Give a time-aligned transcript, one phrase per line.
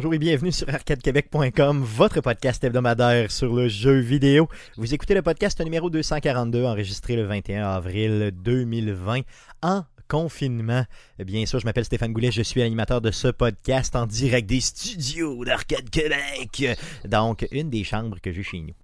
[0.00, 4.48] Bonjour et bienvenue sur arcadequebec.com, votre podcast hebdomadaire sur le jeu vidéo.
[4.78, 9.20] Vous écoutez le podcast numéro 242, enregistré le 21 avril 2020
[9.60, 10.86] en confinement.
[11.18, 14.62] Bien sûr, je m'appelle Stéphane Goulet, je suis animateur de ce podcast en direct des
[14.62, 16.78] studios d'Arcade Québec.
[17.04, 18.74] Donc, une des chambres que j'ai chez nous.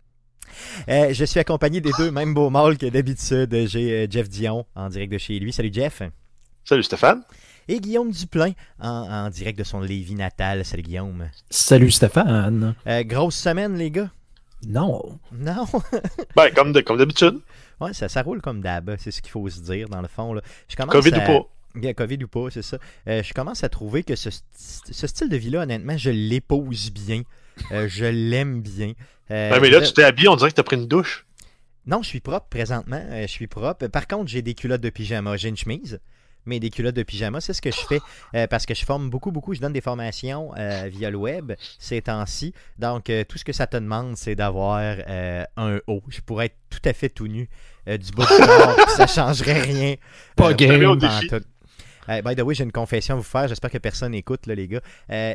[0.91, 3.69] Euh, je suis accompagné des deux mêmes beaux mâles que d'habitude.
[3.69, 5.51] J'ai euh, Jeff Dion en direct de chez lui.
[5.51, 6.02] Salut Jeff.
[6.62, 7.23] Salut Stéphane.
[7.69, 10.65] Et Guillaume Duplain en, en direct de son Lévis natal.
[10.65, 11.29] Salut Guillaume.
[11.51, 12.74] Salut Stéphane.
[12.87, 14.11] Euh, grosse semaine, les gars?
[14.66, 15.19] Non.
[15.33, 15.65] Non.
[16.37, 17.40] Ben, comme de- comme d'habitude.
[17.80, 18.95] ouais, ça, ça roule comme d'hab.
[18.99, 20.32] C'est ce qu'il faut se dire, dans le fond.
[20.32, 20.43] Là.
[20.68, 21.43] Je commence Covid à- ou
[21.80, 21.93] pas.
[21.95, 22.79] COVID ou pas, c'est ça.
[23.09, 24.43] Euh, je commence à trouver que ce, st-
[24.93, 27.23] ce style de vie-là, honnêtement, je l'épouse bien.
[27.73, 28.93] Euh, je l'aime bien.
[29.30, 31.27] Euh, mais là, je- tu t'es habillé, on dirait que t'as pris une douche.
[31.87, 33.01] Non, je suis propre présentement.
[33.10, 33.87] Euh, je suis propre.
[33.88, 35.37] Par contre, j'ai des culottes de pyjama.
[35.37, 36.01] J'ai une chemise,
[36.47, 38.01] mais des culottes de pyjama, c'est ce que je fais
[38.35, 39.55] euh, parce que je forme beaucoup, beaucoup.
[39.55, 42.55] Je donne des formations euh, via le web ces temps-ci.
[42.79, 44.79] Donc, euh, tout ce que ça te demande, c'est d'avoir
[45.57, 46.02] un haut.
[46.09, 47.49] Je pourrais être tout à fait tout nu
[47.87, 49.95] du bout du corps, ça changerait rien.
[50.35, 50.99] Pas game.
[50.99, 53.49] by the way, j'ai une confession à vous faire.
[53.49, 54.80] J'espère que personne n'écoute, les gars.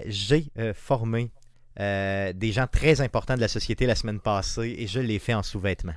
[0.05, 1.31] J'ai formé
[1.77, 5.43] des gens très importants de la société la semaine passée et je l'ai fait en
[5.43, 5.93] sous-vêtements.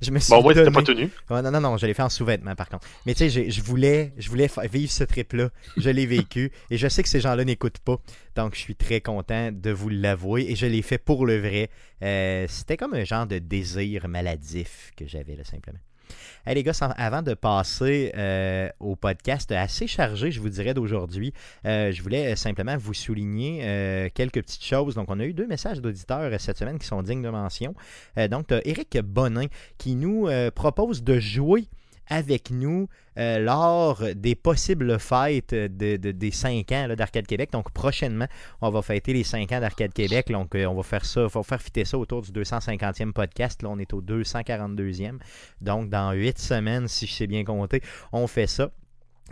[0.00, 1.10] Je me suis Bon, t'étais donné- pas tenu.
[1.30, 2.86] Ouais, non, non, non, je l'ai fait en sous-vêtements par contre.
[3.06, 5.50] Mais tu sais, je voulais, je voulais vivre ce trip-là.
[5.76, 7.98] Je l'ai vécu et je sais que ces gens-là n'écoutent pas.
[8.36, 11.70] Donc, je suis très content de vous l'avouer et je l'ai fait pour le vrai.
[12.02, 15.78] Euh, C'était comme un genre de désir maladif que j'avais, là, simplement.
[16.46, 21.32] Hey, les gars, avant de passer euh, au podcast assez chargé, je vous dirais d'aujourd'hui,
[21.64, 24.94] euh, je voulais euh, simplement vous souligner quelques petites choses.
[24.94, 27.74] Donc, on a eu deux messages d'auditeurs cette semaine qui sont dignes de mention.
[28.30, 29.46] Donc, tu Eric Bonin
[29.78, 31.68] qui nous propose de jouer
[32.08, 32.88] avec nous
[33.18, 37.50] euh, lors des possibles fêtes de, de- des 5 ans d'Arcade Québec.
[37.52, 38.26] Donc prochainement,
[38.60, 40.28] on va fêter les 5 ans d'Arcade Québec.
[40.30, 43.62] Donc euh, on va faire ça, on va faire fitter ça autour du 250e podcast.
[43.62, 45.18] Là, on est au 242e.
[45.60, 47.80] Donc dans 8 semaines, si je sais bien compter,
[48.12, 48.70] on fait ça.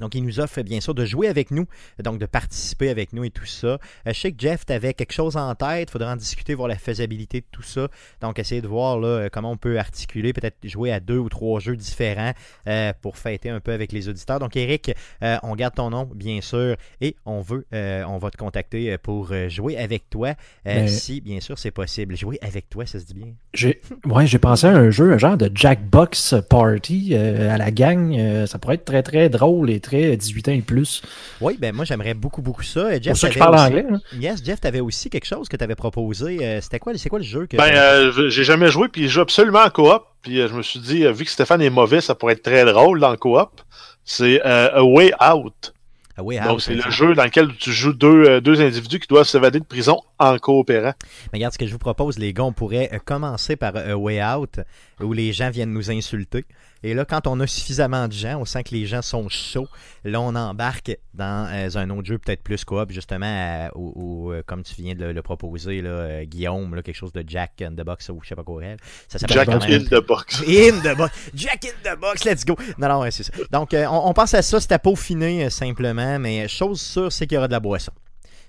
[0.01, 1.67] Donc, il nous offre bien sûr de jouer avec nous,
[2.03, 3.67] donc de participer avec nous et tout ça.
[3.67, 6.55] Euh, je sais que Jeff, tu avais quelque chose en tête, il faudra en discuter,
[6.55, 7.89] voir la faisabilité de tout ça.
[8.21, 11.29] Donc, essayer de voir là, euh, comment on peut articuler, peut-être jouer à deux ou
[11.29, 12.33] trois jeux différents
[12.67, 14.39] euh, pour fêter un peu avec les auditeurs.
[14.39, 14.93] Donc, Eric,
[15.23, 18.97] euh, on garde ton nom, bien sûr, et on veut, euh, on va te contacter
[18.99, 22.17] pour jouer avec toi, Mais- si bien sûr c'est possible.
[22.17, 23.33] Jouer avec toi, ça se dit bien?
[23.55, 28.47] J'ai ouais, j'ai pensé à un jeu, un genre de Jackbox Party à la gang.
[28.47, 31.03] Ça pourrait être très très drôle et très 18 ans et plus.
[31.43, 32.81] Oui, ben moi j'aimerais beaucoup, beaucoup ça.
[32.81, 33.97] Euh, Pour Jeff, ça que je t'avais parle aussi- anglais.
[33.97, 34.19] hein.
[34.19, 36.39] Yes, Jeff, tu avais aussi quelque chose que tu avais proposé.
[36.41, 39.03] Euh, C'était quoi, c'est quoi le jeu que Ben, t'avais- euh, j'ai jamais joué, puis
[39.03, 40.03] je joue absolument en coop.
[40.23, 42.43] Puis euh, je me suis dit, euh, vu que Stéphane est mauvais, ça pourrait être
[42.43, 43.61] très drôle dans le coop.
[44.05, 45.75] C'est euh, A Way Out.
[46.15, 48.99] Ah oui, Donc, Out, c'est le jeu dans lequel tu joues deux, euh, deux individus
[49.01, 50.93] qui doivent s'évader de prison en coopérant.
[51.33, 52.45] Mais regarde ce que je vous propose, les gars.
[52.45, 54.61] On pourrait euh, commencer par euh, A Way Out,
[55.01, 56.45] où les gens viennent nous insulter.
[56.85, 59.69] Et là, quand on a suffisamment de gens, on sent que les gens sont chauds.
[60.05, 64.63] Là, on embarque dans euh, un autre jeu, peut-être plus coop, justement, euh, euh, comme
[64.63, 67.73] tu viens de le, le proposer, là, euh, Guillaume, là, quelque chose de Jack in
[67.73, 68.65] the Box ou je sais pas quoi.
[68.65, 68.77] elle.
[69.09, 70.43] Ça s'appelle Jack in même- the Box.
[70.47, 71.31] In the box.
[71.35, 72.57] Jack in the box, let's go.
[72.79, 73.33] Non, non, ouais, c'est ça.
[73.51, 77.27] Donc, euh, on, on pense à ça, c'est à peaufiner simplement, mais chose sûre, c'est
[77.27, 77.93] qu'il y aura de la boisson.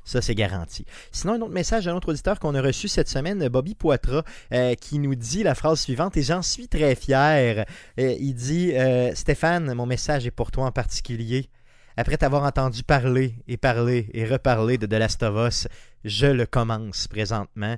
[0.05, 0.85] Ça, c'est garanti.
[1.11, 4.75] Sinon, un autre message d'un autre auditeur qu'on a reçu cette semaine, Bobby Poitras, euh,
[4.75, 7.65] qui nous dit la phrase suivante, et j'en suis très fier.
[7.99, 11.49] Euh, il dit euh, Stéphane, mon message est pour toi en particulier.
[11.95, 15.67] Après t'avoir entendu parler et parler et reparler de The Last of Us,
[16.03, 17.77] je le commence présentement.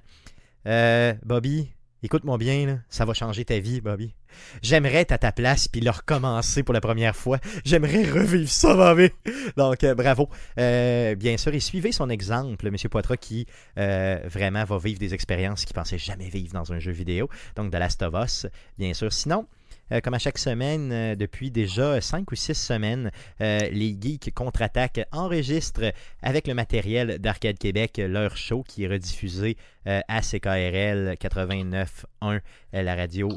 [1.24, 1.75] Bobby,
[2.06, 4.14] écoute-moi bien, ça va changer ta vie, Bobby.
[4.62, 7.40] J'aimerais être à ta place puis le recommencer pour la première fois.
[7.66, 9.10] J'aimerais revivre ça, Bobby.
[9.58, 10.30] Donc, euh, bravo.
[10.60, 12.76] Euh, bien sûr, et suivez son exemple, M.
[12.90, 13.48] Poitras, qui
[13.78, 17.28] euh, vraiment va vivre des expériences qu'il pensait jamais vivre dans un jeu vidéo.
[17.56, 18.46] Donc, The Last of Us,
[18.78, 19.12] bien sûr.
[19.12, 19.48] Sinon,
[19.92, 23.12] euh, comme à chaque semaine, euh, depuis déjà 5 ou 6 semaines,
[23.42, 25.92] euh, les Geeks Contre-Attaque enregistrent
[26.22, 31.86] avec le matériel d'Arcade Québec leur show qui est rediffusé à CKRL 89.1,
[32.24, 32.40] euh,
[32.72, 33.30] la radio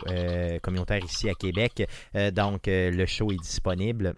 [0.63, 1.87] communautaire ici à Québec.
[2.33, 4.15] Donc, le show est disponible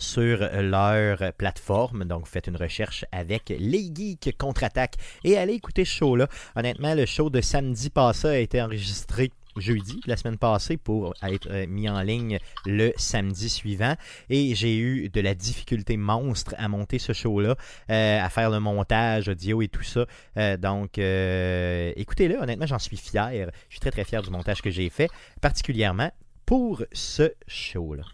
[0.00, 2.04] sur leur plateforme.
[2.04, 6.26] Donc, faites une recherche avec Les Geeks Contre-Attaque et allez écouter ce show-là.
[6.56, 11.48] Honnêtement, le show de samedi passé a été enregistré jeudi, la semaine passée, pour être
[11.50, 13.94] euh, mis en ligne le samedi suivant.
[14.28, 17.56] Et j'ai eu de la difficulté monstre à monter ce show-là,
[17.90, 20.06] euh, à faire le montage audio et tout ça.
[20.36, 23.50] Euh, donc, écoutez-le, honnêtement, j'en suis fier.
[23.68, 25.08] Je suis très, très fier du montage que j'ai fait,
[25.40, 26.10] particulièrement
[26.46, 28.04] pour ce show-là.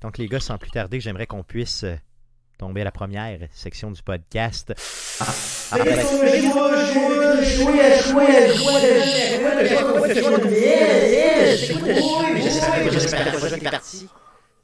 [0.00, 1.84] Donc, les gars, sans plus tarder, j'aimerais qu'on puisse
[2.58, 4.74] tomber à la première section du podcast.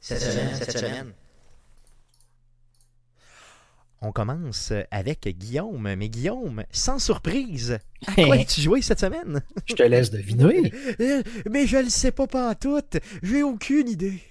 [0.01, 1.13] Cette semaine, cette semaine.
[4.01, 5.95] On commence avec Guillaume.
[5.97, 9.41] Mais Guillaume, sans surprise, à quoi as-tu joué cette semaine?
[9.65, 10.71] Je te laisse deviner.
[10.99, 12.79] Euh, mais je le sais pas pas tout.
[13.23, 14.21] J'ai aucune idée.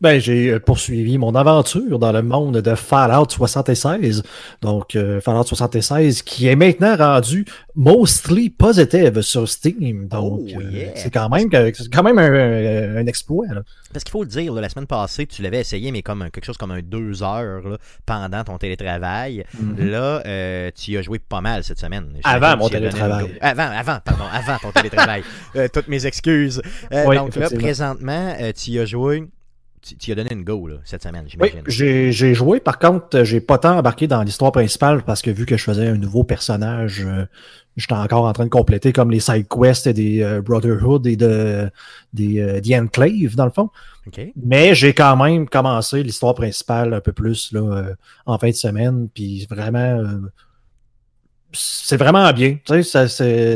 [0.00, 4.22] Ben, j'ai euh, poursuivi mon aventure dans le monde de Fallout 76.
[4.60, 10.08] Donc, euh, Fallout 76 qui est maintenant rendu mostly positive sur Steam.
[10.08, 13.46] Donc, Oh, euh, c'est quand même, quand même un, un exploit.
[13.48, 13.62] là.
[13.92, 16.44] Parce qu'il faut le dire, là, la semaine passée, tu l'avais essayé, mais comme quelque
[16.44, 19.44] chose comme un deux heures là, pendant ton télétravail.
[19.78, 22.06] Là, euh, tu y as joué pas mal cette semaine.
[22.24, 23.26] Avant mon télétravail.
[23.26, 23.38] une.
[23.40, 25.22] Avant, avant, pardon, avant ton télétravail.
[25.72, 26.60] Toutes mes excuses.
[27.06, 29.24] Oui, donc là, présentement, tu y as joué.
[29.98, 31.62] Tu, as donné une go là, cette semaine, Oui, j'imagine.
[31.66, 32.58] j'ai j'ai joué.
[32.58, 35.88] Par contre, j'ai pas tant embarqué dans l'histoire principale parce que vu que je faisais
[35.88, 37.26] un nouveau personnage, euh,
[37.76, 41.16] j'étais encore en train de compléter comme les side quests et des euh, Brotherhood et
[41.16, 41.70] de
[42.14, 43.68] des euh, The Enclave, dans le fond.
[44.06, 44.20] OK.
[44.42, 47.94] Mais j'ai quand même commencé l'histoire principale un peu plus là, euh,
[48.24, 49.08] en fin de semaine.
[49.12, 50.18] Puis vraiment, euh,
[51.54, 52.58] c'est vraiment bien.
[52.64, 53.08] Tu sais,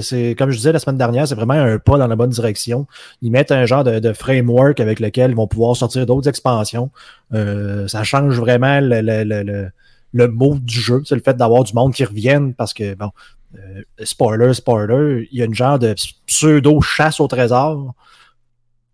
[0.02, 2.86] c'est, comme je disais la semaine dernière, c'est vraiment un pas dans la bonne direction.
[3.22, 6.90] Ils mettent un genre de, framework avec lequel ils vont pouvoir sortir d'autres expansions.
[7.34, 9.70] Euh, ça change vraiment le, le, le,
[10.12, 11.02] le, mode du jeu.
[11.04, 13.10] C'est le fait d'avoir du monde qui revienne parce que, bon,
[13.56, 15.94] euh, spoiler, spoiler, il y a une genre de
[16.26, 17.94] pseudo chasse au trésor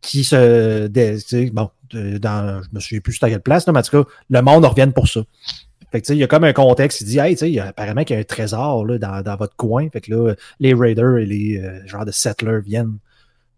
[0.01, 0.91] qui se.
[1.27, 4.11] sais, bon, de- dans, je me souviens plus à quelle place, mais en tout cas,
[4.31, 5.21] le monde en revienne pour ça.
[5.95, 7.61] Fait que, tu il y a comme un contexte qui dit, hey, tu il y
[7.61, 9.89] a- apparemment qu'il y a un trésor là, dans, dans votre coin.
[9.93, 12.99] Fait que là, les raiders et les euh, genres de settlers viennent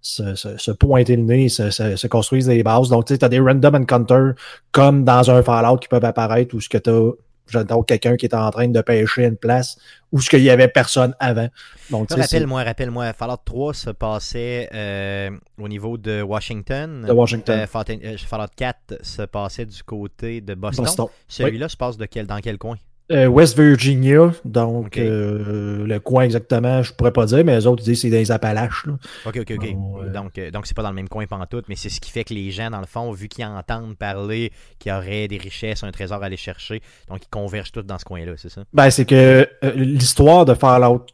[0.02, 2.90] se, se, se pointer le nez, se, se, se construisent des bases.
[2.90, 4.34] Donc, tu t'as des random encounters
[4.70, 7.10] comme dans un Fallout qui peuvent apparaître où ce que t'as
[7.48, 9.76] j'entends quelqu'un qui est en train de pêcher une place
[10.12, 11.48] où ce qu'il y avait personne avant.
[11.90, 17.04] Donc, Rappelle-moi, rappelle-moi, Fallout 3 se passait euh, au niveau de Washington.
[17.06, 20.84] de Washington, Euh, Fallout euh, Fallout 4 se passait du côté de Boston.
[20.84, 21.06] Boston.
[21.28, 22.76] Celui-là se passe de quel, dans quel coin?
[23.12, 27.84] Euh, West Virginia, donc euh, le coin exactement, je pourrais pas dire, mais les autres
[27.84, 28.84] disent que c'est dans les Appalaches.
[28.86, 28.94] là.
[29.26, 29.72] Ok, ok, ok.
[29.74, 32.00] Bon, euh, Donc, euh, donc c'est pas dans le même coin pantoute, mais c'est ce
[32.00, 34.50] qui fait que les gens, dans le fond, vu qu'ils entendent parler
[34.80, 37.98] qu'il y aurait des richesses, un trésor à aller chercher, donc ils convergent tous dans
[37.98, 38.64] ce coin-là, c'est ça?
[38.72, 41.06] Ben, c'est que l'histoire de Fallout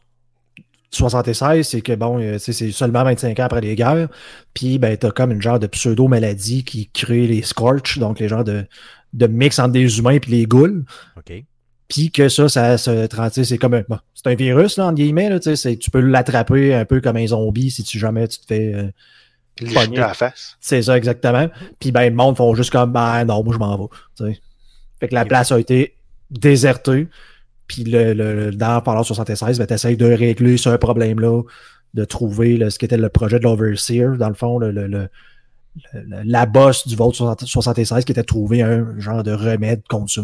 [0.89, 4.07] 76, c'est que bon, euh, c'est seulement 25 ans après les guerres,
[4.53, 8.43] puis ben, t'as comme une genre de pseudo-maladie qui crée les Scorch, donc les genres
[8.43, 8.65] de,
[9.13, 10.85] de mix entre des humains puis les ghouls,
[11.17, 11.43] Ok.
[11.87, 13.07] Puis que ça, ça se
[13.43, 15.91] c'est comme un, bon, c'est un virus, là, entre guillemets, là, tu sais, c'est- tu
[15.91, 18.73] peux l'attraper un peu comme un zombie si tu jamais tu te fais...
[18.73, 18.87] euh,
[19.59, 20.57] jeter à la face.
[20.59, 21.47] C'est ça, exactement.
[21.79, 23.87] Puis ben, le monde font juste comme, ben non, moi je m'en vais.
[24.17, 24.39] tu sais.
[24.99, 25.95] Fait que la place a été
[26.31, 27.07] désertée.
[27.67, 31.43] Puis le, le, dans Fallout 76, ben, tu de régler ce problème-là,
[31.93, 35.09] de trouver là, ce qui était le projet de l'Overseer, dans le fond, le, le,
[36.25, 40.21] la boss du Vault 76 qui était de trouver un genre de remède contre ça.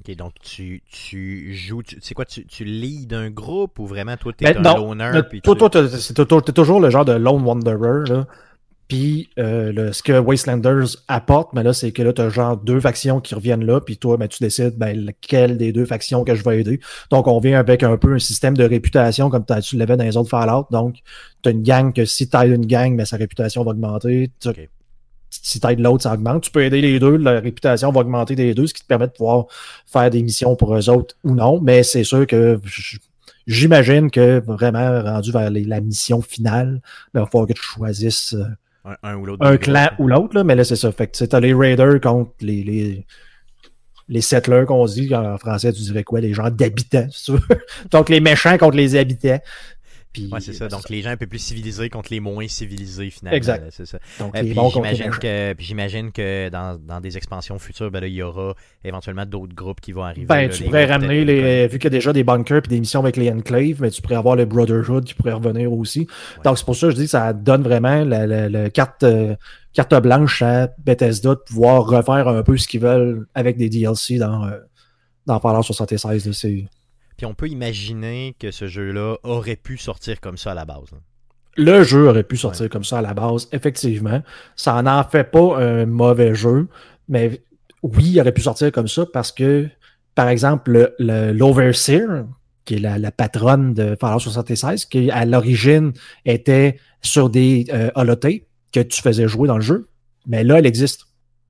[0.00, 4.16] Ok, donc tu, tu joues, tu- c'est quoi, tu, tu leads un groupe ou vraiment
[4.16, 4.88] toi t'es Ben, un non.
[4.88, 5.10] loner?
[5.12, 8.26] Le- puis toi, tu- toi, t'es toujours le genre de lone wanderer, là.
[8.88, 12.56] Puis euh, le- ce que Wastelanders apporte, mais là, c'est que là, tu as genre
[12.56, 16.24] deux factions qui reviennent là, puis toi, ben, tu décides ben, laquelle des deux factions
[16.24, 16.80] que je vais aider.
[17.10, 20.04] Donc, on vient avec un peu un système de réputation comme t'as- tu l'avais dans
[20.04, 20.66] les autres Fallout.
[20.72, 20.96] Donc,
[21.42, 24.30] tu as une gang que si tu une gang, ben, sa réputation va augmenter.
[25.30, 26.42] Si tu aides l'autre, ça augmente.
[26.42, 29.06] Tu peux aider les deux, la réputation va augmenter des deux, ce qui te permet
[29.06, 29.46] de pouvoir
[29.86, 31.60] faire des missions pour eux autres ou non.
[31.60, 32.60] Mais c'est sûr que
[33.46, 36.80] j'imagine que vraiment rendu vers les- la mission finale,
[37.14, 38.44] ben, il va falloir que tu choisisses euh,
[38.84, 39.44] un, un ou l'autre.
[39.46, 40.90] un clan ou l'autre, mais là, c'est ça.
[40.92, 43.06] Fait que tu t'as les raiders contre les, les,
[44.08, 45.14] les settlers qu'on se dit.
[45.14, 46.20] En français, tu dirais quoi?
[46.20, 47.40] Les gens d'habitants, si tu veux.
[47.90, 49.40] Donc, les méchants contre les habitants.
[50.12, 50.66] Puis, Ouais, c'est ça.
[50.66, 53.36] ben, Donc les gens un peu plus civilisés contre les moins civilisés finalement.
[53.36, 53.64] Exact.
[53.70, 53.98] C'est ça.
[54.18, 58.06] donc, Euh, les bons j'imagine que, j'imagine que dans, dans des expansions futures, ben là,
[58.08, 60.26] il y aura éventuellement d'autres groupes qui vont arriver.
[60.26, 61.68] Ben, là, tu pourrais ramener les.
[61.68, 64.02] Vu qu'il y a déjà des bunkers et des missions avec les enclaves, mais tu
[64.02, 66.06] pourrais avoir le Brotherhood qui pourrait revenir aussi.
[66.44, 69.04] Donc, c'est pour ça que je dis que ça donne vraiment la, la- la carte,
[69.04, 69.36] euh,
[69.72, 74.18] carte blanche à Bethesda de pouvoir refaire un peu ce qu'ils veulent avec des DLC
[74.18, 74.58] dans, euh,
[75.26, 76.26] dans Fallout 76.
[76.26, 76.32] là.
[77.20, 80.90] Puis on peut imaginer que ce jeu-là aurait pu sortir comme ça à la base.
[80.90, 80.96] là.
[81.58, 84.22] Le jeu aurait pu sortir comme ça à la base, effectivement.
[84.56, 86.66] Ça n'en fait pas un mauvais jeu,
[87.08, 87.42] mais
[87.82, 89.68] oui, il aurait pu sortir comme ça parce que,
[90.14, 92.24] par exemple, le- le- l'Overseer,
[92.64, 95.92] qui est la, la patronne de Fallout 76, qui à l'origine
[96.24, 97.90] était sur des euh,
[98.72, 99.90] que tu faisais jouer dans le jeu,
[100.26, 101.04] mais là, elle existe.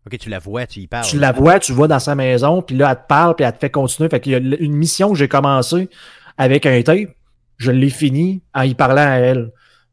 [0.06, 1.06] Ok, tu la vois, tu y parles.
[1.06, 3.52] Tu la vois, tu vas dans sa maison, puis là, elle te parle, puis elle
[3.52, 4.08] te fait continuer.
[4.08, 5.88] Fait qu'il y a une mission que j'ai commencé
[6.38, 7.10] avec un tape,
[7.58, 9.52] je l'ai fini en y parlant à elle.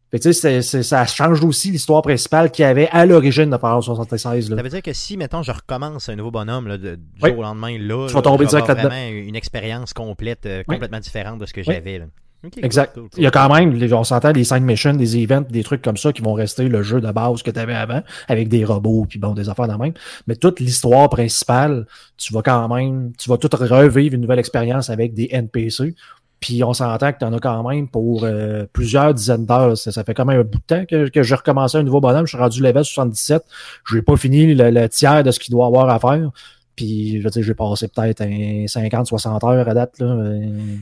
[0.10, 3.82] Fait tu sais, ça change aussi l'histoire principale qu'il y avait à l'origine de Fallout
[3.82, 4.50] 76.
[4.50, 4.56] Là.
[4.56, 7.30] Ça veut dire que si, mettons, je recommence un nouveau bonhomme là, de, du Oui.
[7.32, 10.76] jour au lendemain, là, Tu vas là, tomber direct vraiment une expérience complète, euh, Oui.
[10.76, 11.66] complètement différente de ce que Oui.
[11.74, 12.04] j'avais.
[12.42, 12.94] Cool, Exact.
[12.94, 13.10] cool, cool.
[13.18, 15.82] Il y a quand même, les- on s'entend, des side missions, des events, des trucs
[15.82, 18.64] comme ça qui vont rester le jeu de base que tu avais avant, avec des
[18.66, 19.94] robots, puis bon, des affaires dans le même.
[20.28, 21.86] Mais toute l'histoire principale,
[22.18, 25.96] tu vas quand même, tu vas tout revivre une nouvelle expérience avec des NPC.
[26.40, 29.76] Puis on s'entend que tu en as quand même pour euh, plusieurs dizaines d'heures.
[29.76, 32.00] Ça, ça fait quand même un bout de temps que, que j'ai recommencé un nouveau
[32.00, 32.28] bonhomme.
[32.28, 33.42] Je suis rendu level 77.
[33.86, 36.30] Je n'ai pas fini le, le tiers de ce qu'il doit avoir à faire.
[36.78, 40.40] Puis, je veux dire, j'ai passé peut-être un 50-60 heures à date, là, euh,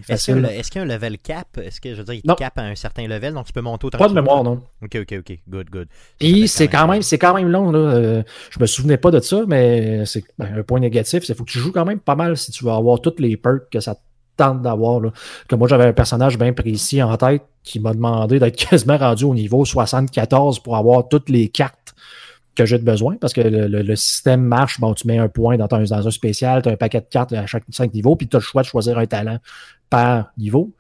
[0.10, 0.46] Est-ce qu'il y, facile.
[0.46, 1.48] a un- est-ce qu'il y a un level cap?
[1.58, 2.36] Est-ce que, je veux dire, il te Non.
[2.36, 4.62] cap à un certain level, donc tu peux monter autant Pas de mémoire, non.
[4.84, 5.40] Ok, ok, ok.
[5.50, 5.88] Good, good.
[6.20, 7.72] Puis c'est quand même, c'est quand même long.
[7.72, 7.80] Là.
[7.80, 11.24] Euh, je me souvenais pas de ça, mais c'est ben, un point négatif.
[11.24, 13.38] C'est faut que tu joues quand même pas mal si tu veux avoir toutes les
[13.38, 14.00] perks que ça te
[14.36, 15.00] tente d'avoir.
[15.00, 15.12] là.
[15.48, 19.24] Que moi, j'avais un personnage bien précis en tête qui m'a demandé d'être quasiment rendu
[19.24, 21.96] au niveau 74 pour avoir toutes les cartes
[22.56, 24.80] que j'ai de besoin parce que le, le- le système marche.
[24.80, 27.06] Bon, tu mets un point dans, ton, dans un spécial, tu as un paquet de
[27.10, 29.38] cartes à chaque cinq niveaux, puis tu as le choix de choisir un talent
[29.90, 30.72] par niveau.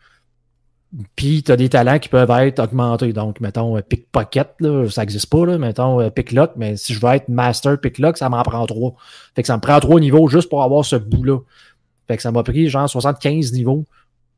[1.17, 3.11] Puis tu as des talents qui peuvent être augmentés.
[3.11, 5.57] Donc, mettons, euh, pickpocket, là, ça n'existe pas, là.
[5.57, 8.95] Mettons, euh, picklock, mais si je veux être master picklock, ça m'en prend trois.
[9.35, 11.39] Fait que ça me prend trois niveaux juste pour avoir ce bout-là.
[12.07, 13.83] Fait que ça m'a pris genre 75 niveaux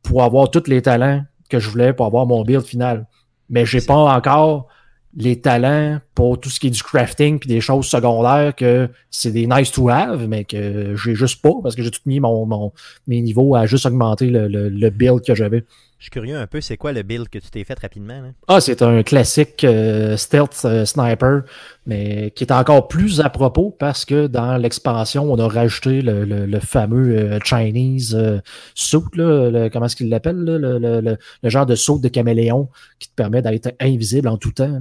[0.02, 3.06] pour avoir tous les talents que je voulais pour avoir mon build final.
[3.50, 4.68] Mais j'ai pas encore
[5.16, 9.30] les talents pour tout ce qui est du crafting puis des choses secondaires que c'est
[9.32, 12.44] des nice to have, mais que j'ai juste pas parce que j'ai tout mis mon,
[12.48, 12.72] mon-
[13.06, 15.64] mes niveaux à juste augmenter le, le- le build que j'avais.
[16.00, 18.20] Je suis curieux un peu, c'est quoi le build que tu t'es fait rapidement?
[18.22, 18.28] Là?
[18.48, 21.44] Ah, c'est un classique euh, stealth euh, sniper,
[21.86, 26.26] mais qui est encore plus à propos parce que dans l'expansion, on a rajouté le,
[26.26, 28.40] le- le fameux euh, Chinese euh,
[28.74, 32.00] suit, là, le- comment est-ce qu'il l'appelle, là, le, le- le- le genre de saut
[32.00, 34.68] de caméléon qui te permet d'être invisible en tout temps.
[34.68, 34.80] là.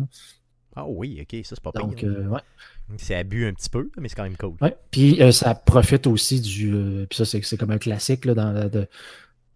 [0.77, 2.09] Ah oui, ok, ça c'est pas Donc, pire.
[2.09, 2.41] euh, ouais.
[2.99, 4.55] C'est abus un petit peu, mais c'est quand même cool.
[4.61, 4.77] Ouais.
[4.91, 6.73] Puis euh, ça profite aussi du.
[6.75, 8.87] euh, puis ça, c'est, comme un classique là, dans, de-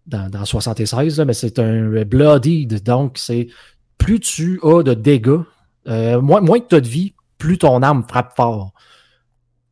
[0.07, 2.81] dans, dans 76, là, mais c'est un Bloodied.
[2.83, 3.47] Donc, c'est
[3.97, 5.39] plus tu as de dégâts,
[5.85, 8.73] moins, moins que tu as de vie, plus ton arme frappe fort.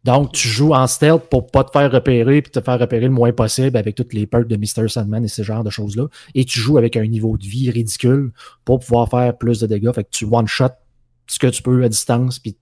[0.06, 3.10] Donc, tu joues en stealth pour pas te faire repérer puis te faire repérer le
[3.12, 4.88] moins possible avec toutes les perks de Mr.
[4.88, 6.06] Sandman et ce genre de choses-là.
[6.36, 8.32] Et tu joues avec un niveau de vie ridicule
[8.64, 9.92] pour pouvoir faire plus de dégâts.
[9.92, 10.70] Fait que tu one-shot
[11.30, 12.58] ce que tu peux à distance puis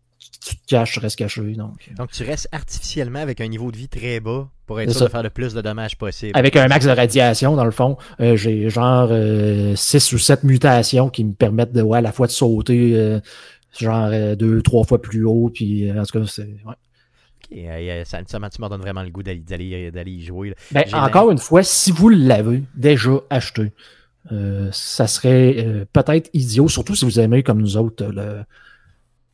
[0.46, 1.42] tu te caches, tu restes caché.
[1.54, 5.06] Donc, Donc tu restes artificiellement avec un niveau de vie très bas pour être sûr
[5.06, 6.32] de faire le plus de dommages possible.
[6.36, 9.10] Avec un max de radiation, dans le fond, euh, j'ai genre
[9.76, 13.20] 6 ou 7 mutations qui me permettent de, ouais, à la fois de sauter euh,
[13.80, 15.52] genre euh, deux, trois fois plus haut.
[15.54, 16.44] Puis, euh, en tout cas, c'est.
[16.44, 16.76] ouais.
[17.52, 20.54] Ok, euh, ça, ça, tu m'en donnes vraiment le goût d'aller, y jouer.
[20.72, 23.72] Ben, encore une fois, si vous l'avez déjà acheté,
[24.32, 28.44] euh, ça serait euh, peut-être idiot, surtout si vous aimez comme nous autres euh, le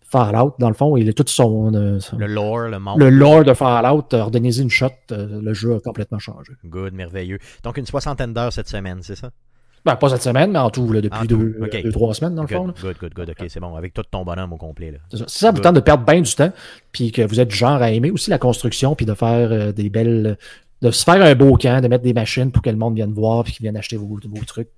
[0.01, 1.73] Fallout, dans le fond, il est tout son.
[1.73, 2.99] euh, son- Le lore, le monde.
[2.99, 6.53] le lore de Fallout, redonnez-y une shot, le jeu a complètement changé.
[6.65, 7.39] Good, merveilleux.
[7.63, 9.31] Donc une soixantaine d'heures cette semaine, c'est ça?
[9.85, 11.81] Ben, pas cette semaine, mais en tout, là, depuis En deux, ok.
[11.83, 12.67] deux, trois semaines, dans le fond.
[12.67, 12.73] là.
[12.81, 13.29] Good, good, good.
[13.31, 13.75] Ok, c'est bon.
[13.75, 14.91] Avec tout ton bonhomme au complet.
[14.91, 14.99] Là.
[15.11, 15.25] C'est ça.
[15.27, 16.53] Si ça vous tente de perdre bien du temps,
[16.93, 19.71] puis que vous êtes du genre à aimer aussi la construction, puis de faire euh,
[19.73, 20.37] des belles.
[20.83, 23.13] De se faire un beau camp, de mettre des machines pour que le monde vienne
[23.13, 24.69] voir, puis qu'ils viennent acheter vos, vos trucs.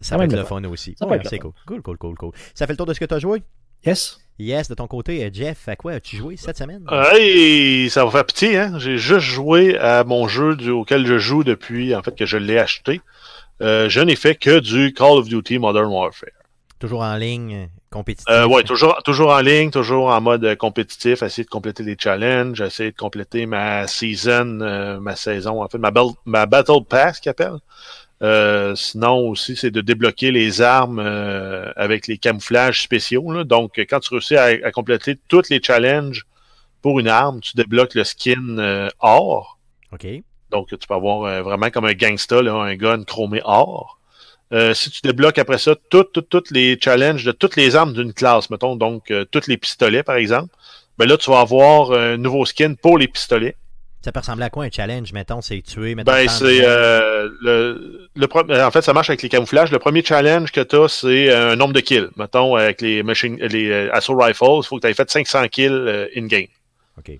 [0.00, 0.94] Ça Ça va être le fun aussi.
[0.98, 1.52] Ça Ouais, c'est cool.
[1.66, 2.30] Cool, cool, cool, cool.
[2.54, 3.42] Ça fait le tour de ce que tu as joué?
[3.84, 4.20] Yes?
[4.38, 6.84] Yes, de ton côté, euh, Jeff, à quoi as-tu joué cette semaine?
[7.12, 8.78] Hey, ça va faire petit, hein?
[8.78, 12.36] J'ai juste joué à mon jeu du- auquel je joue depuis, en fait, que je
[12.36, 13.00] l'ai acheté.
[13.60, 16.28] Euh, je n'ai fait que du Call of Duty Modern Warfare.
[16.78, 18.26] Toujours en ligne, compétitif?
[18.28, 22.60] Euh, ouais, toujours, toujours en ligne, toujours en mode compétitif, essayer de compléter des challenges,
[22.60, 25.92] essayer de compléter ma season, euh, ma saison, en fait, ma,
[26.24, 27.58] ma Battle Pass qu'il appelle.
[28.20, 33.30] Euh, sinon aussi, c'est de débloquer les armes euh, avec les camouflages spéciaux.
[33.30, 33.44] là.
[33.44, 36.26] Donc, quand tu réussis à, à compléter tous les challenges
[36.82, 39.58] pour une arme, tu débloques le skin euh, or.
[39.92, 40.06] OK.
[40.50, 43.97] Donc, tu peux avoir euh, vraiment comme un gangsta, là, un gun chromé or.
[44.52, 48.48] Euh, si tu débloques après ça toutes les challenges de toutes les armes d'une classe,
[48.50, 50.54] mettons, donc euh, tous les pistolets, par exemple,
[50.96, 53.56] ben là, tu vas avoir un nouveau skin pour les pistolets.
[54.00, 58.08] Ça peut ressembler à quoi un challenge, mettons, c'est tuer, mettons, Ben, c'est euh, le,
[58.14, 59.70] le pre- en fait, ça marche avec les camouflages.
[59.72, 62.08] Le premier challenge que tu as, c'est euh, un nombre de kills.
[62.16, 65.48] Mettons, avec les machine, les euh, assault rifles, il faut que tu aies fait 500
[65.48, 66.46] kills euh, in-game.
[66.96, 67.10] OK.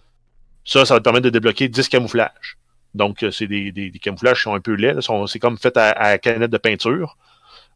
[0.64, 2.56] Ça, ça va te permettre de débloquer 10 camouflages.
[2.98, 5.00] Donc, euh, c'est des, des, des camouflages qui sont un peu laids.
[5.26, 7.16] C'est comme fait à, à canette de peinture.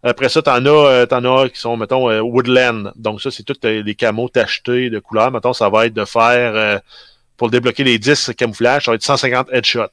[0.02, 2.92] Après ça, t'en as, euh, t'en as qui sont, mettons, euh, Woodland.
[2.96, 5.30] Donc, ça, c'est tous les, camos tachetés de couleurs.
[5.30, 6.80] Mettons, ça va être de faire
[7.36, 9.86] pour débloquer les 10 camouflages, ça va être 150 headshots.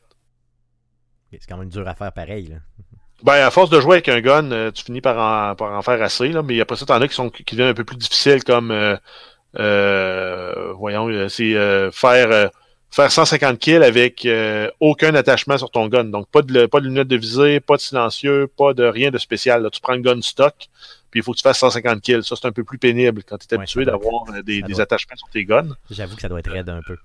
[1.32, 2.48] C'est quand même dur à faire pareil.
[2.48, 2.58] Là.
[3.24, 6.02] Ben, à force de jouer avec un gun, tu finis par en, par en faire
[6.02, 8.44] assez, là, mais après ça, t'en as qui sont qui deviennent un peu plus difficiles
[8.44, 8.96] comme euh,
[9.58, 12.50] euh, voyons, c'est euh, faire
[12.92, 16.06] faire 150 kills avec euh, aucun attachement sur ton gun.
[16.06, 19.18] Donc pas de pas de lunettes de visée, pas de silencieux, pas de rien de
[19.18, 19.64] spécial.
[19.64, 20.56] Là, tu prends le gun stock,
[21.12, 22.24] puis il faut que tu fasses 150 kills.
[22.24, 25.18] Ça, c'est un peu plus pénible quand tu es Ouais, habitué d'avoir euh, des, attachements
[25.18, 25.76] sur tes guns.
[25.90, 26.98] J'avoue que ça doit être raide un peu.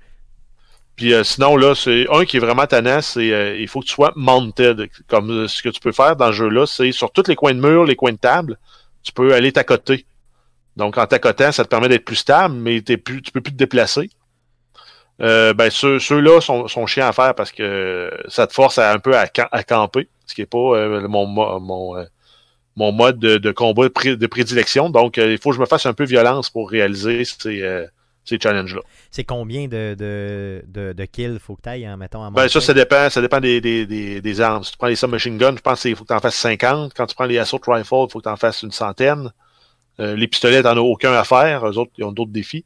[0.96, 3.86] Puis euh, sinon, là, c'est un qui est vraiment tannant, c'est euh, il faut que
[3.86, 4.88] tu sois mounted.
[5.08, 7.60] Comme ce que tu peux faire dans ce jeu-là, c'est sur tous les coins de
[7.60, 8.58] mur, les coins de table,
[9.02, 10.06] tu peux aller t'accoter.
[10.76, 13.52] Donc en t'accotant, ça te permet d'être plus stable, mais t'es plus, tu peux plus
[13.52, 14.10] te déplacer.
[15.21, 18.92] Euh, ben ceux, ceux-là sont, sont chiants à faire parce que ça te force à,
[18.92, 22.04] un peu à, cam- à camper, ce qui est pas euh, mon, mo- mon, euh,
[22.76, 24.90] mon mode de, de combat de, pré- de prédilection.
[24.90, 27.87] Donc il faut que je me fasse un peu violence pour réaliser ces,
[28.25, 28.80] ces challenges-là.
[29.12, 32.61] C'est combien de, de, de, de kills faut que tu ailles, mettons, en Ben, ça,
[32.61, 34.64] ça dépend, ça dépend des, des, des, des armes.
[34.64, 36.92] Si tu prends les submachine guns, je pense qu'il faut que tu en fasses 50.
[36.97, 39.30] Quand tu prends les assault rifles, il faut que tu en fasses une centaine.
[39.99, 41.64] Les pistolets, t'en as aucun à faire.
[41.68, 42.64] Eux autres, ils ont d'autres défis.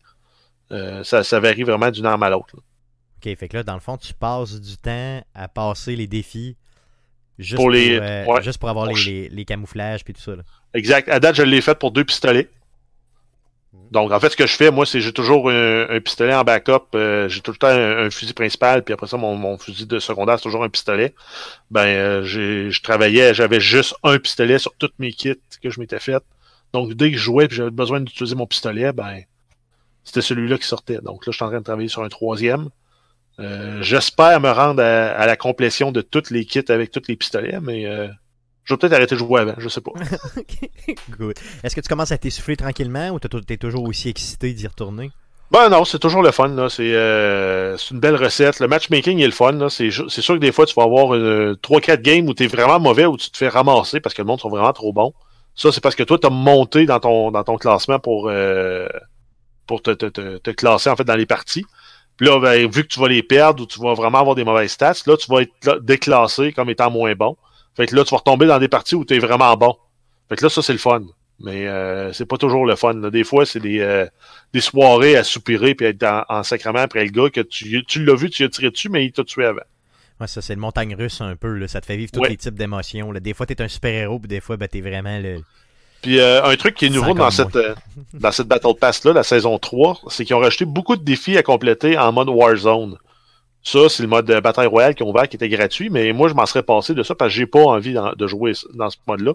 [0.72, 2.56] Euh, ça, ça varie vraiment d'une arme à l'autre.
[2.56, 6.56] Ok, fait que là, dans le fond, tu passes du temps à passer les défis
[7.38, 8.42] juste Pour les- euh, ouais.
[8.42, 10.36] juste pour avoir les, Pour- les, les camouflages puis tout ça.
[10.36, 10.42] là.
[10.74, 11.08] Exact.
[11.08, 12.48] À date, je l'ai fait pour deux pistolets.
[13.90, 16.42] Donc, en fait, ce que je fais, moi, c'est j'ai toujours un, un pistolet en
[16.44, 16.94] backup.
[16.94, 19.86] euh, j'ai tout le temps un, un fusil principal, puis après ça, mon, mon fusil
[19.86, 21.14] de secondaire, c'est toujours un pistolet.
[21.70, 26.00] Ben, euh, je travaillais, j'avais juste un pistolet sur toutes mes kits que je m'étais
[26.00, 26.22] fait.
[26.72, 29.22] Donc, dès que je jouais, puis j'avais besoin d'utiliser mon pistolet, ben,
[30.04, 30.98] c'était celui-là qui sortait.
[31.02, 32.68] Donc là, je suis en train de travailler sur un troisième.
[33.40, 37.16] Euh, J'espère me rendre à, à la complétion de toutes les kits avec tous les
[37.16, 38.08] pistolets, mais euh,
[38.64, 39.92] je vais peut-être arrêter de jouer avant, je sais pas.
[41.18, 41.36] Good.
[41.62, 45.10] Est-ce que tu commences à t'essouffler tranquillement ou tu es toujours aussi excité d'y retourner?
[45.50, 46.48] Ben non, c'est toujours le fun.
[46.48, 46.68] là.
[46.68, 48.60] C'est euh, c'est une belle recette.
[48.60, 49.52] Le matchmaking est le fun.
[49.52, 49.70] là.
[49.70, 52.78] C'est sûr que des fois, tu vas avoir euh, 3-4 games où tu es vraiment
[52.78, 55.14] mauvais, où tu te fais ramasser parce que le monde sont vraiment trop bons.
[55.54, 58.88] Ça, c'est parce que toi, tu as monté dans ton, dans ton classement pour, euh,
[59.68, 61.64] pour te, te, te, te classer en fait dans les parties.
[62.16, 64.42] Puis là, ben, vu que tu vas les perdre ou tu vas vraiment avoir des
[64.42, 67.36] mauvaises stats, là, tu vas être déclassé comme étant moins bon.
[67.76, 69.76] Fait que là, tu vas retomber dans des parties où tu es vraiment bon.
[70.28, 71.02] Fait que là, ça, c'est le fun.
[71.38, 72.94] Mais euh, c'est pas toujours le fun.
[72.94, 73.10] là.
[73.10, 74.04] Des fois, c'est des, euh,
[74.52, 78.04] des soirées à soupirer puis être en, en sacrement après le gars que tu, tu
[78.04, 79.60] l'as vu, tu l'as tiré dessus, mais il t'a tué avant.
[80.20, 81.52] Ouais, ça, c'est le montagne russe un peu.
[81.54, 81.68] Là.
[81.68, 82.30] Ça te fait vivre tous Ouais.
[82.30, 83.12] les types d'émotions.
[83.12, 85.40] Des fois, tu es un super-héros, puis des fois, ben, tu es vraiment le.
[86.02, 87.74] Puis euh, un truc qui est nouveau dans cette, euh,
[88.14, 91.42] dans cette Battle Pass-là, la saison 3, c'est qu'ils ont rajouté beaucoup de défis à
[91.42, 92.96] compléter en mode Warzone.
[93.64, 96.28] Ça, c'est le mode euh, bataille royale qu'ils ont ouvert qui était gratuit, mais moi,
[96.28, 98.96] je m'en serais passé de ça parce que j'ai pas envie de jouer dans ce
[99.06, 99.32] mode-là.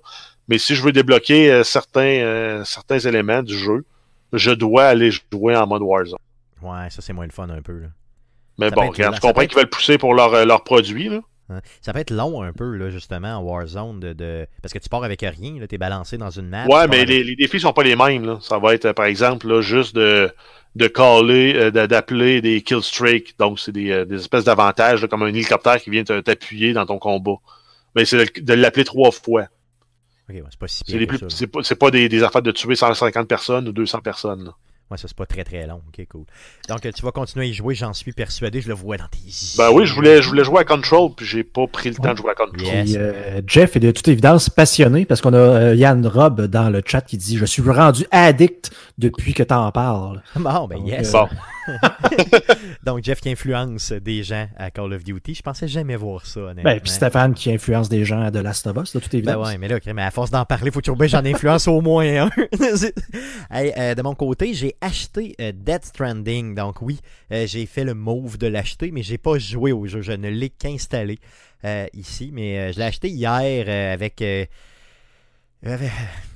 [0.48, 3.84] Mais si je veux débloquer euh, certains, certains éléments du jeu,
[4.32, 6.18] je dois aller jouer en mode Warzone.
[6.62, 7.78] Ouais, ça, c'est moins le fun un peu.
[7.78, 7.88] Là.
[8.58, 11.20] Mais Ça bon, regarde, je comprends qu'ils veulent pousser pour leur, euh, leur produit, là.
[11.50, 11.60] Hein?
[11.82, 14.90] Ça peut être long un peu, là, justement, en Warzone, de, de- parce que tu
[14.90, 15.58] pars avec rien.
[15.68, 16.66] Tu es balancé dans une map.
[16.68, 18.26] Ouais, mais avec- les, les défis sont pas les mêmes.
[18.26, 18.40] Là.
[18.42, 20.32] Ça va être, euh, par exemple, là, juste de,
[20.76, 23.38] de caller, euh, d'appeler des kill streak.
[23.38, 26.98] Donc, c'est des, euh, des espèces d'avantages, comme un hélicoptère qui vient t'appuyer dans ton
[27.00, 27.36] combat.
[27.96, 29.44] Mais c'est de, de l'appeler trois fois.
[30.30, 30.82] Ok, ouais, c'est pas si
[31.30, 34.52] C'est pas, c'est pas des, des affaires de tuer 150 personnes ou 200 personnes.
[34.92, 35.82] Ouais, ça, c'est pas très très long.
[35.88, 36.26] Ok, cool.
[36.70, 38.62] Donc, tu vas continuer à y jouer, j'en suis persuadé.
[38.62, 39.58] Je le vois dans tes yeux.
[39.58, 42.12] Ben oui, je voulais, je voulais jouer à Control, puis j'ai pas pris le temps
[42.12, 42.62] de jouer à Control.
[42.62, 42.92] Yes.
[42.92, 46.70] Puis, euh, Jeff est de toute évidence passionné parce qu'on a euh, Yann Robb dans
[46.70, 50.22] le chat qui dit Je suis rendu addict depuis que t'en parles.
[50.36, 51.16] Bon, ben Donc, yes.
[51.16, 51.30] euh, Bon.
[52.84, 55.36] Donc, Jeff qui influence des gens à Call of Duty.
[55.36, 56.64] Je pensais jamais voir ça, honnêtement.
[56.64, 59.58] Ben, puis Stéphane qui influence des gens de Last of Us, de toute Ben ouais,
[59.58, 62.30] mais là, mais à force d'en parler, faut que j'en influence au moins un.
[63.52, 66.56] Hey, euh, de mon côté, j'ai acheté euh, Dead Stranding.
[66.56, 67.00] Donc oui,
[67.32, 70.02] euh, j'ai fait le move de l'acheter, mais j'ai pas joué au jeu.
[70.02, 71.20] Je ne l'ai qu'installé
[71.94, 72.32] ici.
[72.34, 74.22] Mais je l'ai acheté hier avec...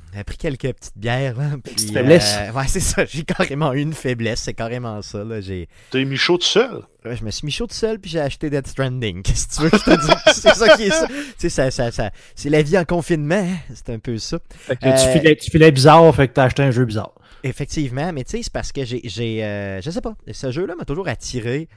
[0.07, 1.37] j'avais- j'avais pris quelques petites bières.
[1.37, 2.35] Là, puis, petites faiblesses.
[2.39, 3.05] euh, ouais, c'est ça.
[3.05, 4.41] J'ai carrément eu une faiblesse.
[4.41, 5.23] C'est carrément ça.
[5.23, 5.41] Là.
[5.41, 6.81] J'ai, T'es mis chaud tout seul?
[7.05, 9.21] Ouais, je me suis mis chaud tout seul puis j'ai acheté Dead Stranding.
[9.23, 10.15] Qu'est-ce que tu veux que je te dise?
[10.33, 11.07] C'est ça qui est ça.
[11.07, 13.35] Tu sais, ça, ça, ça- c'est la vie en confinement.
[13.35, 13.57] hein.
[13.73, 14.39] C'est un peu ça.
[14.49, 17.13] Fait que Euh, tu, filais, tu filais bizarre, fait que t'as acheté un jeu bizarre.
[17.43, 19.01] Effectivement, mais tu sais, c'est parce que j'ai.
[19.05, 20.15] j'ai euh, je sais pas.
[20.31, 21.69] Ce jeu-là m'a toujours attiré.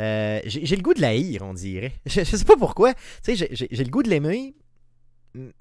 [0.00, 1.92] Euh, j'ai j'ai le goût de l'haïr, on dirait.
[2.06, 2.94] Je, je sais pas pourquoi.
[2.94, 4.54] Tu sais, j'ai- j'ai j'ai le goût de l'aimer,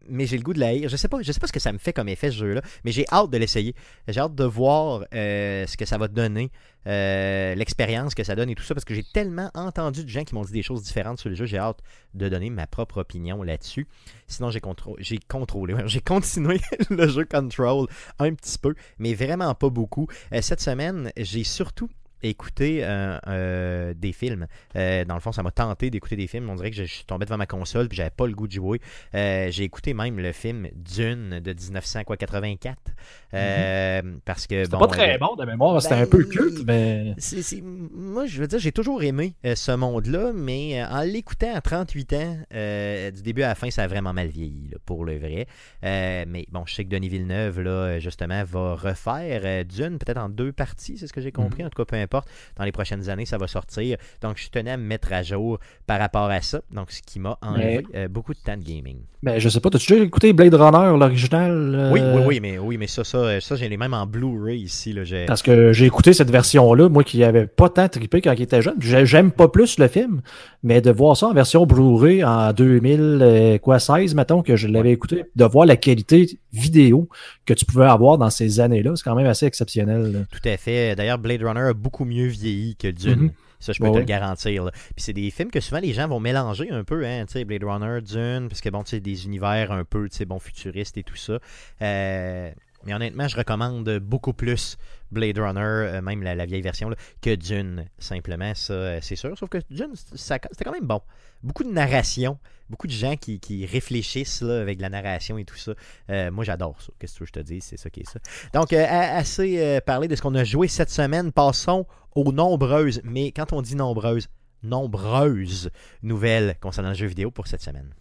[0.08, 0.90] mais j'ai le goût de l'haïr.
[0.90, 2.62] Je sais pas, je sais pas ce que ça me fait comme effet ce jeu-là,
[2.84, 3.76] mais j'ai hâte de l'essayer.
[4.08, 6.52] J'ai hâte de voir euh, ce que ça va donner,
[6.88, 10.24] euh, l'expérience que ça donne et tout ça, parce que j'ai tellement entendu de gens
[10.24, 11.46] qui m'ont dit des choses différentes sur le jeu.
[11.46, 11.80] J'ai hâte
[12.14, 13.88] de donner ma propre opinion là-dessus.
[14.28, 17.88] Sinon, j'ai contrôlé, j'ai continué le jeu Control
[18.20, 20.08] un petit peu, mais vraiment pas beaucoup.
[20.34, 21.90] Euh, cette semaine, j'ai surtout
[22.24, 24.48] écouter euh, euh, des films.
[24.76, 26.50] Euh, dans le fond, ça m'a tenté d'écouter des films.
[26.50, 28.48] On dirait que je, je suis tombé devant ma console puis j'avais pas le goût
[28.48, 28.82] de jouer.
[29.14, 32.78] J'ai écouté même le film Dune de 1984.
[33.34, 36.64] Euh, Parce que bon, pas très euh, bon de mémoire, c'était ben, un peu culte,
[36.66, 37.14] mais.
[37.18, 41.02] c'est- c'est- moi, je veux dire, j'ai toujours aimé euh, ce monde-là, mais euh, en
[41.02, 44.68] l'écoutant à 38 ans, euh, du début à la fin, ça a vraiment mal vieilli,
[44.72, 45.48] là, pour le vrai.
[45.84, 50.18] Euh, mais bon, je sais que Denis Villeneuve, là, justement, va refaire euh, Dune, peut-être
[50.20, 51.64] en deux parties, c'est ce que j'ai compris.
[51.64, 53.98] En tout cas, peu importe, dans les prochaines années, ça va sortir.
[54.22, 56.62] Donc, je tenais à me mettre à jour par rapport à ça.
[56.72, 58.98] Donc, ce qui m'a enlevé euh, beaucoup de temps de gaming.
[59.24, 62.58] Mais je sais pas, t'as-tu déjà écouté Blade Runner, l'original euh, Oui, oui, oui, mais,
[62.58, 64.94] oui, mais ça, ça, euh, ça j'ai les mêmes en Blu-ray ici.
[64.94, 68.42] Là, Parce que j'ai écouté cette version-là, moi qui n'avais pas tant trippé quand il
[68.42, 68.76] était jeune.
[68.80, 70.22] J'ai- J'aime pas plus le film,
[70.64, 75.46] mais de voir ça en version Blu-ray en 2016, mettons, que je l'avais écouté, de
[75.46, 77.08] voir la qualité vidéo
[77.46, 80.12] que tu pouvais avoir dans ces années-là, c'est quand même assez exceptionnel.
[80.12, 80.20] là.
[80.32, 80.96] Tout à fait.
[80.96, 83.20] D'ailleurs, Blade Runner a beaucoup mieux vieilli que Dune.
[83.20, 83.32] Mhm.
[83.60, 84.64] Ça, je peux Ouais, te le garantir.
[84.64, 84.72] là.
[84.72, 87.46] Puis c'est des films que souvent les gens vont mélanger un peu, hein, tu sais,
[87.46, 90.40] Blade Runner, Dune, parce que bon, tu sais, des univers un peu, tu sais, bon,
[90.40, 91.38] futuristes et tout ça.
[91.84, 92.50] Euh,
[92.86, 94.78] mais honnêtement, je recommande beaucoup plus
[95.12, 96.90] Blade Runner, euh, même la, vieille version,
[97.22, 99.38] que Dune, simplement, ça, euh, c'est sûr.
[99.38, 101.02] Sauf que Dune, c'était quand même bon.
[101.44, 102.38] Beaucoup de narration,
[102.70, 105.74] beaucoup de gens qui, réfléchissent avec la narration et tout ça.
[106.10, 106.92] Euh, moi, j'adore ça.
[107.00, 107.62] Qu'est-ce que je te dis?
[107.62, 108.20] C'est ça qui est ça.
[108.54, 111.32] Donc, assez parlé de ce qu'on a joué cette semaine.
[111.32, 114.28] Passons aux nombreuses, mais quand on dit nombreuses,
[114.64, 115.72] nombreuses
[116.04, 117.94] nouvelles concernant le jeu vidéo pour cette semaine.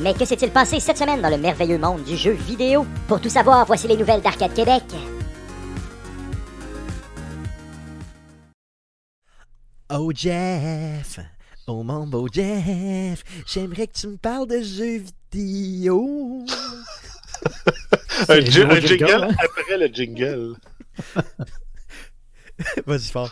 [0.00, 2.86] Mais que s'est-il passé cette semaine dans le merveilleux monde du jeu vidéo?
[3.08, 4.84] Pour tout savoir, voici les nouvelles d'Arcade Québec.
[9.90, 11.18] Oh Jeff,
[11.66, 16.44] oh mon beau Jeff, j'aimerais que tu me parles de jeux vidéo.
[18.28, 19.36] Un, jingle jingle, hein?
[19.38, 20.54] après le jingle.
[22.86, 23.30] Vas-y fort.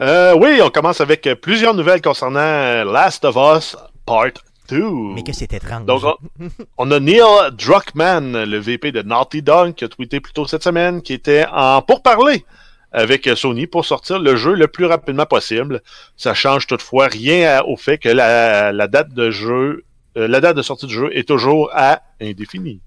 [0.00, 4.32] Euh, oui, on commence avec plusieurs nouvelles concernant Last of Us Part
[4.68, 5.14] 2.
[5.14, 5.84] Mais que c'est étrange.
[5.86, 10.32] Donc, on, on a Neil Druckmann, le VP de Naughty Dog, qui a tweeté plus
[10.32, 12.44] tôt cette semaine, qui était en pourparler
[12.92, 15.82] avec Sony pour sortir le jeu le plus rapidement possible.
[16.16, 19.84] Ça change toutefois rien à- au fait que la, la date de jeu,
[20.16, 22.80] euh, la date de sortie du jeu est toujours à indéfini.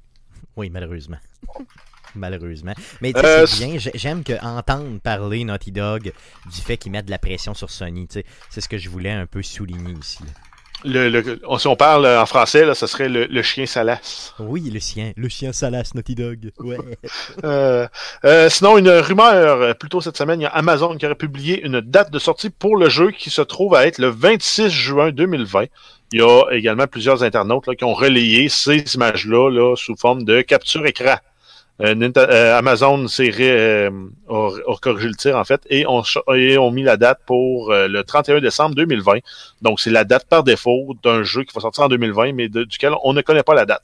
[0.56, 1.18] Oui, malheureusement.
[2.16, 2.74] Malheureusement.
[3.02, 3.78] Mais tu sais, Euh, c'est bien.
[3.78, 6.12] J'ai- J'aime que entendre parler Naughty Dog
[6.52, 8.06] du fait qu'ils mettent de la pression sur Sony.
[8.10, 10.20] C'est ce que je voulais un peu souligner ici.
[10.24, 10.32] là.
[10.84, 14.34] Le, le- on- si on parle en français, là, ce serait le, le chien salace.
[14.40, 15.14] Oui, le chien.
[15.16, 16.52] Le chien salace Naughty Dog.
[16.60, 16.78] Ouais.
[17.44, 17.88] Euh,
[18.26, 21.16] euh, sinon, une rumeur, euh, plus tôt cette semaine, il y a Amazon qui aurait
[21.16, 24.70] publié une date de sortie pour le jeu qui se trouve à être le 26
[24.70, 25.66] juin 2020.
[26.14, 30.24] Il y a également plusieurs internautes là, qui ont relayé ces images-là là, sous forme
[30.24, 31.16] de capture écran.
[31.80, 33.90] Euh, euh, Amazon s'est euh,
[34.30, 36.04] a, corrigé le tir en fait et ont,
[36.36, 39.20] et mis la date pour euh, le 31 décembre 2020.
[39.62, 42.94] Donc c'est la date par défaut d'un jeu qui va sortir en 2020 mais duquel
[43.04, 43.84] on ne connaît pas la date.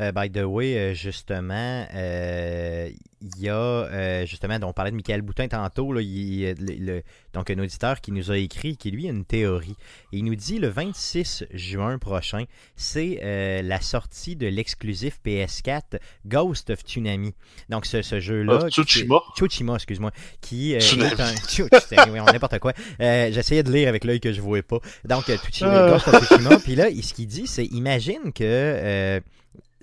[0.00, 2.90] Euh, by the way, euh, justement, euh,
[3.22, 7.02] il y a, euh, justement, on parlait de Michael Boutin tantôt, là, il- le- le-
[7.32, 9.74] donc un auditeur qui nous a écrit, qui lui a une théorie.
[10.12, 12.44] Et il nous dit le 26 juin prochain,
[12.76, 17.34] c'est la sortie de l'exclusif PS4 Ghost of Tsunami.
[17.70, 18.68] Donc ce, ce jeu-là...
[18.68, 19.20] Qui- Tsushima.
[19.34, 20.10] Tsushima, excuse-moi.
[20.42, 21.10] Qui Tsunami.
[21.10, 21.34] est un...
[21.48, 21.64] Tsu-
[22.10, 22.74] oui, on n'importe quoi.
[23.00, 24.78] J'essayais de lire avec l'œil que je ne voyais pas.
[25.04, 25.90] Donc, Tsushima, Ah.
[25.92, 26.58] Ghost of Tsushima.
[26.58, 29.22] Puis là, ce qu'il dit, c'est imagine que...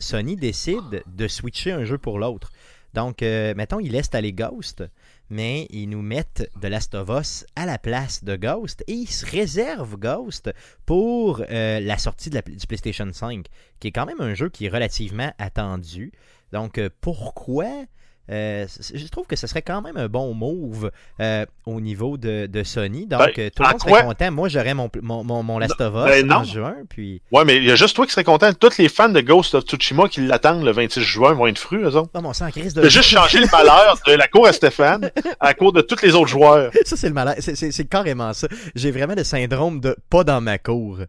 [0.04, 2.52] Sony décide de switcher un jeu pour l'autre.
[2.94, 4.84] Donc, euh, mettons, ils laissent aller Ghost,
[5.30, 9.10] mais ils nous mettent de Last of Us à la place de Ghost et ils
[9.10, 10.52] se réservent Ghost
[10.86, 13.48] pour euh, la sortie du PlayStation 5,
[13.80, 16.12] qui est quand même un jeu qui est relativement attendu.
[16.52, 17.86] Donc, euh, pourquoi
[18.32, 22.46] euh, je trouve que ce serait quand même un bon move euh, au niveau de,
[22.46, 23.06] de Sony.
[23.06, 24.32] Donc, Ben, euh, tout le monde quoi- serait content.
[24.32, 26.36] Moi, j'aurais mon, mon, mon, mon Last of Us Ben, non.
[26.38, 26.76] en juin.
[26.90, 27.22] Puis...
[27.32, 28.54] Ouais, mais il y a juste toi qui serais content.
[28.54, 31.84] Tous les fans de Ghost of Tsushima qui l'attendent le 26 juin vont être frus,
[31.84, 32.12] eux autres.
[32.14, 32.88] Oh, mon sang, crise Tu de...
[32.90, 36.16] juste changé le malheur de la cour à Stéphane à la cour de tous les
[36.16, 36.72] autres joueurs.
[36.86, 37.38] Ça, c'est le malade.
[37.40, 38.48] C'est- carrément ça.
[38.76, 41.00] J'ai vraiment le syndrome de pas dans ma cour.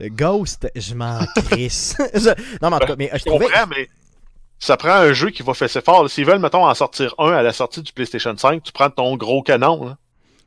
[0.00, 1.96] Ghost, je m'en crisse.
[2.14, 2.30] Je-
[2.62, 3.46] Non, mais en tout cas, mais, je trouvais.
[3.68, 3.88] mais
[4.62, 6.08] ça prend un jeu qui va fesser fort.
[6.08, 9.16] S'ils veulent, mettons, en sortir un à la sortie du PlayStation 5, tu prends ton
[9.16, 9.96] gros canon.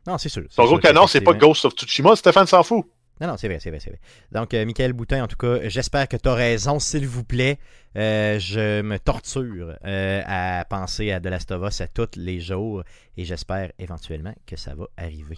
[0.07, 0.43] Non, c'est sûr.
[0.43, 2.85] Ton sûr gros canon, c'est pas Ghost of Tsushima, Stéphane s'en fout.
[3.19, 3.99] Non, non, c'est vrai, c'est vrai, c'est vrai.
[4.31, 7.59] Donc, euh, Michael Boutin, en tout cas, j'espère que tu as raison, s'il vous plaît.
[7.97, 12.39] Euh, je me torture euh, à penser à The Last of Us à tous les
[12.39, 12.83] jours
[13.15, 15.37] et j'espère éventuellement que ça va arriver.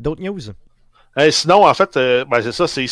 [0.00, 0.40] D'autres news?
[1.30, 2.86] Sinon, en fait, euh, ben, c'est ça, c'est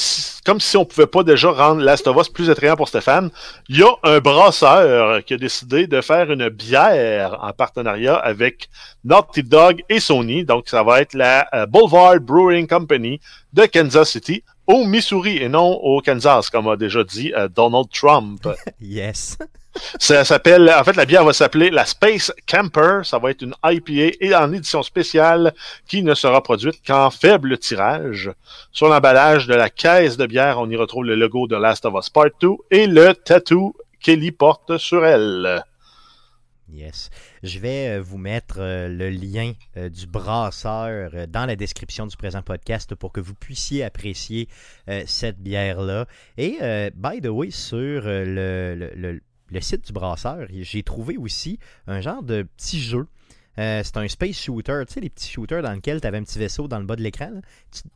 [0.46, 3.30] comme si on pouvait pas déjà rendre Last of Us plus attrayant pour Stéphane.
[3.68, 8.70] Il y a un brasseur qui a décidé de faire une bière en partenariat avec
[9.04, 10.44] Naughty Dog et Sony.
[10.44, 13.20] Donc, ça va être la euh, Boulevard Brewing Company
[13.52, 17.88] de Kansas City au Missouri et non au Kansas, comme a déjà dit euh, Donald
[17.92, 18.48] Trump.
[18.80, 19.36] Yes.
[19.98, 23.00] Ça s'appelle, en fait, la bière va s'appeler la Space Camper.
[23.04, 25.52] Ça va être une IPA et en édition spéciale
[25.88, 28.30] qui ne sera produite qu'en faible tirage.
[28.72, 31.94] Sur l'emballage de la caisse de bière, on y retrouve le logo de Last of
[31.98, 35.62] Us Part 2 et le tattoo qu'Ellie porte sur elle.
[36.72, 37.10] Yes.
[37.42, 42.16] Je vais euh, vous mettre euh, le lien euh, du brasseur dans la description du
[42.16, 44.48] présent podcast pour que vous puissiez apprécier
[45.06, 46.06] cette bière-là.
[46.38, 46.58] Et,
[46.94, 49.20] by the way, sur le-
[49.54, 53.06] le site du brasseur, j'ai trouvé aussi un genre de petit jeu.
[53.56, 56.24] Euh, c'est un space shooter, tu sais, les petits shooters dans lesquels tu avais un
[56.24, 57.40] petit vaisseau dans le bas de l'écran.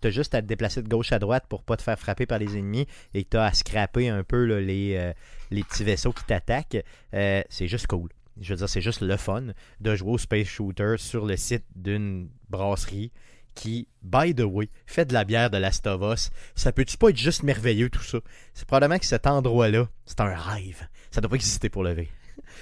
[0.00, 2.26] Tu as juste à te déplacer de gauche à droite pour pas te faire frapper
[2.26, 5.12] par les ennemis et tu as à scraper un peu les, euh,
[5.50, 6.84] les petits vaisseaux qui t'attaquent.
[7.12, 8.08] Euh, c'est juste cool.
[8.40, 9.46] Je veux dire, c'est juste le fun
[9.80, 13.10] de jouer au Space Shooter sur le site d'une brasserie
[13.56, 16.30] qui, by the way, fait de la bière de Last of Us.
[16.54, 18.18] Ça peut-tu pas être juste merveilleux tout ça?
[18.54, 20.86] C'est probablement que cet endroit-là, c'est un rêve.
[21.10, 22.08] Ça doit pas exister pour le vrai.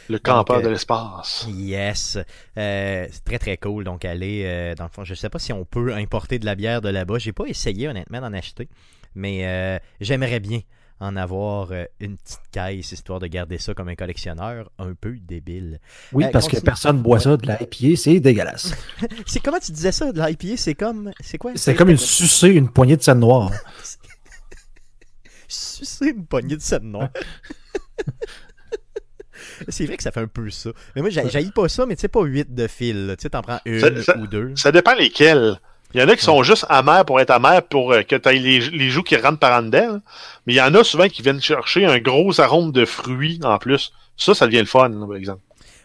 [0.08, 1.46] Le campeur euh, de l'espace.
[1.48, 2.16] Yes.
[2.56, 3.84] Euh, c'est très très cool.
[3.84, 6.54] Donc aller, euh, dans le fond, je sais pas si on peut importer de la
[6.54, 7.18] bière de là-bas.
[7.18, 8.68] J'ai pas essayé honnêtement d'en acheter.
[9.14, 10.60] Mais euh, j'aimerais bien
[10.98, 15.16] en avoir euh, une petite caisse, histoire de garder ça comme un collectionneur un peu
[15.20, 15.78] débile.
[16.12, 18.72] Oui, Euh, parce que personne boit ça de la IPA, c'est dégueulasse.
[19.26, 21.10] C'est comment tu disais ça, de l'IPA, c'est comme.
[21.20, 21.52] C'est quoi?
[21.56, 23.50] C'est comme une sucer une poignée de scène noire.
[25.48, 27.08] Sucer une poignée de scène noire.
[29.68, 30.70] c'est vrai que ça fait un peu ça.
[30.94, 33.14] Mais moi, j'haïs pas ça, mais tu sais, pas 8 de fil.
[33.18, 34.52] Tu sais, t'en prends une Ça- ça- ou deux.
[34.56, 35.60] Ça dépend lesquels.
[35.94, 38.28] Il y en a qui sont juste amers pour être amers pour euh, que tu
[38.28, 40.00] aies les, les joues qui rentrent par en dedans.
[40.46, 43.56] Mais il y en a souvent qui viennent chercher un gros arôme de fruits en
[43.58, 43.92] plus.
[44.16, 45.40] Ça, ça devient le fun, là, par exemple.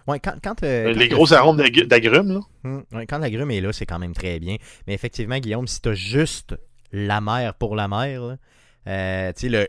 [0.08, 2.40] Ouais, quand, quand, euh, quand les le- gros arômes d'ag- d'agrumes, là.
[2.66, 4.58] Hum, ouais, quand l'agrume est là, c'est quand même très bien.
[4.88, 6.56] Mais effectivement, Guillaume, si t'as juste
[6.92, 8.36] la mer pour la mer, là,
[8.88, 9.68] euh, tu sais, le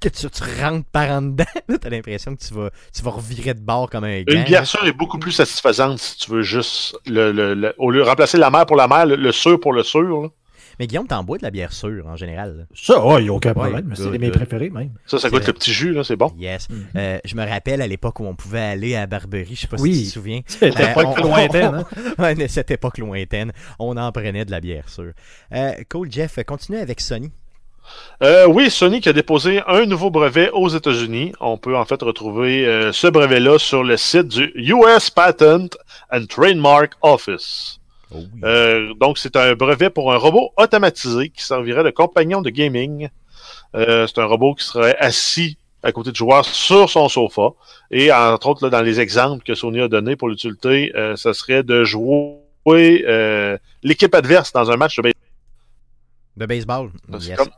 [0.00, 1.44] que tu, tu rentres par en dedans,
[1.80, 4.34] t'as l'impression que tu vas, tu vas revirer de bord comme un gant.
[4.34, 7.90] Une bière sûre est beaucoup plus satisfaisante si tu veux juste le, le- le- au
[7.90, 10.22] lieu de remplacer la mer pour la mer, le, le sûr pour le sûr.
[10.22, 10.28] là.
[10.80, 12.56] Mais Guillaume, t'en bois de la bière sûre en général.
[12.58, 12.64] là.
[12.74, 13.82] Ça, il n'y a aucun problème.
[13.82, 14.90] good, c'est mes préférés, même.
[15.06, 16.32] Ça, ça goûte le petit jus, là, c'est bon.
[16.36, 16.68] Yes.
[16.68, 16.86] Mhm.
[16.96, 19.76] Euh, je me rappelle à l'époque où on pouvait aller à Barberie, je sais pas
[19.78, 19.94] Oui.
[19.94, 20.40] si tu te souviens.
[20.48, 21.74] C'était Euh, on- lointaine.
[21.74, 21.84] hein.
[22.18, 25.12] Ouais, cette époque lointaine, on en prenait de la bière sûre.
[25.52, 27.30] Euh, cool, Jeff, continue avec Sony.
[28.22, 31.32] Euh, oui, Sony qui a déposé un nouveau brevet aux États-Unis.
[31.40, 35.76] On peut en fait retrouver euh, ce brevet-là sur le site du US Patent
[36.12, 37.80] and Trademark Office.
[38.14, 38.40] Oh oui.
[38.44, 43.08] Euh, donc, c'est un brevet pour un robot automatisé qui servirait de compagnon de gaming.
[43.74, 47.48] Euh, c'est un robot qui serait assis à côté du joueur sur son sofa.
[47.90, 51.62] Et entre autres, là, dans les exemples que Sony a donnés pour l'utilité, ça serait
[51.62, 52.36] de jouer
[53.82, 55.20] l'équipe adverse dans un match de baseball.
[56.36, 56.90] de baseball.
[57.20, 57.36] Yes.
[57.36, 57.50] comme-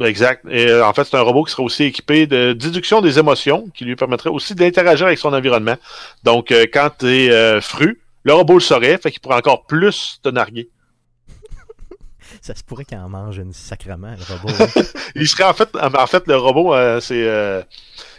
[0.00, 0.44] Exact.
[0.50, 3.68] Et euh, en fait, c'est un robot qui serait aussi équipé de déduction des émotions,
[3.74, 5.76] qui lui permettrait aussi d'interagir avec son environnement.
[6.24, 10.18] Donc, euh, quand tu es fru, le robot le saurait, fait qu'il pourrait encore plus
[10.22, 10.68] te narguer.
[12.42, 14.54] Ça se pourrait qu'il en mange une sacrement, le robot.
[14.62, 14.82] hein.
[15.14, 17.60] Il serait en fait, en fait, le robot, euh, c'est, euh,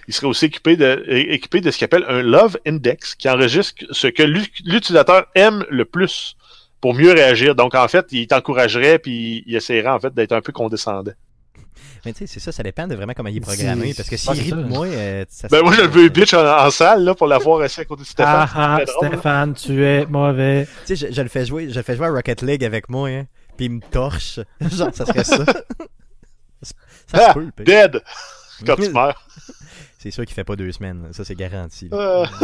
[0.08, 3.30] il serait aussi équipé de, é- équipé de ce qu'il appelle un Love Index, qui
[3.30, 6.36] enregistre ce que l'u- l'utilisateur aime le plus
[6.82, 7.56] pour mieux réagir.
[7.56, 11.14] Donc, en fait, il t'encouragerait puis il essaierait en fait d'être un peu condescendant.
[12.06, 13.94] Mais tu sais, c'est ça, ça dépend de vraiment comment il est programmé.
[13.96, 14.68] Parce que s'il c'est rit de ça.
[14.68, 17.62] moi, euh, ça Ben moi, je le veux bitch en, en salle là, pour l'avoir
[17.62, 18.48] assis à côté de Stéphane.
[18.56, 18.86] Ah ah.
[19.08, 20.68] Stéphane, tu es mauvais.
[20.88, 22.90] Tu sais, je, je le fais jouer, je le fais jouer à Rocket League avec
[22.90, 24.40] moi, hein, puis il me torche.
[24.62, 25.46] Genre, ça serait ça.
[26.64, 26.74] ça
[27.14, 27.66] Ah, se peut, pire.
[27.66, 28.02] Dead!
[28.66, 29.22] Quand tu meurs.
[30.00, 31.90] C'est sûr qu'il fait pas deux semaines, ça c'est garanti.
[31.94, 32.26] Euh,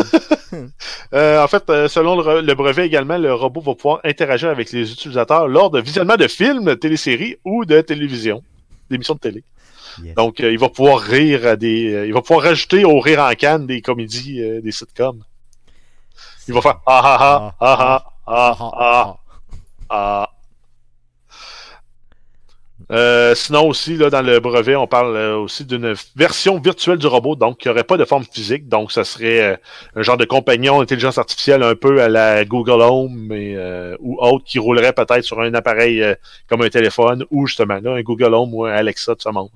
[1.13, 4.49] Euh, en fait, euh, selon le, re- le brevet également, le robot va pouvoir interagir
[4.49, 8.43] avec les utilisateurs lors de visionnement de films, de téléséries ou de télévision,
[8.89, 9.43] d'émissions de télé.
[10.03, 10.15] Yes.
[10.15, 13.19] Donc, euh, il va pouvoir rire à des, euh, il va pouvoir rajouter au rire
[13.19, 15.23] en canne des comédies, euh, des sitcoms.
[16.47, 19.17] Il va faire ah ah ah ah ah ah ah
[19.89, 20.29] ah.
[22.89, 27.07] Euh, sinon aussi, là, dans le brevet, on parle euh, aussi d'une version virtuelle du
[27.07, 29.57] robot, donc qui n'aurait pas de forme physique, donc ça serait euh,
[29.95, 34.45] un genre de compagnon d'intelligence artificielle un peu à la Google Home euh, ou autre
[34.45, 36.15] qui roulerait peut-être sur un appareil euh,
[36.47, 39.49] comme un téléphone ou justement là, un Google Home ou un Alexa de ce monde.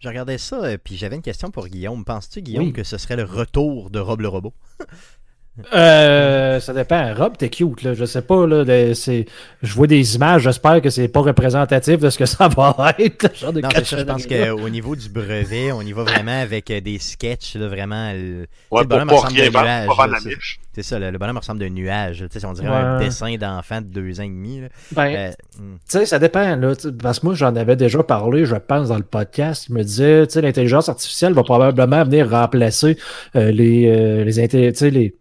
[0.00, 2.04] Je regardais ça, puis j'avais une question pour Guillaume.
[2.04, 2.72] Penses-tu, Guillaume, Oui.
[2.72, 4.52] que ce serait le retour de Rob le robot?
[5.74, 7.14] Euh, ça dépend.
[7.14, 7.94] Rob, t'es cute, là.
[7.94, 8.64] Je sais pas, là.
[8.64, 9.26] de- c'est...
[9.62, 13.34] Je vois des images, j'espère que c'est pas représentatif de ce que ça va être.
[13.36, 16.70] genre de Non, ça, je pense qu'au niveau du brevet, on y va vraiment avec
[16.70, 18.12] euh, des sketchs, là, vraiment.
[18.12, 19.86] le- Ouais, le bonhomme pas ressemble rien d'un nuage,
[20.74, 22.24] c'est- ça, le, le bonhomme ressemble d'un nuage.
[22.30, 24.60] Tu sais, on dirait un dessin d'enfant de deux ans et demi.
[24.60, 24.68] là.
[24.92, 25.76] Ben, Euh, hmm.
[25.90, 26.72] Tu sais, ça dépend, là.
[27.02, 29.64] Parce que moi, j'en avais déjà parlé, je pense, dans le podcast.
[29.68, 32.96] Je me disais, tu sais, l'intelligence artificielle va probablement venir remplacer
[33.34, 35.14] euh, les, euh, les, les,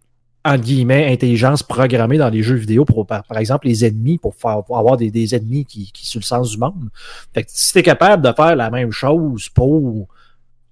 [0.48, 4.62] entre guillemets, intelligences programmées dans les jeux vidéo pour, par, exemple, les ennemis, pour faire
[4.70, 6.90] avoir des, ennemis qui, qui sont le sens du monde.
[7.34, 10.08] Fait que si t'es capable de faire la même chose pour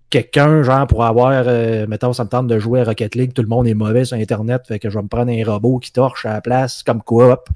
[0.09, 3.41] quelqu'un, genre, pour avoir, euh, mettons, ça me tente de jouer à Rocket League, tout
[3.41, 5.91] le monde est mauvais sur Internet, fait que je vais me prendre un robot qui
[5.91, 7.49] torche à la place, comme coop.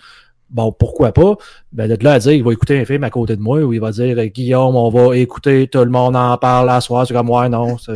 [0.50, 1.36] Bon, pourquoi pas?
[1.72, 3.72] Ben, de là à dire, il va écouter un film à côté de moi, ou
[3.74, 7.14] il va dire, Guillaume, on va écouter, tout le monde en parle à soir, c'est
[7.14, 7.92] comme, ouais, non, c'est,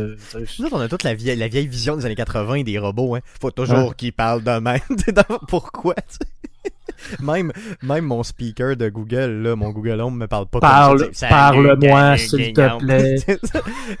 [0.60, 3.16] Nous autres, on a toute la vieille, la vieille vision des années 80 des robots.
[3.16, 3.20] Hein.
[3.40, 4.78] Faut toujours qu'ils parlent de même.
[5.48, 5.94] Pourquoi?
[7.20, 12.16] même, même mon speaker de Google, là, mon Google Home me parle pas Parle- parle-moi,
[12.16, 13.16] s'il te plaît.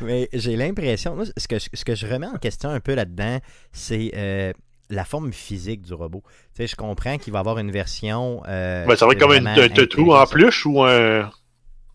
[0.00, 3.38] Mais j'ai l'impression, ce que, je- ce que je remets en question un peu là-dedans,
[3.72, 4.52] c'est euh,
[4.90, 6.22] la forme physique du robot.
[6.54, 8.42] Tu sais, je comprends qu'il va avoir une version.
[8.48, 11.30] euh, Ben, ça va être comme un toutou en plus ou un.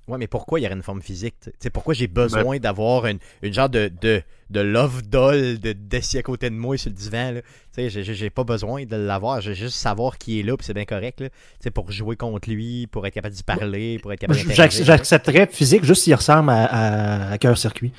[0.07, 1.35] Ouais, mais pourquoi il y aurait une forme physique?
[1.39, 1.69] tu sais?
[1.69, 6.23] Pourquoi j'ai besoin d'avoir une, une genre de, de, de love doll de d'assis à
[6.23, 7.31] côté de moi sur le divan?
[7.33, 7.41] Là?
[7.75, 9.39] Tu sais, j'ai- pas besoin de l'avoir.
[9.41, 11.21] J'ai juste savoir qui est là, puis c'est bien correct.
[11.21, 11.29] Là.
[11.29, 14.39] Tu sais, pour jouer contre lui, pour être capable d'y parler, pour être capable.
[14.49, 17.93] J'accepterais physique juste s'il ressemble à, à, à cœur-circuit.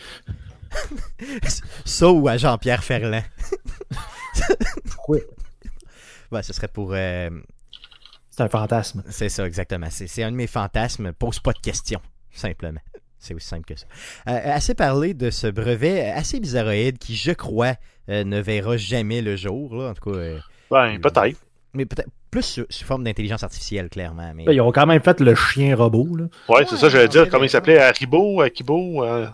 [1.84, 3.22] Ça ou à Jean-Pierre Ferland.
[4.90, 5.18] Pourquoi?
[6.32, 6.92] Ouais, ce serait pour...
[6.94, 7.30] euh,
[8.30, 9.02] C'est un fantasme.
[9.08, 9.88] C'est ça, exactement.
[9.90, 11.12] C'est un de mes fantasmes.
[11.12, 12.00] Pose pas de questions,
[12.32, 12.80] simplement.
[13.18, 13.86] C'est aussi simple que ça.
[14.28, 17.74] Euh, assez parlé de ce brevet assez bizarroïde qui, je crois,
[18.08, 19.74] euh, ne verra jamais le jour.
[19.76, 19.90] Là.
[19.90, 20.38] En tout cas, euh,
[20.70, 21.38] Ben, peut-être.
[21.74, 24.32] mais peut-être plus sous, sous forme d'intelligence artificielle, clairement.
[24.34, 24.44] Mais...
[24.44, 26.08] Là, Ils ont quand même fait le chien robot.
[26.16, 26.24] Là.
[26.48, 27.28] Ouais, c'est ça, j'allais dire.
[27.28, 29.26] Comment il s'appelait Haribo, Akibo euh,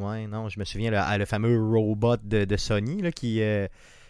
[0.00, 3.40] Ouais, non, je me souviens, le, ah, le fameux robot de, de Sony là, qui...
[3.42, 3.66] euh,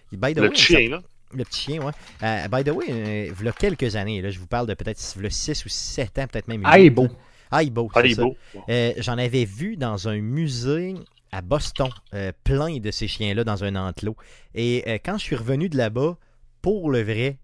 [0.08, 1.02] qui, by the Le way, petit chien, là.
[1.32, 1.92] Le petit chien, ouais.
[2.22, 4.74] Euh, by the way, euh, il y a quelques années, là, je vous parle de
[4.74, 6.62] peut-être 6 ou 7 ans, peut-être même.
[6.64, 7.08] Ah, il est beau.
[7.52, 8.22] Aibo, c'est ça.
[8.68, 10.94] Euh, J'en avais vu dans un musée
[11.32, 14.16] à Boston, euh, plein de ces chiens-là dans un enclos.
[14.54, 16.16] Et euh, quand je suis revenu de là-bas,
[16.62, 17.38] pour le vrai,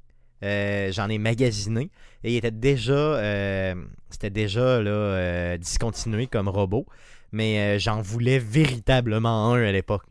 [0.45, 1.91] euh, j'en ai magasiné.
[2.25, 3.75] Et il était déjà, euh,
[4.11, 6.87] c'était déjà là, euh, discontinué comme robot.
[7.33, 10.05] Mais euh, j'en voulais véritablement un à l'époque.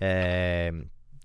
[0.00, 0.72] Euh,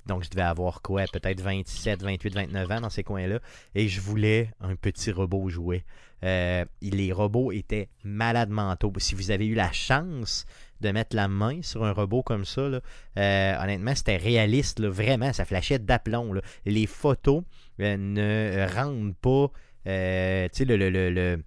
[0.05, 3.39] donc je devais avoir quoi, peut-être 27, 28, 29 ans dans ces coins-là.
[3.75, 5.83] Et je voulais un petit robot jouet.
[6.23, 8.91] Euh, les robots étaient malades mentaux.
[8.97, 10.45] Si vous avez eu la chance
[10.81, 12.81] de mettre la main sur un robot comme ça, euh,
[13.61, 14.81] honnêtement, c'était réaliste.
[14.83, 16.33] vraiment, ça flashait d'aplomb.
[16.65, 17.43] Les photos
[17.79, 19.51] ne rendent pas
[19.85, 21.37] le-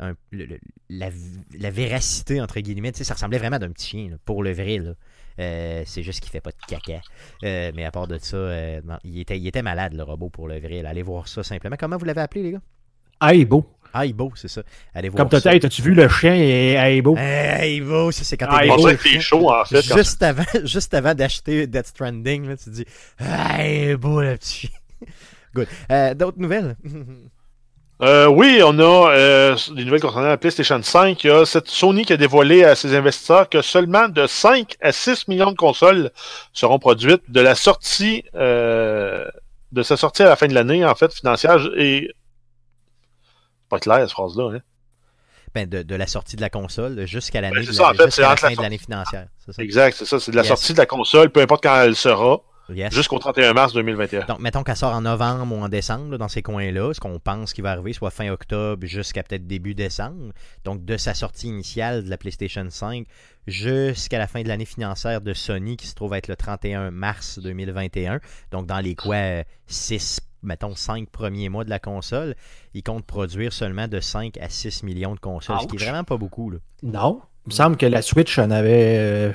[0.00, 0.58] un- le- le-
[0.88, 1.10] la,
[1.58, 2.92] la véracité, entre guillemets.
[2.92, 4.78] Tu sais, Ça ressemblait vraiment d'un petit chien, là, pour le vrai.
[4.78, 4.92] là.
[5.38, 7.00] Euh, c'est juste qu'il fait pas de caca.
[7.44, 10.28] Euh, mais à part de ça, euh, non, il, était, il était malade, le robot,
[10.30, 10.82] pour le vrai.
[10.82, 10.90] là.
[10.90, 11.76] Allez voir ça simplement.
[11.78, 12.60] Comment vous l'avez appelé, les gars?
[13.22, 13.66] Aibo.
[13.94, 14.62] Aibo, c'est ça.
[14.94, 15.52] Allez voir Comme t'as ça.
[15.52, 17.16] hey, t'as-tu vu le chien et Aibo?
[17.18, 18.84] Aibo, ça c'est quand t'es gros.
[18.86, 19.82] que t'es chaud, en fait.
[19.88, 22.84] quand- Juste avant, juste avant d'acheter Death Stranding, là, tu te dis
[23.18, 24.70] Aibo, le petit chien.
[25.54, 25.66] Good.
[25.90, 26.76] Euh, D'autres nouvelles?
[28.02, 31.22] Euh, oui, on a euh, des nouvelles concernant la PlayStation 5.
[31.22, 34.76] Il y a cette Sony qui a dévoilé à ses investisseurs que seulement de 5
[34.80, 36.10] à 6 millions de consoles
[36.54, 39.28] seront produites de la sortie euh,
[39.72, 41.58] de sa sortie à la fin de l'année, en fait, financière.
[41.76, 42.08] Et
[43.68, 44.54] pas clair cette phrase-là.
[44.56, 44.60] Hein?
[45.54, 48.36] Ben, de, de la sortie de la console jusqu'à l'année Ben, en fait, la la
[48.36, 49.26] fin de l'année financière.
[49.44, 49.62] Ça?
[49.62, 50.18] Exact, c'est ça.
[50.18, 50.48] C'est de la Yes.
[50.48, 52.40] sortie de la console, peu importe quand elle sera,
[52.74, 52.94] Yes.
[52.94, 54.26] jusqu'au 31 mars 2021.
[54.26, 57.18] Donc, mettons qu'elle sort en novembre ou en décembre, là, dans ces coins-là, ce qu'on
[57.18, 60.32] pense qui va arriver, soit fin octobre jusqu'à peut-être début décembre.
[60.64, 63.06] Donc, de sa sortie initiale de la PlayStation 5
[63.46, 67.38] jusqu'à la fin de l'année financière de Sony, qui se trouve être le 31 mars
[67.38, 68.20] 2021.
[68.50, 72.34] Donc, dans les quoi, 6, mettons 5 premiers mois de la console,
[72.74, 76.04] ils comptent produire seulement de 5 à 6 millions de consoles, ce qui est vraiment
[76.04, 76.50] pas beaucoup.
[76.50, 76.58] Là.
[76.82, 77.20] Non.
[77.46, 79.32] Il me semble que la Switch en avait euh,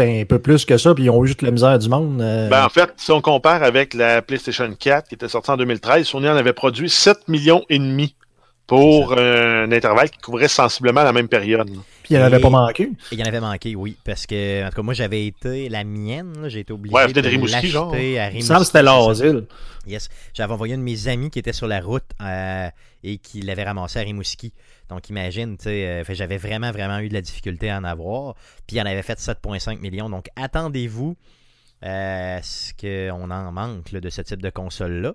[0.00, 2.20] un peu plus que ça, puis ils ont eu juste la misère du monde.
[2.20, 5.56] euh, Ben, en fait, si on compare avec la PlayStation 4 qui était sortie en
[5.56, 8.14] 2013, Sony en avait produit 7 millions et demi
[8.66, 11.70] pour un intervalle qui couvrait sensiblement la même période.
[12.10, 12.90] Puis il n'en avait pas manqué.
[13.12, 15.84] Il y en avait manqué, oui, parce que, en tout cas, moi, j'avais été, la
[15.84, 17.94] mienne, là, j'ai été obligé Ouais, de Rimouski, l'acheter genre.
[17.94, 18.42] à Il me Rimouski.
[18.42, 19.46] semble que c'était l'asile.
[19.86, 20.08] Yes.
[20.34, 22.68] J'avais envoyé un de mes amis qui était sur la route euh,
[23.02, 24.52] et qui l'avait ramassé à Rimouski.
[24.88, 28.34] Donc imagine, tu sais, euh, j'avais vraiment, vraiment eu de la difficulté à en avoir.
[28.66, 30.10] Puis il en avait fait 7,5 millions.
[30.10, 31.16] Donc attendez-vous
[31.84, 35.14] euh, ce qu'on en manque de ce type de console-là.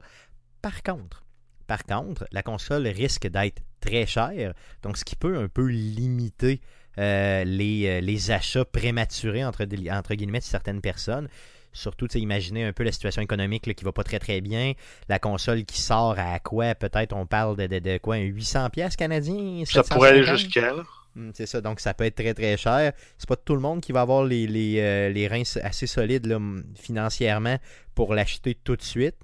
[0.61, 1.23] Par contre,
[1.67, 6.59] par contre, la console risque d'être très chère, donc ce qui peut un peu limiter
[6.97, 11.27] euh, les, les, achats prématurés entre, entre guillemets de certaines personnes.
[11.73, 14.73] Surtout, imaginez un peu la situation économique qui va pas très très bien.
[15.09, 16.73] La console qui sort à quoi?
[16.73, 18.17] Peut-être on parle de, de, quoi?
[18.17, 20.83] 800 pièces canadiens Ça pourrait aller jusqu'à là.
[21.15, 22.93] Hmm, c'est ça, donc ça peut être très très cher.
[23.17, 26.25] C'est pas tout le monde qui va avoir les, les, euh, les reins assez solides
[26.25, 26.39] là,
[26.75, 27.57] financièrement
[27.93, 29.15] pour l'acheter tout de suite.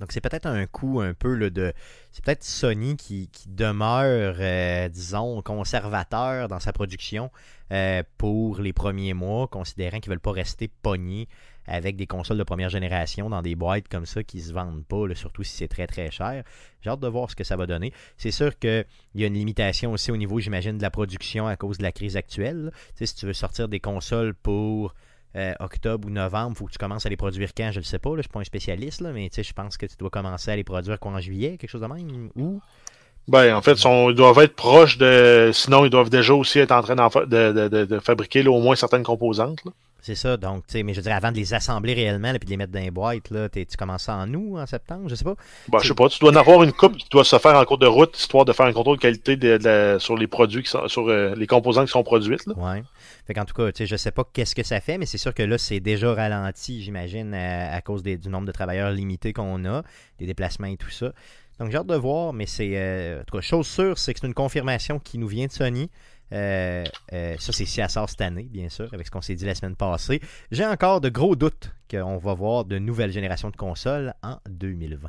[0.00, 1.72] Donc c'est peut-être un coup un peu là, de.
[2.10, 7.30] C'est peut-être Sony qui, demeure, euh, disons, conservateur dans sa production
[7.72, 11.28] euh, pour les premiers mois, considérant qu'ils ne veulent pas rester pognés
[11.66, 15.14] avec des consoles de première génération dans des boîtes comme ça qui se vendent pas,
[15.14, 16.42] surtout si c'est très très cher.
[16.80, 17.92] J'ai hâte de voir ce que ça va donner.
[18.16, 18.84] C'est sûr qu'il
[19.14, 21.92] y a une limitation aussi au niveau, j'imagine, de la production à cause de la
[21.92, 22.72] crise actuelle.
[22.96, 24.94] si tu veux sortir des consoles pour
[25.36, 27.84] euh, octobre ou novembre, il faut que tu commences à les produire quand, je ne
[27.84, 30.10] sais pas, je ne suis pas un spécialiste, là, mais je pense que tu dois
[30.10, 32.60] commencer à les produire quoi en juillet, quelque chose de même, ou...
[33.28, 35.52] Ben, en fait, ils doivent être proches de.
[35.54, 39.04] Sinon, ils doivent déjà aussi être en train de, de, de, fabriquer au moins certaines
[39.04, 39.64] composantes.
[39.64, 39.70] Là.
[40.00, 42.38] C'est ça, donc, tu sais, mais je veux dire, avant de les assembler réellement et
[42.40, 45.22] de les mettre dans les boîtes, là, tu commences en août, en septembre, je sais
[45.22, 45.36] pas.
[45.68, 47.64] Ben, je sais pas, tu dois en avoir une coupe qui doit se faire en
[47.64, 50.70] cours de route, histoire de faire un contrôle de qualité de, sur les produits qui
[50.70, 52.54] sont, sur euh, les composants qui sont produits, là.
[52.56, 52.82] Ouais.
[53.26, 55.42] Fait qu'en tout cas, je sais pas qu'est-ce que ça fait, mais c'est sûr que
[55.42, 59.82] là, c'est déjà ralenti, j'imagine, à, cause du nombre de travailleurs limités qu'on a,
[60.18, 61.12] des déplacements et tout ça.
[61.58, 62.72] Donc, j'ai hâte de voir, mais c'est.
[62.74, 65.52] Euh, en tout cas, chose sûre, c'est que c'est une confirmation qui nous vient de
[65.52, 65.90] Sony.
[66.32, 69.34] Euh, euh, ça, c'est si elle sort cette année, bien sûr, avec ce qu'on s'est
[69.34, 70.20] dit la semaine passée.
[70.50, 75.08] J'ai encore de gros doutes qu'on va voir de nouvelles générations de consoles en 2020.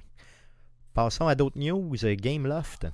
[0.94, 1.96] Passons à d'autres news.
[1.96, 2.88] Gameloft.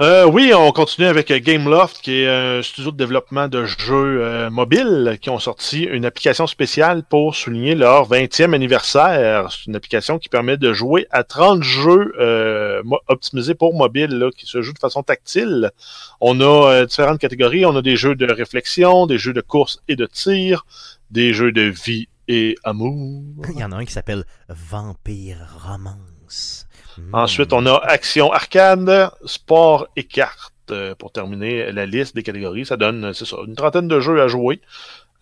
[0.00, 4.48] Euh, oui, on continue avec Gameloft, qui est un studio de développement de jeux euh,
[4.48, 9.50] mobiles qui ont sorti une application spéciale pour souligner leur 20e anniversaire.
[9.50, 14.30] C'est une application qui permet de jouer à 30 jeux euh, optimisés pour mobile, là,
[14.30, 15.72] qui se jouent de façon tactile.
[16.20, 17.66] On a différentes catégories.
[17.66, 20.64] On a des jeux de réflexion, des jeux de course et de tir,
[21.10, 23.24] des jeux de vie et amour.
[23.52, 26.67] Il y en a un qui s'appelle Vampire Romance.
[27.12, 32.66] Ensuite, on a action arcade, sport et cartes euh, pour terminer la liste des catégories.
[32.66, 33.12] Ça donne,
[33.46, 34.60] une trentaine de jeux à jouer.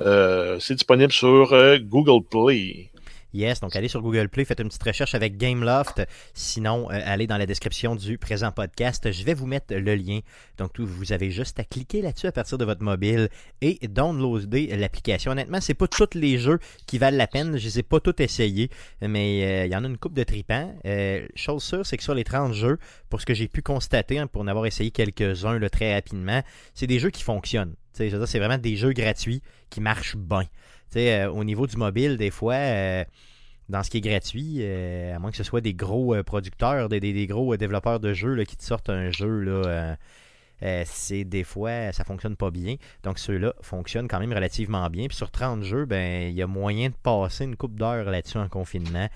[0.01, 2.91] Euh, c'est disponible sur euh, Google Play.
[3.33, 6.07] Yes, donc allez sur Google Play, faites une petite recherche avec Gameloft.
[6.35, 9.11] Sinon, euh, allez dans la description du présent podcast.
[9.11, 10.20] Je vais vous mettre le lien.
[10.59, 13.29] Donc, vous avez juste à cliquer là-dessus à partir de votre mobile
[13.61, 15.33] et downloader l'application.
[15.33, 17.57] Honnêtement, c'est pas tous les jeux qui valent la peine.
[17.59, 18.70] Je les ai pas tous essayés,
[19.03, 20.74] mais euh, il y en a une coupe de tripants.
[20.85, 22.79] Euh, chose sûre, c'est que sur les 30 jeux,
[23.11, 26.43] pour ce que j'ai pu constater, hein, pour en avoir essayé quelques-uns très rapidement,
[26.74, 27.74] c'est des jeux qui fonctionnent.
[27.93, 30.45] C'est vraiment des jeux gratuits qui marchent bien.
[30.97, 33.05] Euh, au niveau du mobile, des fois, euh,
[33.68, 37.26] dans ce qui est gratuit, euh, à moins que ce soit des gros producteurs, des,
[37.26, 39.97] gros développeurs de jeux qui te sortent un jeu, là,
[40.84, 42.76] c'est des fois, ça fonctionne pas bien.
[43.03, 45.07] Donc ceux-là fonctionnent quand même relativement bien.
[45.09, 48.39] Puis sur 30 jeux, ben il y a moyen de passer une coupe d'heures là-dessus
[48.39, 49.09] en confinement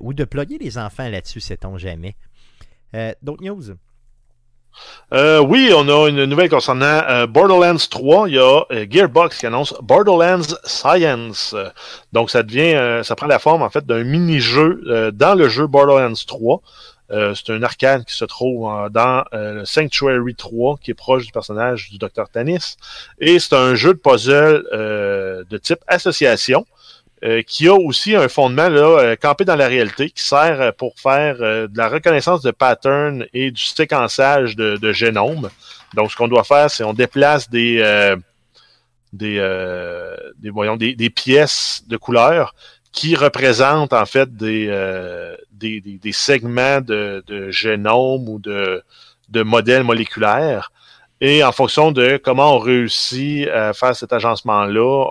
[0.00, 2.16] ou de plugger les enfants là-dessus, sait-on jamais.
[3.22, 3.74] D'autres news?
[5.12, 8.28] Euh, oui, on a une nouvelle concernant euh, Borderlands 3.
[8.28, 11.54] Il y a euh, Gearbox qui annonce Borderlands Science.
[12.12, 16.14] donc, ça devient, ça prend la forme en fait d'un mini-jeu dans le jeu Borderlands
[16.26, 16.60] 3.
[17.10, 21.90] c'est un arcade qui se trouve dans le Sanctuary 3, qui est proche du personnage
[21.90, 22.28] du Dr.
[22.32, 22.76] Tanis.
[23.18, 26.66] Et c'est un jeu de puzzle de type association.
[27.22, 30.72] Euh, qui a aussi un fondement là, euh, campé dans la réalité, qui sert euh,
[30.72, 35.50] pour faire de la reconnaissance de patterns et du séquençage de, de génome.
[35.92, 38.16] Donc, ce qu'on doit faire, c'est on déplace des
[39.12, 39.36] des,
[40.38, 42.54] des voyons des, des, pièces de couleurs
[42.92, 44.68] qui représentent en fait des,
[45.52, 48.82] des, des, segments de, de génome ou de,
[49.28, 50.72] de modèles moléculaires.
[51.20, 55.04] Et en fonction de comment on réussit à faire cet agencement-là,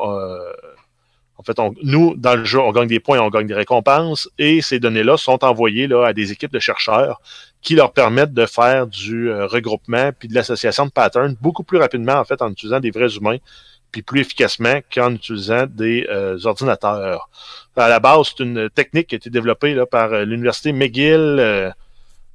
[1.39, 4.61] en fait, nous, dans le jeu, on gagne des points, on gagne des récompenses, et
[4.61, 7.21] ces données-là sont envoyées là, à des équipes de chercheurs
[7.61, 11.77] qui leur permettent de faire du euh, regroupement puis de l'association de patterns beaucoup plus
[11.77, 13.37] rapidement, en fait, en utilisant des vrais humains,
[13.89, 17.29] puis plus efficacement qu'en utilisant des euh, ordinateurs.
[17.77, 21.73] À la base, c'est une technique qui a été développée par euh, l'université McGill.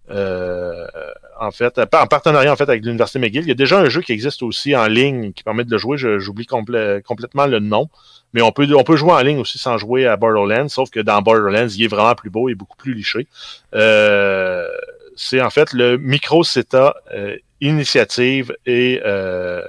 [0.08, 3.42] en fait, en partenariat en fait avec l'université McGill.
[3.42, 5.76] Il y a déjà un jeu qui existe aussi en ligne qui permet de le
[5.76, 5.98] jouer.
[5.98, 7.90] J'oublie complètement le nom.
[8.34, 10.98] Mais on peut, on peut jouer en ligne aussi sans jouer à Borderlands, sauf que
[10.98, 13.28] dans Borderlands, il est vraiment plus beau et beaucoup plus liché.
[13.74, 14.68] Euh,
[15.16, 19.62] c'est en fait le micro CETA euh, initiative et euh,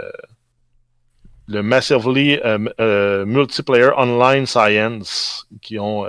[1.47, 2.39] le Massively
[2.79, 6.07] Multiplayer Online Science qui ont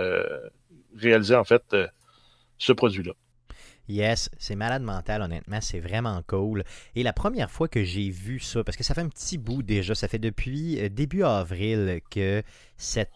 [0.99, 1.77] réalisé en fait
[2.57, 3.13] ce produit-là.
[3.89, 6.65] Yes, c'est malade mental, honnêtement, c'est vraiment cool.
[6.97, 9.63] Et la première fois que j'ai vu ça, parce que ça fait un petit bout
[9.63, 12.43] déjà, ça fait depuis euh, début avril que,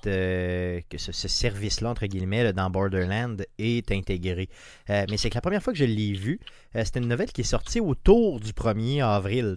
[0.06, 4.48] euh, que ce, service-là, entre guillemets, dans Borderland est intégré.
[4.88, 6.40] Euh, mais c'est que la première fois que je l'ai vu,
[6.74, 9.56] c'était une nouvelle qui est sortie autour du 1er avril.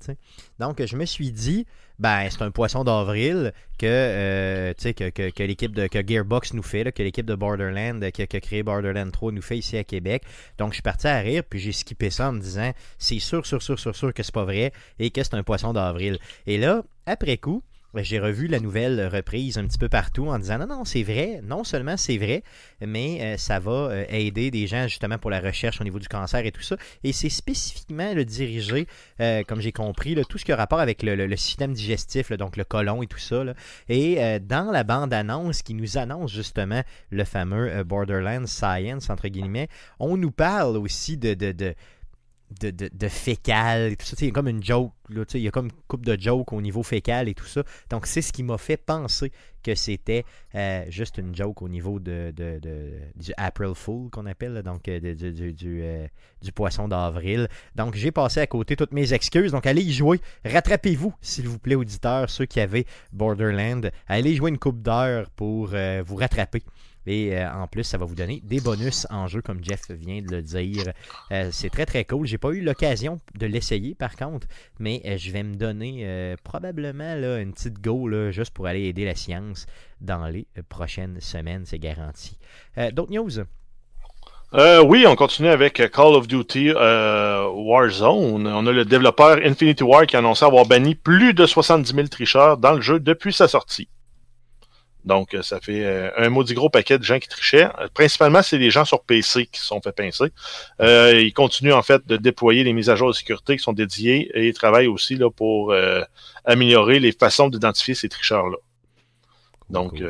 [0.60, 1.66] Donc, je me suis dit,
[2.00, 6.64] ben, c'est un poisson d'avril que, euh, que, que, que l'équipe de que Gearbox nous
[6.64, 10.24] fait, que l'équipe de Borderland qui, a créé Borderland 3 nous fait ici à Québec.
[10.58, 13.46] Donc je suis parti à rire, puis j'ai skippé ça en me disant c'est sûr,
[13.46, 16.18] sûr, sûr, sûr, sûr que c'est pas vrai et que c'est un poisson d'avril.
[16.48, 17.64] Et là, après coup,
[18.02, 21.42] j'ai revu la nouvelle reprise un petit peu partout en disant non, non, c'est vrai,
[21.44, 22.44] non seulement c'est vrai,
[22.82, 26.08] mais euh, ça va euh, aider des gens justement pour la recherche au niveau du
[26.08, 26.76] cancer et tout ça.
[27.04, 28.88] Et c'est spécifiquement le dirigé,
[29.20, 32.64] euh, comme j'ai compris, tout ce qui a rapport avec le, système digestif, donc le
[32.64, 33.44] côlon et tout ça.
[33.90, 39.68] Et dans la bande-annonce qui nous annonce justement le fameux Borderlands Science, entre guillemets,
[40.00, 41.34] on nous parle aussi de,
[42.60, 44.16] de, fécal et tout ça.
[44.22, 46.54] Il y a comme une joke, là, il y a comme une coupe de joke
[46.54, 47.64] au niveau fécal et tout ça.
[47.90, 49.32] Donc, c'est ce qui m'a fait penser
[49.64, 50.26] que c'était
[50.56, 52.34] euh, juste une joke au niveau de,
[53.16, 56.08] du April Fool qu'on appelle, donc euh, du, euh,
[56.42, 57.48] du, poisson d'avril.
[57.76, 59.52] Donc, j'ai passé à côté toutes mes excuses.
[59.52, 60.20] Donc, allez y jouer.
[60.46, 63.90] Rattrapez-vous, s'il vous plaît, auditeurs, ceux qui avaient Borderland.
[64.08, 66.64] Allez jouer une coupe d'heure pour vous rattraper.
[67.06, 70.22] Et euh, en plus, ça va vous donner des bonus en jeu, comme Jeff vient
[70.22, 70.94] de le dire.
[71.32, 72.26] Euh, c'est très très cool.
[72.26, 74.48] J'ai pas eu l'occasion de l'essayer par contre,
[74.80, 79.06] mais euh, je vais me donner probablement là, une petite go juste pour aller aider
[79.06, 79.66] la science
[80.02, 82.38] dans les prochaines semaines, c'est garanti.
[82.92, 83.46] D'autres news?
[84.86, 88.48] oui, on continue avec Call of Duty Warzone.
[88.48, 92.08] On a le développeur Infinity War qui a annoncé avoir banni plus de 70 000
[92.08, 93.88] tricheurs dans le jeu depuis sa sortie.
[95.06, 97.68] Donc, euh, ça fait euh, un maudit gros paquet de gens qui trichaient.
[97.80, 100.32] Euh, principalement, c'est des gens sur PC qui se sont fait pincer.
[100.82, 103.74] Euh, ils continuent en fait de déployer les mises à jour de sécurité qui sont
[103.74, 105.76] dédiées et ils travaillent aussi là, pour
[106.46, 108.58] améliorer les façons d'identifier ces tricheurs-là.
[109.70, 110.02] Donc,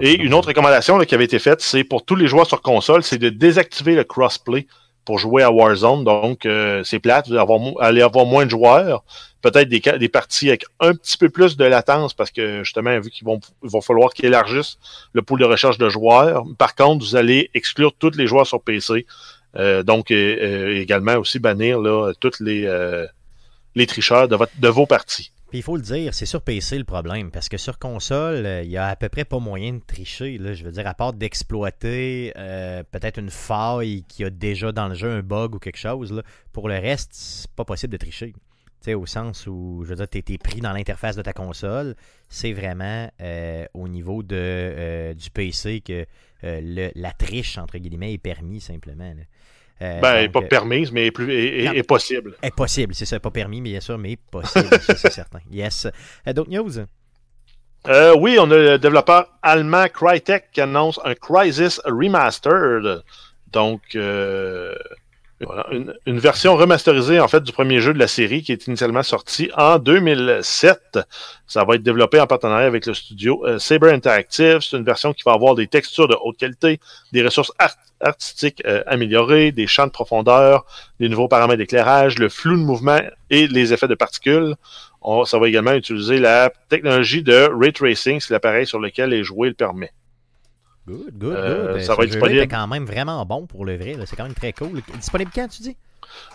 [0.00, 3.02] et une autre recommandation qui avait été faite, c'est pour tous les joueurs sur console,
[3.02, 4.66] c'est de désactiver le crossplay
[5.04, 6.04] pour jouer à Warzone.
[6.04, 6.46] Donc,
[6.84, 7.36] c'est plate, vous
[7.80, 9.04] allez avoir moins de joueurs
[9.42, 13.10] peut-être des, des parties avec un petit peu plus de latence parce que justement, vu
[13.10, 14.78] qu'ils vont, va falloir qu'ils élargissent
[15.12, 16.44] le pool de recherche de joueurs.
[16.56, 19.04] Par contre, vous allez exclure tous les joueurs sur PC.
[19.56, 23.06] Euh, donc, euh, également aussi bannir là, tous les, euh,
[23.74, 25.32] les tricheurs de, votre, de vos parties.
[25.52, 28.70] Puis il faut le dire, c'est sur PC le problème, parce que sur console, il
[28.70, 30.38] y a à peu près pas moyen de tricher.
[30.40, 32.32] Je veux dire, à part d'exploiter
[32.90, 36.22] peut-être une faille qui a déjà dans le jeu un bug ou quelque chose.
[36.52, 38.32] Pour le reste, c'est pas possible de tricher
[38.90, 41.94] au sens où, je veux dire, tu es, pris dans l'interface de ta console.
[42.28, 46.04] C'est vraiment euh, au niveau euh, du PC que
[46.44, 49.14] euh, la triche, entre guillemets, est permis simplement.
[50.00, 52.36] Ben, pas permise, mais plus, est, possible.
[52.42, 53.18] Est possible, c'est ça.
[53.20, 55.40] Pas permis, mais bien sûr, mais possible, c'est certain.
[55.50, 55.86] Yes.
[56.26, 56.86] D'autres news?
[58.18, 63.02] oui, on a le développeur allemand Crytek qui annonce un Crisis Remastered.
[63.48, 63.82] Donc,
[66.06, 69.50] une, version remasterisée en fait du premier jeu de la série qui est initialement sorti
[69.56, 70.98] en 2007.
[71.46, 74.60] Ça va être développé en partenariat avec le studio euh, Saber Interactive.
[74.60, 76.80] C'est une version qui va avoir des textures de haute qualité,
[77.12, 77.52] des ressources
[78.00, 80.64] artistiques euh, améliorées, des champs de profondeur,
[81.00, 84.54] des nouveaux paramètres d'éclairage, le flou de mouvement et les effets de particules.
[85.26, 89.48] ça va également utiliser la technologie de ray tracing, c'est l'appareil sur lequel les jouer
[89.48, 89.92] le permet.
[90.86, 91.74] Good, good, euh, good.
[91.76, 92.48] Ben, ça va être disponible.
[92.48, 93.96] quand même vraiment bon pour le vrai.
[94.06, 94.82] C'est quand même très cool.
[94.96, 95.76] Disponible quand, tu dis?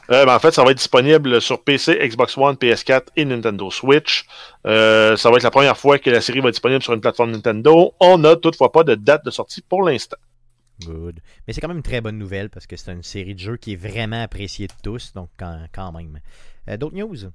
[0.10, 3.70] Euh, ben, en fait, ça va être disponible sur PC, Xbox One, PS4 et Nintendo
[3.70, 4.26] Switch.
[4.66, 7.02] Euh, ça va être la première fois que la série va être disponible sur une
[7.02, 7.94] plateforme Nintendo.
[8.00, 10.18] On n'a toutefois pas de date de sortie pour l'instant.
[10.86, 11.20] Good.
[11.46, 13.58] Mais c'est quand même une très bonne nouvelle parce que c'est une série de jeux
[13.58, 16.20] qui est vraiment appréciée de tous, donc quand, quand même.
[16.78, 17.32] D'autres news?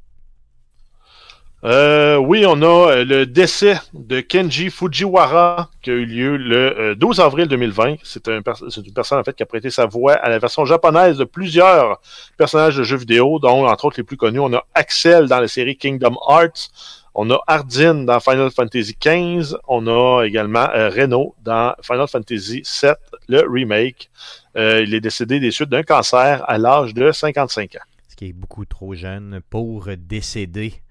[1.65, 6.97] Euh, oui, on a euh, le décès de Kenji Fujiwara qui a eu lieu le
[6.97, 7.99] 12 euh, avril 2020.
[8.03, 11.19] C'est un une personne en fait qui a prêté sa voix à la version japonaise
[11.19, 12.01] de plusieurs
[12.37, 15.47] personnages de jeux vidéo, dont entre autres les plus connus, on a Axel dans la
[15.47, 16.71] série Kingdom Hearts,
[17.15, 22.95] on a Ardyn dans Final Fantasy XV, on a également Reno dans Final Fantasy VII,
[23.29, 24.11] le remake.
[24.57, 27.85] il est décédé des suites d'un cancer à l'âge de 55 ans.
[28.09, 30.83] Ce qui est beaucoup trop jeune pour décéder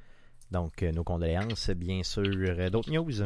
[0.52, 2.24] donc, euh, nos condoléances, bien sûr.
[2.26, 3.24] Euh, d'autres news?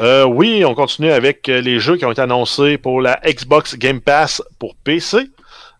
[0.00, 4.00] Euh, oui, on continue avec les jeux qui ont été annoncés pour la Xbox Game
[4.00, 5.30] Pass pour PC.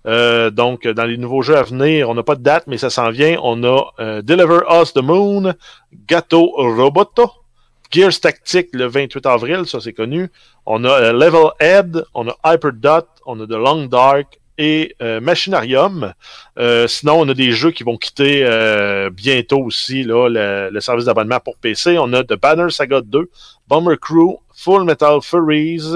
[0.05, 3.11] Donc, dans les nouveaux jeux à venir, on n'a pas de date, mais ça s'en
[3.11, 3.39] vient.
[3.43, 5.53] On a Deliver Us the Moon,
[6.09, 7.31] Gato Roboto,
[7.91, 10.31] Gears Tactic le 28 avril, ça c'est connu.
[10.65, 16.13] On a Level Head, on a Hyperdot, on a The Long Dark et euh, Machinarium.
[16.59, 18.45] Euh, sinon, on a des jeux qui vont quitter
[19.13, 21.97] bientôt aussi là, le, le service d'abonnement pour PC.
[21.99, 23.31] On a The Banner Saga 2,
[23.69, 25.95] Bomber Crew, Full Metal Furies,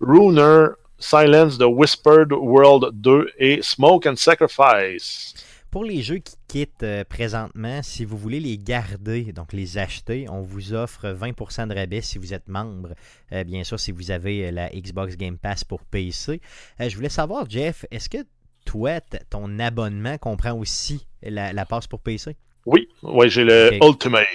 [0.00, 5.34] Runer, Silence, The Whispered World 2 et Smoke and Sacrifice.
[5.70, 10.26] Pour les jeux qui quittent euh, présentement, si vous voulez les garder, donc les acheter,
[10.30, 12.94] on vous offre 20% de rabais si vous êtes membre.
[13.32, 16.40] Euh, bien sûr, si vous avez euh, la Xbox Game Pass pour PC.
[16.80, 18.24] je voulais savoir, Jeff, est-ce que
[18.64, 22.34] toi, ton abonnement comprend aussi la, la passe pour PC?
[22.64, 24.26] Oui, oui j'ai le Ultimate.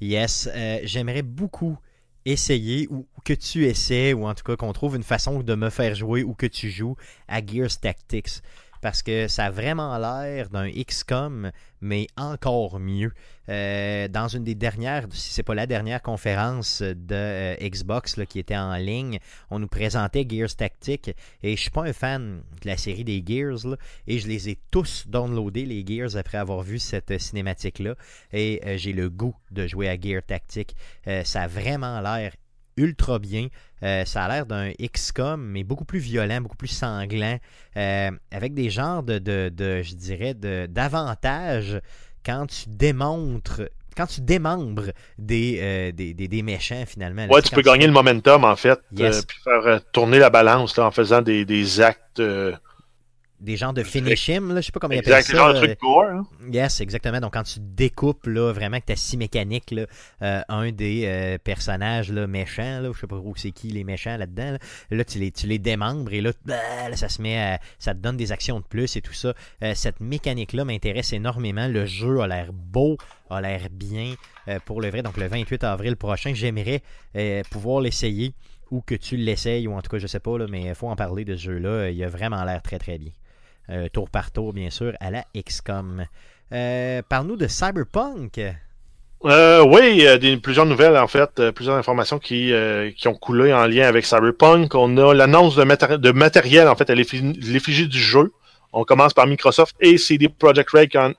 [0.00, 0.48] Yes,
[0.84, 1.76] j'aimerais beaucoup
[2.24, 5.70] essayer ou que tu essaies ou en tout cas qu'on trouve une façon de me
[5.70, 6.96] faire jouer ou que tu joues
[7.28, 8.42] à Gears Tactics
[8.80, 11.50] parce que ça a vraiment l'air d'un XCOM,
[11.80, 13.12] mais encore mieux.
[13.48, 18.38] Euh, dans une des dernières, si c'est pas la dernière conférence de euh, Xbox qui
[18.38, 19.18] était en ligne,
[19.50, 21.10] on nous présentait Gears Tactics
[21.42, 23.76] et je suis pas un fan de la série des Gears
[24.06, 27.94] et je les ai tous downloadés les Gears après avoir vu cette cinématique là
[28.32, 30.76] et euh, j'ai le goût de jouer à Gears Tactics.
[31.24, 32.32] ça a vraiment l'air
[32.76, 33.48] ultra bien.
[33.82, 37.38] Euh, ça a l'air d'un XCOM, mais beaucoup plus violent, beaucoup plus sanglant,
[37.76, 41.80] euh, avec des genres de, de, je dirais, d'avantages
[42.24, 43.62] quand tu démontres
[43.96, 47.26] quand tu démembres des, euh, des, des, méchants finalement.
[47.26, 49.04] ouais, tu peux gagner le momentum en fait, puis
[49.42, 52.22] faire tourner la balance en faisant des, des actes
[53.40, 55.36] des genres de finish him, je sais pas comment ils appellent ça.
[55.36, 56.04] genre de truc gore.
[56.04, 56.26] Hein?
[56.52, 57.20] Yes, exactement.
[57.20, 59.86] Donc quand tu découpes là, vraiment que tu as si mécanique là,
[60.22, 63.84] euh, un des euh, personnages là, méchants, là, je sais pas où c'est qui les
[63.84, 64.58] méchants là-dedans,
[64.90, 66.54] là, tu, les, tu les démembres et là, bah,
[66.94, 69.32] ça se met à, ça te donne des actions de plus et tout ça.
[69.62, 71.66] Euh, cette mécanique-là m'intéresse énormément.
[71.66, 72.98] Le jeu a l'air beau,
[73.30, 74.14] a l'air bien
[74.64, 75.02] pour le vrai.
[75.02, 76.82] Donc le 28 avril prochain, j'aimerais
[77.50, 78.34] pouvoir l'essayer
[78.70, 80.88] ou que tu l'essayes, ou en tout cas, je sais pas, là, mais il faut
[80.88, 81.90] en parler de ce jeu-là.
[81.90, 83.10] Il a vraiment l'air très très bien.
[83.70, 86.04] Euh, tour par tour, bien sûr, à la XCOM.
[86.52, 88.40] Euh, parle-nous de Cyberpunk.
[89.24, 92.52] Euh, oui, des, plusieurs nouvelles, en fait, plusieurs informations qui,
[92.96, 94.74] qui ont coulé en lien avec Cyberpunk.
[94.74, 98.32] On a l'annonce de, de, matériel, en fait, à l'effigie du jeu.
[98.72, 101.14] On commence par Microsoft et CD Projekt Red qui ont,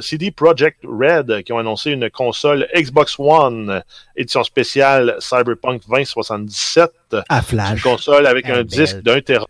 [0.00, 3.82] CD Projekt Red qui ont annoncé une console Xbox One
[4.16, 6.90] édition spéciale Cyberpunk 2077.
[7.28, 7.72] À flash.
[7.72, 9.46] Une console avec un disque d'un tera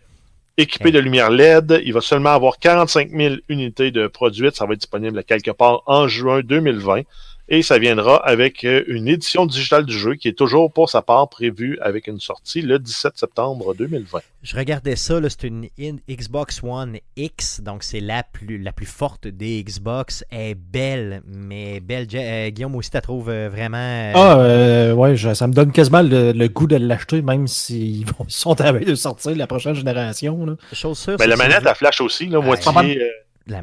[0.57, 1.81] équipé de lumière LED.
[1.85, 4.55] Il va seulement avoir 45 000 unités de produites.
[4.55, 7.01] Ça va être disponible quelque part en juin 2020
[7.49, 11.01] et ça viendra avec euh, une édition digitale du jeu qui est toujours pour sa
[11.01, 14.19] part prévue avec une sortie le 17 septembre 2020.
[14.43, 15.67] Je regardais ça, c'est une
[16.09, 20.23] Xbox One X, donc c'est la plus, la plus forte des Xbox.
[20.31, 22.07] Elle est belle, mais belle.
[22.13, 24.11] Euh, Guillaume aussi, tu trouves euh, vraiment.
[24.15, 28.95] Ah, ouais, ça me donne quasiment le, goût de l'acheter, même s'ils sont à de
[28.95, 30.57] sortir la prochaine génération.
[30.71, 31.17] Chose sûre.
[31.19, 32.99] Mais la manette, elle flash aussi, là, moitié.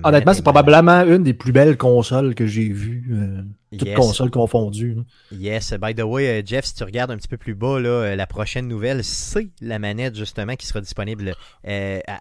[0.04, 4.98] Honnêtement, c'est probablement une des plus belles consoles que j'ai vues, euh, toutes consoles confondues.
[5.32, 7.88] Yes, by the way, euh, Jeff, si tu regardes un petit peu plus bas, là,
[7.88, 11.34] euh, la prochaine nouvelle, c'est la manette justement qui sera disponible.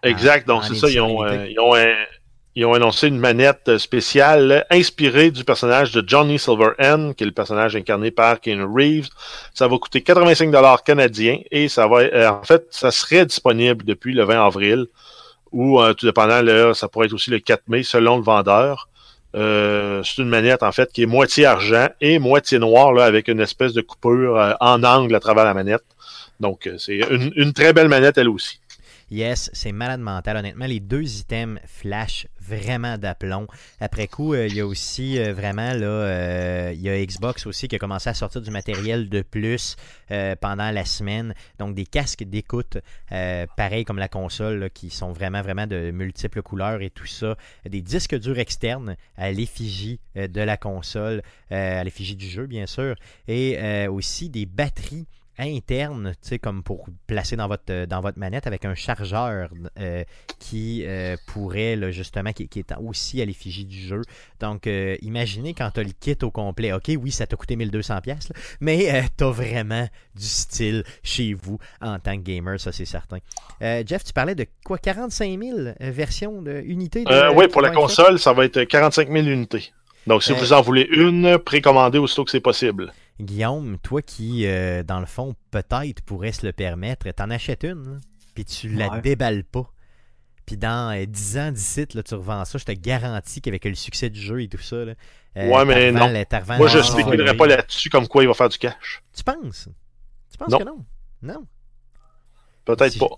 [0.02, 1.22] exact, donc c'est ça, ils ont,
[2.54, 7.32] ils, ont, annoncé une manette spéciale inspirée du personnage de Johnny Silverhand, qui est le
[7.32, 9.10] personnage incarné par Ken Reeves.
[9.52, 14.24] Ça va coûter 85$ canadiens et ça va, en fait, ça serait disponible depuis le
[14.24, 14.86] 20 avril
[15.52, 18.88] ou euh, tout dépendant, ça pourrait être aussi le 4 mai selon le vendeur.
[19.36, 23.28] Euh, c'est une manette en fait qui est moitié argent et moitié noir là, avec
[23.28, 25.84] une espèce de coupure euh, en angle à travers la manette.
[26.40, 27.00] Donc c'est
[27.36, 28.60] une, très belle manette elle aussi.
[29.10, 30.36] Yes, c'est malade mental.
[30.36, 33.48] Honnêtement, les deux items flash vraiment d'aplomb.
[33.80, 37.44] Après coup, euh, il y a aussi euh, vraiment là, euh, il y a Xbox
[37.46, 39.76] aussi qui a commencé à sortir du matériel de plus
[40.40, 41.34] pendant la semaine.
[41.58, 42.78] Donc des casques d'écoute,
[43.56, 47.36] pareil comme la console, qui sont vraiment vraiment de multiples couleurs et tout ça.
[47.68, 52.96] Des disques durs externes à l'effigie de la console, à l'effigie du jeu bien sûr,
[53.28, 55.06] et aussi des batteries
[55.40, 59.48] interne, tu sais, comme pour placer dans votre, euh, dans votre manette avec un chargeur
[59.78, 60.04] euh,
[60.38, 64.02] qui euh, pourrait, justement, qui, est aussi à l'effigie du jeu.
[64.40, 64.66] Donc,
[65.02, 66.72] imaginez quand tu as le kit au complet.
[66.72, 68.30] OK, oui, ça t'a coûté 1200$,
[68.60, 73.18] mais tu as vraiment du style chez vous en tant que gamer, ça c'est certain.
[73.60, 74.78] Jeff, tu parlais de quoi?
[74.78, 79.72] 45 000 versions d'unités Oui, pour la console, ça va être 45 000 unités.
[80.06, 82.92] Donc, si vous en voulez une, précommandez aussitôt que c'est possible.
[83.24, 88.00] Guillaume, toi qui, euh, dans le fond, peut-être pourrais se le permettre, t'en achètes une,
[88.34, 89.70] puis tu la déballes pas.
[90.46, 93.74] Puis dans euh, 10 ans d'ici, là, tu revends ça, je te garantis qu'avec le
[93.74, 94.94] succès du jeu et tout ça, là,
[95.36, 96.10] euh, Ouais, mais non.
[96.58, 97.36] Moi, je spéculerais ouais.
[97.36, 99.02] pas là-dessus comme quoi il va faire du cash.
[99.14, 99.68] Tu penses?
[100.32, 100.58] Tu penses Non.
[100.58, 100.84] que non?
[101.22, 101.46] Non?
[102.64, 103.08] Peut-être Si- pas.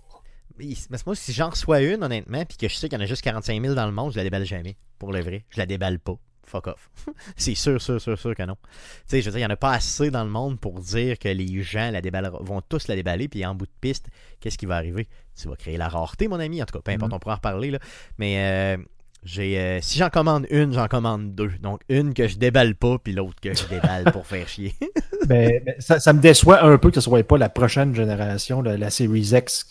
[0.59, 3.05] Mais mais moi, si j'en reçois une, honnêtement, puis que je sais qu'il y en
[3.05, 4.77] a juste 45 000 dans le monde, je la déballe jamais.
[4.99, 5.45] Pour le vrai.
[5.49, 6.17] Je la déballe pas.
[6.47, 6.91] Fuck off.
[7.37, 8.57] c'est sûr, sûr, sûr, sûr que non.
[8.63, 8.71] Tu
[9.07, 11.19] sais, je veux dire, il n'y en a pas assez dans le monde pour dire
[11.19, 12.01] que les gens la
[12.41, 14.09] vont tous la déballer, puis en bout de piste,
[14.41, 15.09] qu'est-ce qui va arriver?
[15.41, 16.63] Tu vas créer la rareté, mon ami.
[16.63, 17.17] En tout cas, peu importe, Mhm.
[17.17, 17.71] on pourra en reparler.
[17.71, 17.79] Là.
[18.19, 18.83] Mais euh,
[19.25, 21.53] j'ai, euh, si j'en commande une, j'en commande deux.
[21.63, 24.75] Donc, une que je déballe pas, puis l'autre que je déballe pour faire chier.
[25.29, 28.61] Ben, ben, ça, ça me déçoit un peu que ce soit pas la prochaine génération,
[28.61, 29.71] la, la Series X.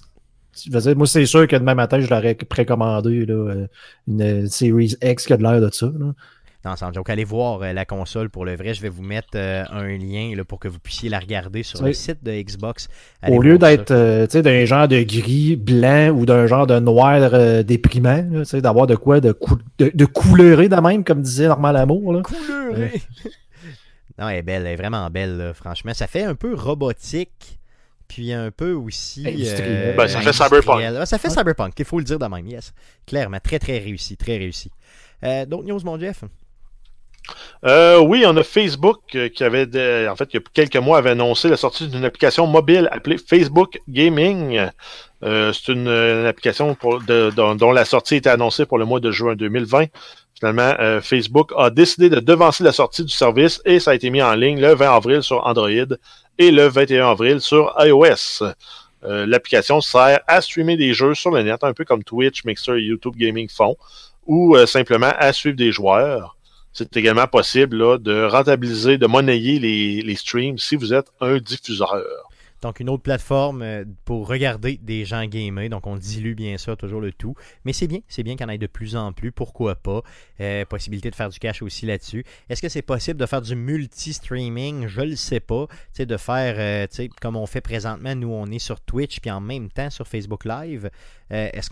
[0.65, 3.67] Dire, moi, c'est sûr que demain matin, je l'aurais précommandé, là, euh,
[4.07, 5.88] une Series X qui a de l'air de ça.
[5.88, 6.13] là.
[6.93, 8.74] Joke, allez voir euh, la console pour le vrai.
[8.74, 11.80] Je vais vous mettre euh, un lien là, pour que vous puissiez la regarder sur
[11.82, 11.88] Oui.
[11.88, 12.88] le site de Xbox.
[13.22, 16.68] Allez Au lieu d'être euh, tu sais, d'un genre de gris, blanc ou d'un genre
[16.68, 20.70] de noir euh, déprimant, là, tu sais, d'avoir de quoi de, cou de, de couleuré
[20.70, 21.47] de même, comme disait.
[21.47, 21.55] Là.
[22.24, 23.01] Couleurée.
[24.20, 25.93] non, elle est belle, elle est vraiment belle, là, franchement.
[25.95, 27.59] Ça fait un peu robotique,
[28.07, 29.24] puis un peu aussi.
[29.24, 30.34] Ben, ça fait industriel.
[30.34, 30.78] cyberpunk.
[30.78, 31.34] Ouais, ça fait Ouais.
[31.34, 32.72] cyberpunk, il faut le dire de même, yes.
[33.07, 34.70] Clairement, très très réussi, très réussi.
[35.24, 36.24] Euh, D'autres news, mon Jeff?
[37.65, 39.67] Euh, oui, on a Facebook euh, qui avait,
[40.07, 43.17] en fait, il y a quelques mois, avait annoncé la sortie d'une application mobile appelée
[43.17, 44.69] Facebook Gaming.
[45.24, 46.76] Euh, c'est une, application
[47.07, 49.86] dont, la sortie était annoncée pour le mois de juin 2020.
[50.39, 54.24] Finalement, Facebook a décidé de devancer la sortie du service et ça a été mis
[54.24, 58.43] en ligne le 20 avril sur Android et le 21 avril sur iOS.
[59.03, 62.82] L'application sert à streamer des jeux sur le net, un peu comme Twitch, Mixer et
[62.82, 63.78] YouTube Gaming font,
[64.26, 66.36] ou simplement à suivre des joueurs.
[66.74, 71.38] C'est également possible là, de rentabiliser, de monnayer les, les streams si vous êtes un
[71.38, 72.30] diffuseur.
[72.61, 75.67] Donc, une autre plateforme euh, pour regarder des gens gamer.
[75.67, 77.34] Donc, on dilue bien sûr toujours le tout.
[77.65, 79.32] Mais c'est bien, c'est bien qu'il y en ait de plus en plus.
[79.32, 80.01] Pourquoi pas?
[80.39, 82.24] Euh, possibilité de faire du cash aussi là-dessus.
[82.49, 84.88] Est-ce que c'est possible de faire du multi-streaming?
[84.88, 85.65] Je le sais pas.
[85.67, 89.32] Tu sais, de faire, euh, comme on fait présentement, nous, on est sur Twitch, puis
[89.32, 90.91] en même temps sur Facebook Live.
[91.32, 91.69] Euh, est-ce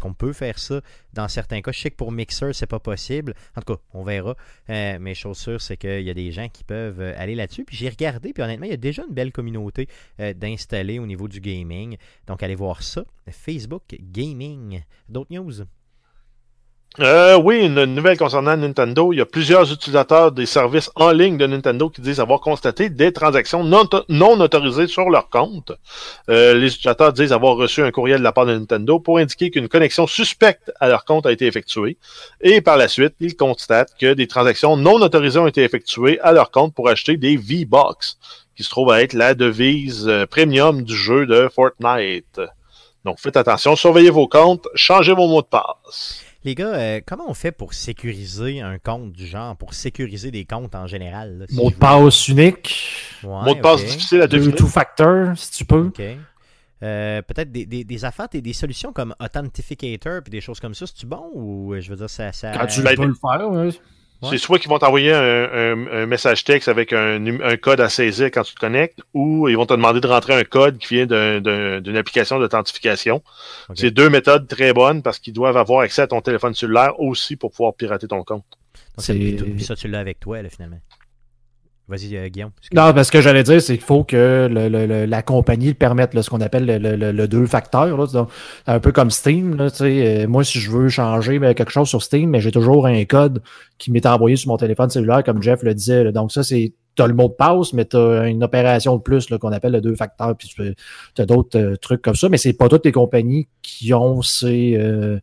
[0.00, 0.80] qu'on peut faire ça?
[1.12, 1.72] Dans certains cas?
[1.72, 3.34] Je sais que pour Mixer, c'est pas possible.
[3.56, 4.36] En tout cas, on verra.
[4.68, 7.64] Euh, mais chose sûre, c'est qu'il y a des gens qui peuvent euh, aller là-dessus.
[7.64, 9.88] Puis j'ai regardé, puis honnêtement, il y a déjà une belle communauté
[10.20, 11.96] euh, d'installer au niveau du gaming.
[12.26, 13.04] Donc allez voir ça.
[13.30, 14.82] Facebook Gaming.
[15.08, 15.64] D'autres news?
[16.98, 19.12] Euh, oui, une nouvelle concernant Nintendo.
[19.12, 22.90] Il y a plusieurs utilisateurs des services en ligne de Nintendo qui disent avoir constaté
[22.90, 25.70] des transactions non, autorisées sur leur compte.
[26.28, 29.52] Euh, les utilisateurs disent avoir reçu un courriel de la part de Nintendo pour indiquer
[29.52, 31.96] qu'une connexion suspecte à leur compte a été effectuée.
[32.40, 36.32] Et par la suite, ils constatent que des transactions non autorisées ont été effectuées à
[36.32, 38.18] leur compte pour acheter des V-Box,
[38.56, 42.40] qui se trouve à être la devise euh, premium du jeu de Fortnite.
[43.04, 46.24] Donc faites attention, surveillez vos comptes, changez vos mots de passe.
[46.44, 50.46] Les gars, euh, comment on fait pour sécuriser un compte du genre, pour sécuriser des
[50.46, 51.38] comptes en général?
[51.40, 54.56] là, si Mot de passe unique, Ouais, Mot de passe difficile à deux deviner.
[54.56, 55.86] two factor, si tu peux.
[55.88, 56.00] OK.
[56.82, 60.74] Euh, Peut-être des, des, des affaires, des, des solutions comme Authentificator puis des choses comme
[60.74, 62.32] ça, c'est-tu bon ou euh, je veux dire ça.
[62.32, 62.52] ça...
[62.52, 63.72] Quand tu Ben, peux le faire,
[64.22, 64.28] ouais.
[64.30, 67.18] C'est soit qu'ils vont t'envoyer un, un- un message texte avec un,
[67.56, 70.44] code à saisir quand tu te connectes, ou ils vont te demander de rentrer un
[70.44, 73.22] code qui vient d'un- d'un- d'une application d'authentification.
[73.74, 77.36] C'est deux méthodes très bonnes parce qu'ils doivent avoir accès à ton téléphone cellulaire aussi
[77.36, 78.44] pour pouvoir pirater ton compte.
[79.32, 80.78] Donc, puis ça, tu l'as avec toi, là, finalement.
[81.90, 82.52] Vas-y, euh, Guillaume.
[82.72, 85.74] Non, parce que j'allais dire, c'est qu'il faut que le- le- le- la compagnie le
[85.74, 87.96] permette, là, ce qu'on appelle le, le- le- le deux facteurs.
[87.98, 88.06] là.
[88.06, 88.30] Donc,
[88.68, 89.56] un peu comme Steam.
[89.56, 92.40] Là, tu sais, euh, moi, si je veux changer ben, quelque chose sur Steam, mais
[92.40, 93.42] j'ai toujours un code
[93.76, 96.04] qui m'est envoyé sur mon téléphone cellulaire, comme Jeff le disait.
[96.04, 96.12] là.
[96.12, 96.72] Donc, ça, c'est.
[96.96, 99.72] Tu as le mot de passe, mais tu as une opération de plus qu'on appelle
[99.72, 100.36] le deux facteurs.
[100.36, 103.92] Puis tu as d'autres euh, trucs comme ça, mais c'est pas toutes les compagnies qui
[103.94, 104.74] ont ces.
[104.76, 105.18] euh,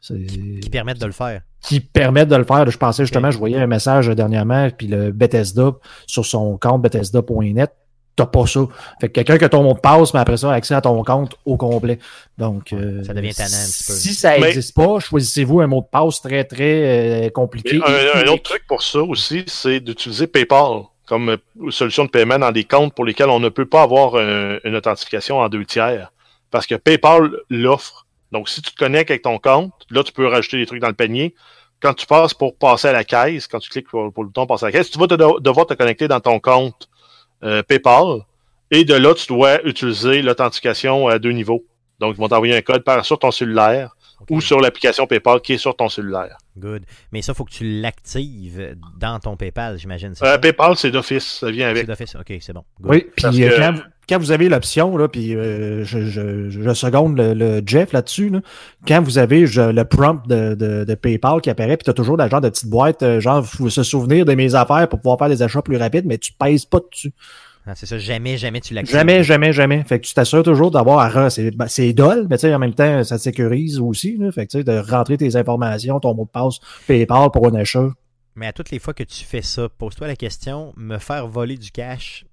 [0.00, 0.26] ces-
[0.60, 1.42] Qui permettent de le faire.
[1.62, 2.68] Qui permettent de le faire.
[2.70, 5.72] Je pensais justement, je voyais un message dernièrement, puis le Bethesda
[6.06, 7.72] sur son compte Bethesda.net,
[8.16, 8.60] t'as pas ça.
[9.00, 10.80] Fait que quelqu'un qui a ton mot de passe, mais après ça, a accès à
[10.80, 11.98] ton compte au complet.
[12.36, 13.92] Donc, euh, ça devient tannant un petit peu.
[13.92, 17.76] Si ça Mais- n'existe pas, choisissez-vous un mot de passe très, très euh, compliqué.
[17.76, 22.10] Et un, un autre truc pour ça aussi, c'est d'utiliser PayPal comme euh, solution de
[22.10, 25.64] paiement dans des comptes pour lesquels on ne peut pas avoir une authentification en deux
[25.64, 26.12] tiers.
[26.50, 28.06] Parce que PayPal l'offre.
[28.32, 30.88] Donc, si tu te connectes avec ton compte, là, tu peux rajouter des trucs dans
[30.88, 31.34] le panier.
[31.80, 34.64] Quand tu passes pour passer à la caisse, quand tu cliques pour, le bouton passer
[34.64, 36.88] à la caisse, tu vas te- devoir te connecter dans ton compte
[37.44, 38.20] euh, PayPal.
[38.70, 41.64] Et de là, tu dois utiliser l'authentification à deux niveaux.
[42.00, 43.96] Donc, ils vont t'envoyer un code par sur ton cellulaire
[44.30, 46.36] ou sur l'application PayPal qui est sur ton cellulaire.
[46.56, 46.82] Good.
[47.12, 50.14] Mais ça, il faut que tu l'actives dans ton PayPal, j'imagine.
[50.14, 50.38] c'est Euh?
[50.38, 51.86] PayPal, c'est d'office, ça vient C'est avec.
[51.86, 52.16] d'office.
[52.16, 52.64] Ok, c'est bon.
[52.80, 52.90] Good.
[52.90, 56.48] Oui, puis euh, que- quand, vous- quand vous avez l'option, là, puis euh, je, je,
[56.50, 58.40] je seconde le, le Jeff là-dessus, là,
[58.86, 61.94] quand vous avez je- le prompt de, de, de PayPal qui apparaît, puis tu as
[61.94, 64.98] toujours la genre de petite boîte, euh, genre, faut se souvenir de mes affaires pour
[65.00, 67.12] pouvoir faire des achats plus rapides, mais tu pèses pas dessus.
[67.70, 68.96] Ah, c'est ça, jamais, jamais tu l'actives.
[68.96, 69.84] Jamais, jamais, jamais.
[69.84, 71.66] Fait que tu t'assures toujours d'avoir c'est ben,
[72.30, 74.16] mais tu sais, en même temps, ça te sécurise aussi.
[74.16, 77.46] Là, fait que tu sais, de rentrer tes informations, ton mot de passe PayPal pour
[77.46, 77.90] un achat.
[78.36, 81.58] Mais à toutes les fois que tu fais ça, pose-toi la question, me faire voler
[81.58, 82.24] du cash,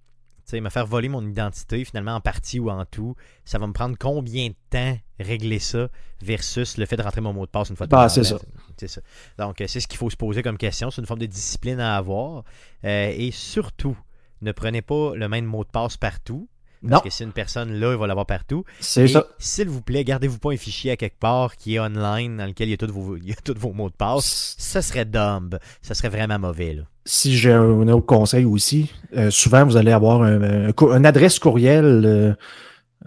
[0.46, 3.68] tu sais, me faire voler mon identité, finalement en partie ou en tout, ça va
[3.68, 5.90] me prendre combien de temps régler ça
[6.22, 8.38] versus le fait de rentrer mon mot de passe une fois de Bah, c'est ça.
[8.78, 9.02] C'est ça.
[9.38, 10.92] Donc, c'est ce qu'il faut se poser comme question.
[10.92, 12.44] C'est une forme de discipline à avoir.
[12.84, 13.98] Euh, et surtout,
[14.46, 16.48] ne prenez pas le même mot de passe partout.
[16.84, 18.64] Non, Parce que si une personne là, il va l'avoir partout.
[18.80, 19.26] c'est ça.
[19.40, 22.68] S'il vous plaît, gardez-vous pas un fichier à quelque part qui est online dans lequel
[22.68, 24.56] il y a tous vos, il y a tous vos mots de passe.
[24.60, 25.58] Ça serait dumb.
[25.82, 26.74] Ça serait vraiment mauvais.
[26.74, 26.84] Là.
[27.06, 32.04] Si j'ai un autre conseil aussi, euh, souvent vous allez avoir un, une adresse courriel
[32.06, 32.34] euh,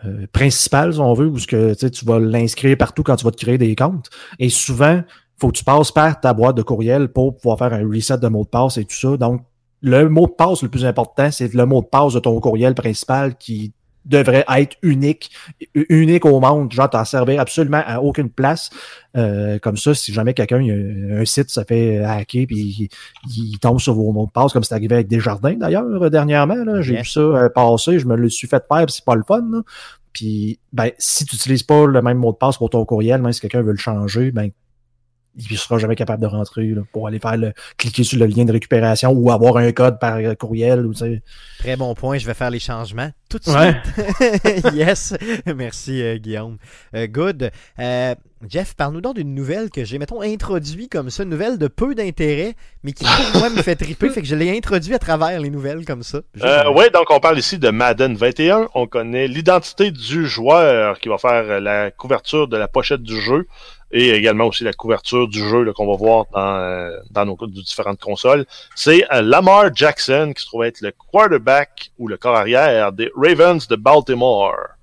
[0.05, 3.31] euh, principale, si on veut, où ce que, tu vas l'inscrire partout quand tu vas
[3.31, 4.11] te créer des comptes.
[4.41, 5.03] Et souvent,
[5.41, 8.29] faut que tu passes par ta boîte de courriel pour pouvoir faire un reset de
[8.29, 9.17] mot de passe et tout ça.
[9.17, 9.43] Donc,
[9.83, 12.75] le mot de passe le plus important, c'est le mot de passe de ton courriel
[12.75, 13.73] principal qui
[14.05, 15.31] devrait être unique,
[15.75, 18.71] unique au monde, genre t'en servir absolument à aucune place.
[19.17, 22.89] Euh, comme ça, si jamais quelqu'un, un site se fait hacker puis il,
[23.37, 26.55] il tombe sur vos mots de passe, comme c'est arrivé avec Desjardins d'ailleurs dernièrement.
[26.65, 26.81] là.
[26.81, 29.43] J'ai vu ça euh, passer, je me le suis fait faire, c'est pas le fun.
[29.53, 29.61] là.
[30.13, 33.33] Puis ben, si tu n'utilises pas le même mot de passe pour ton courriel, même
[33.33, 34.51] si quelqu'un veut le changer, ben
[35.39, 38.45] il sera jamais capable de rentrer là, pour aller faire le cliquer sur le lien
[38.45, 40.85] de récupération ou avoir un code par courriel.
[40.87, 40.93] Ou.
[41.59, 42.19] Très bon point.
[42.19, 43.75] Je vais faire les changements tout de Ouais.
[44.63, 44.73] suite.
[44.75, 45.15] yes.
[45.47, 46.57] Merci, euh, Guillaume.
[46.95, 47.51] Euh, good.
[47.79, 48.15] Euh,
[48.49, 51.95] Jeff, parle-nous donc d'une nouvelle que j'ai, mettons, introduit comme ça, une nouvelle de peu
[51.97, 52.55] d'intérêt,
[52.85, 54.11] mais qui pour moi me fait triper.
[54.11, 56.21] Fait que je l'ai introduit à travers les nouvelles comme ça.
[56.45, 58.69] Euh, oui, donc on parle ici de Madden 21.
[58.75, 63.47] On connaît l'identité du joueur qui va faire la couverture de la pochette du jeu
[63.91, 67.39] et également aussi la couverture du jeu là, qu'on va voir dans, euh, dans nos
[67.47, 68.45] différentes consoles.
[68.77, 73.11] C'est euh, Lamar Jackson qui se trouve être le quarterback ou le corps arrière des
[73.21, 74.78] Ravens de Baltimore.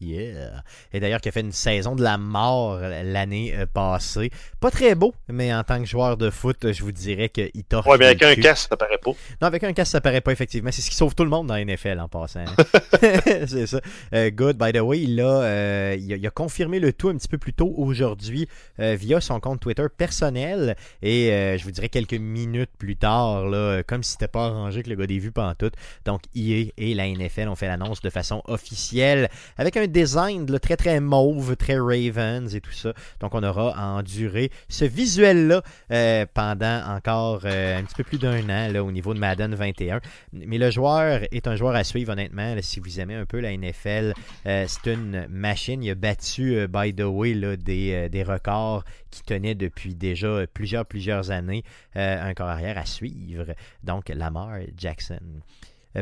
[0.00, 0.62] Yeah.
[0.92, 4.30] Et d'ailleurs, qui a fait une saison de la mort l'année euh, passée.
[4.58, 7.86] Pas très beau, mais en tant que joueur de foot, je vous dirais qu'il torche.
[7.86, 9.10] Ouais, mais avec un casque, ça paraît pas.
[9.10, 10.70] Non, avec un casque, ça paraît pas effectivement.
[10.72, 12.44] C'est ce qui sauve tout le monde dans la NFL en passant.
[13.46, 13.80] c'est ça.
[14.14, 17.08] Euh, good, by the way, il a, euh, il a, il a confirmé le tout
[17.08, 18.48] un petit peu plus tôt aujourd'hui
[18.78, 20.76] euh, via son compte Twitter personnel.
[21.02, 24.82] Et euh, je vous dirais quelques minutes plus tard, là, comme si c'était pas arrangé
[24.82, 25.74] que le gars des vues pantoute.
[26.04, 30.58] Donc, EA et la NFL ont fait l'annonce de façon officielle avec un design là,
[30.58, 32.92] très très mauve, très Ravens et tout ça.
[33.20, 38.44] Donc, on aura enduré ce visuel-là euh, pendant encore euh, un petit peu plus d'un
[38.44, 40.00] an là, au niveau de Madden 21.
[40.32, 42.54] Mais le joueur est un joueur à suivre, honnêtement.
[42.60, 44.14] si vous aimez un peu la NFL,
[44.46, 45.82] euh, c'est une machine.
[45.82, 51.30] Il a battu, by the way, des, des records qui tenaient depuis déjà plusieurs, plusieurs
[51.30, 51.64] années.
[51.94, 53.46] Un corps arrière à suivre.
[53.82, 55.20] Donc, Lamar Jackson.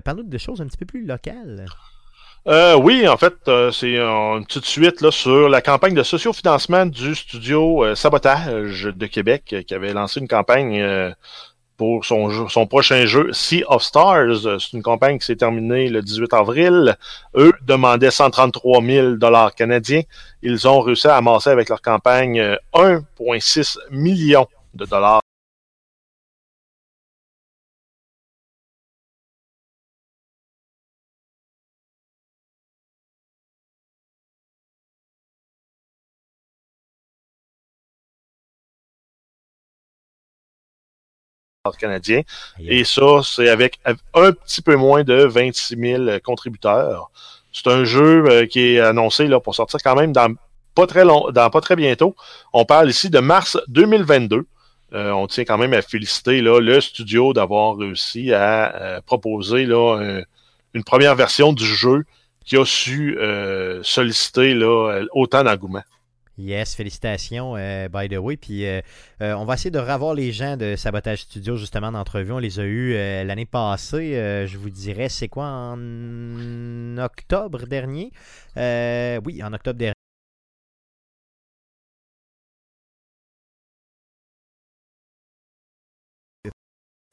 [0.04, 1.64] Parle-nous de choses un petit peu plus locales.
[2.46, 6.86] Euh, oui, en fait, euh, c'est une petite suite là, sur la campagne de sociofinancement
[6.86, 11.10] du studio euh, Sabotage de Québec euh, qui avait lancé une campagne euh,
[11.76, 14.46] pour son, jeu- son prochain jeu Sea of Stars.
[14.46, 16.96] Euh, C'est une campagne qui s'est terminée le 18 avril.
[17.36, 20.02] Eux demandaient 133 000 dollars canadiens.
[20.42, 25.20] Ils ont réussi à amasser avec leur campagne euh, 1,6 million de dollars.
[41.76, 42.22] Canadiens.
[42.60, 43.78] Et ça, c'est avec
[44.14, 47.10] un petit peu moins de 26 000 contributeurs.
[47.52, 50.32] C'est un jeu euh, qui est annoncé là, pour sortir quand même dans
[50.74, 52.14] pas très long, dans pas très bientôt.
[52.52, 54.46] On parle ici de mars 2022.
[54.94, 59.66] Euh, on tient quand même à féliciter là, le studio d'avoir réussi à euh, proposer
[59.66, 60.22] là, un-
[60.74, 62.04] une première version du jeu
[62.46, 65.82] qui a su euh, solliciter là, autant d'engouement.
[66.38, 68.36] Yes, félicitations, euh, by the way.
[68.36, 68.80] Puis euh,
[69.22, 72.30] euh, on va essayer de revoir les gens de Sabotage Studio justement d'entrevue.
[72.32, 74.12] On les a eus l'année passée.
[74.46, 78.12] je vous dirais, c'est quoi en octobre dernier?
[78.56, 79.94] Oui, en octobre dernier.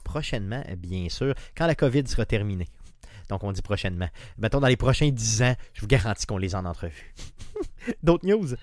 [0.04, 2.68] Prochainement, bien sûr, quand la COVID sera terminée.
[3.30, 4.08] Donc, on dit prochainement.
[4.38, 7.14] Mettons, dans les prochains 10 ans, je vous garantis qu'on les a en entrevue.
[8.04, 8.56] D'autres news?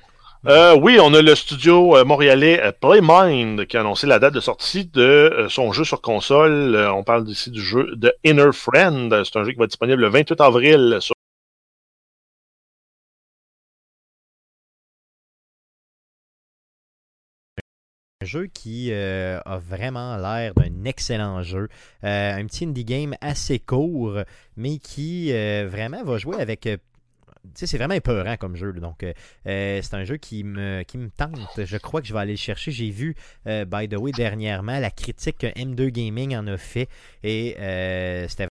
[0.46, 4.34] Euh, oui, on a le studio euh, montréalais euh, Playmind qui a annoncé la date
[4.34, 6.76] de sortie de son jeu sur console.
[6.76, 9.22] On parle ici du jeu de Inner Friend.
[9.24, 10.98] C'est un jeu qui va être disponible le 28 avril
[18.20, 21.68] Un jeu qui a vraiment l'air d'un excellent jeu.
[22.02, 24.18] Un petit indie game assez court,
[24.56, 26.66] mais qui vraiment va jouer avec.
[27.54, 28.72] C'est vraiment épeurant comme jeu.
[28.72, 29.12] Donc, euh,
[29.46, 31.64] euh, c'est un jeu qui me, qui me tente.
[31.64, 32.70] Je crois que je vais aller le chercher.
[32.70, 33.16] J'ai vu,
[33.46, 36.88] euh, by the way, dernièrement, la critique que M2 Gaming en a fait.
[37.22, 37.54] Et
[38.28, 38.48] c'était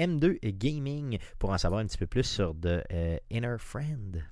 [0.00, 2.84] M2 Gaming pour en savoir un petit peu plus sur The
[3.30, 4.24] Inner Friend.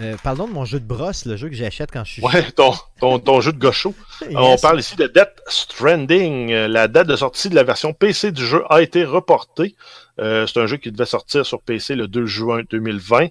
[0.00, 2.50] Euh, parlons de mon jeu de brosse, le jeu que j'achète quand je suis ouais,
[2.52, 3.94] ton, ton, ton jeu de gaucho.
[4.22, 4.32] Yes.
[4.36, 6.50] On parle ici de Death Stranding.
[6.52, 9.74] Euh, La date de sortie de la version PC du jeu a été reportée.
[10.20, 13.26] Euh, c'est un jeu qui devait sortir sur PC le 2 juin 2020.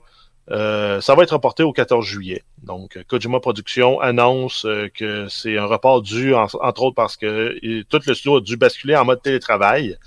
[0.51, 2.43] Euh, ça va être reporté au 14 juillet.
[2.63, 7.99] Donc, Kojima Productions annonce que c'est un report dû, en- entre autres, parce que tout
[8.05, 9.97] le studio a dû basculer en mode télétravail.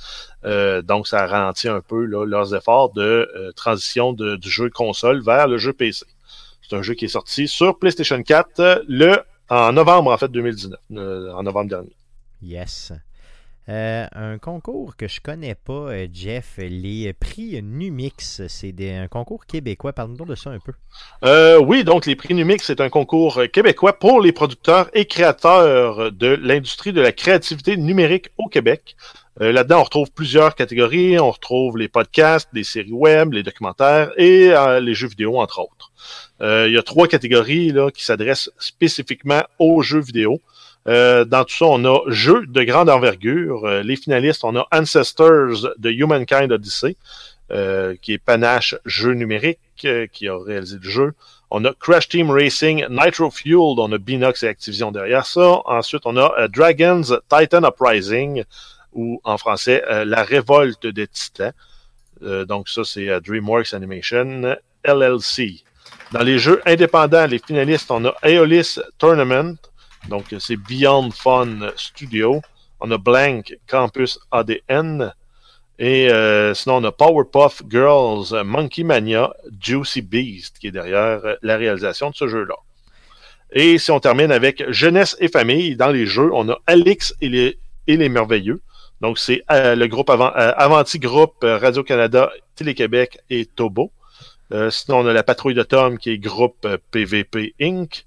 [0.45, 3.03] Euh, donc, ça ralentit un peu là, leurs efforts de
[3.35, 6.05] euh, transition de- du jeu console vers le jeu PC.
[6.69, 10.31] C'est un jeu qui est sorti sur PlayStation 4 euh, le en novembre, en fait,
[10.31, 11.97] 2019, euh, en novembre dernier.
[12.43, 12.93] Yes.
[13.69, 19.93] Euh, un concours que je connais pas, Jeff, les prix Numix, c'est un concours québécois.
[19.93, 20.73] Parle-nous de ça un peu.
[21.25, 26.13] Euh, oui, donc les prix Numix, c'est un concours québécois pour les producteurs et créateurs
[26.13, 28.97] de l'industrie de la créativité numérique au Québec.
[29.41, 31.19] Euh, Là-dedans, on retrouve plusieurs catégories.
[31.19, 35.76] On retrouve les podcasts, les séries web, les documentaires et les jeux vidéo, entre autres.
[36.43, 40.41] Euh, il y a trois catégories là, qui s'adressent spécifiquement aux jeux vidéo.
[40.87, 43.65] Euh, dans tout ça, on a jeux de grande envergure.
[43.65, 46.97] Euh, les finalistes, on a Ancestors de Humankind Odyssey,
[48.03, 51.15] qui est Panache Jeu numérique, qui a réalisé le jeu.
[51.51, 55.61] On a Crash Team Racing Nitro Fueled, on a Binox et Activision derrière ça.
[55.65, 58.43] Ensuite, on a Dragons Titan Uprising,
[58.93, 61.53] ou en français, La Révolte des Titans.
[62.21, 65.66] Donc ça, c'est DreamWorks Animation LLC.
[66.13, 69.57] Dans les jeux indépendants, les finalistes, on a Aeolis Tournament,
[70.09, 72.41] donc c'est Beyond Fun Studio.
[72.81, 75.13] On a Blank Campus ADN.
[75.79, 81.57] Et euh, sinon, on a Powerpuff Girls, Monkey Mania, Juicy Beast, qui est derrière la
[81.57, 82.55] réalisation de ce jeu-là.
[83.53, 87.29] Et si on termine avec Jeunesse et Famille, dans les jeux, on a Alix et
[87.29, 88.61] les, et les Merveilleux.
[89.01, 93.91] Donc, c'est euh, le groupe avant, euh, Avanti Groupe, euh, Radio-Canada, Télé-Québec et Tobo.
[94.53, 98.07] Euh, sinon, on a la Patrouille de Tom, qui est groupe euh, PVP Inc.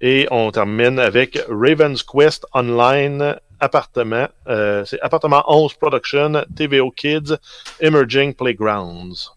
[0.00, 7.34] Et on termine avec Raven's Quest Online, Appartement, euh, c'est Appartement 11 Production, TVO Kids,
[7.80, 9.32] Emerging Playgrounds.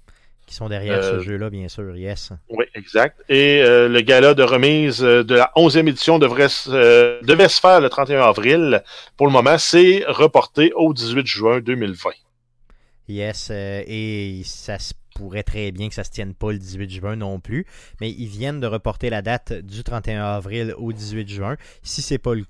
[0.45, 1.97] Qui sont derrière Euh, ce jeu-là, bien sûr.
[1.97, 2.31] Yes.
[2.49, 3.21] Oui, exact.
[3.27, 7.59] Et euh, le gala de remise euh, de la 11e édition devrait euh, devait se
[7.59, 8.81] faire le 31 avril.
[9.17, 12.11] Pour le moment, c'est reporté au 18 juin 2020.
[13.09, 13.49] Yes.
[13.51, 17.15] euh, et ça se pourrait très bien que ça se tienne pas le 18 juin
[17.15, 17.65] non plus.
[18.01, 21.57] Mais ils viennent de reporter la date du 31 avril au 18 juin.
[21.81, 22.43] Si c'est pas le,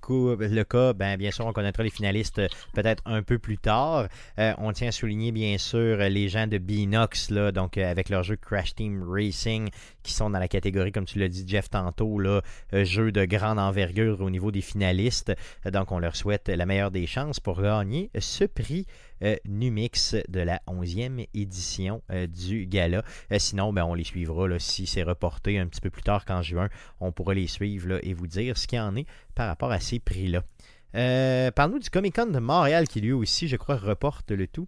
[0.64, 4.08] cas, ben bien sûr, on connaîtra les finalistes euh, peut-être un peu plus tard.
[4.40, 8.10] Euh, on tient à souligner bien sûr les gens de Binox, là, donc euh, avec
[8.10, 9.70] leur jeu Crash Team Racing,
[10.04, 12.42] qui sont dans la catégorie, comme tu l'as dit, Jeff, tantôt, là,
[12.72, 15.34] jeu de grande envergure au niveau des finalistes.
[15.72, 18.86] Donc, on leur souhaite la meilleure des chances pour gagner ce prix
[19.24, 23.04] euh, Numix de la 11e édition euh, du gala.
[23.32, 26.26] Euh, sinon, ben, on les suivra là, si c'est reporté un petit peu plus tard
[26.26, 26.70] qu'en juin.
[27.00, 29.06] On pourra les suivre et vous dire ce qu'il en est
[29.36, 30.42] par rapport à ces prix-là.
[31.52, 34.68] Parle-nous du Comic Con de Montréal qui lui aussi, je crois, reporte le tout.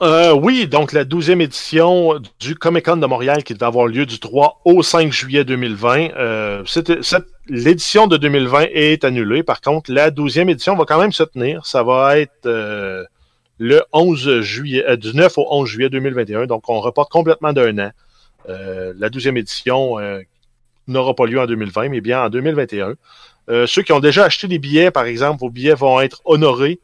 [0.00, 4.18] Oui, donc la 12e édition du Comic Con de Montréal qui devait avoir lieu du
[4.18, 6.10] 3 au 5 juillet 2020.
[6.16, 9.42] Euh, c'était- cette- L'édition de 2020 est annulée.
[9.42, 11.66] Par contre, la 12e édition va quand même se tenir.
[11.66, 12.46] Ça va être
[13.60, 16.46] le 11 juillet, euh, du 9 au 11 juillet 2021.
[16.46, 17.90] Donc, on reporte complètement d'un an.
[18.48, 20.22] Euh, la 12e édition euh,
[20.88, 22.94] n'aura pas lieu en 2020, mais bien en 2021.
[23.50, 26.80] Euh, ceux qui ont déjà acheté des billets, par exemple, vos billets vont être honorés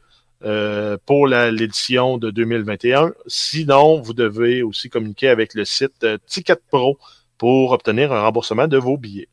[1.07, 3.15] pour l'édition de 2021.
[3.27, 6.99] Sinon, vous devez aussi communiquer avec le site Ticket Pro
[7.37, 9.29] pour obtenir un remboursement de vos billets.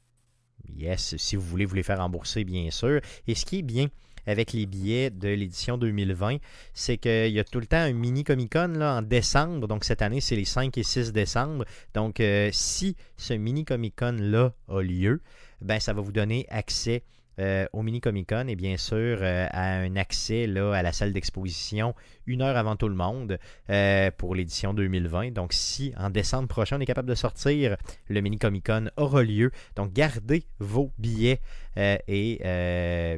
[0.76, 3.00] Yes, si vous voulez vous les faire rembourser, bien sûr.
[3.28, 3.90] Et ce qui est bien
[4.26, 6.38] avec les billets de l'édition 2020,
[6.74, 9.68] c'est qu'il y a tout le temps un mini Comic-Con en décembre.
[9.68, 11.66] Donc cette année, c'est les 5 et 6 décembre.
[11.94, 15.22] Donc euh, si ce mini Comic-Con-là a lieu,
[15.62, 17.04] ben, ça va vous donner accès
[17.40, 20.92] euh, au Mini Comic Con et bien sûr euh, à un accès là, à la
[20.92, 21.96] salle d'exposition
[22.28, 25.32] une heure avant tout le monde euh, pour l'édition 2020.
[25.32, 27.76] Donc si en décembre prochain on est capable de sortir,
[28.08, 29.52] le Mini Comic Con aura lieu.
[29.76, 31.42] Donc gardez vos billets
[31.76, 32.40] et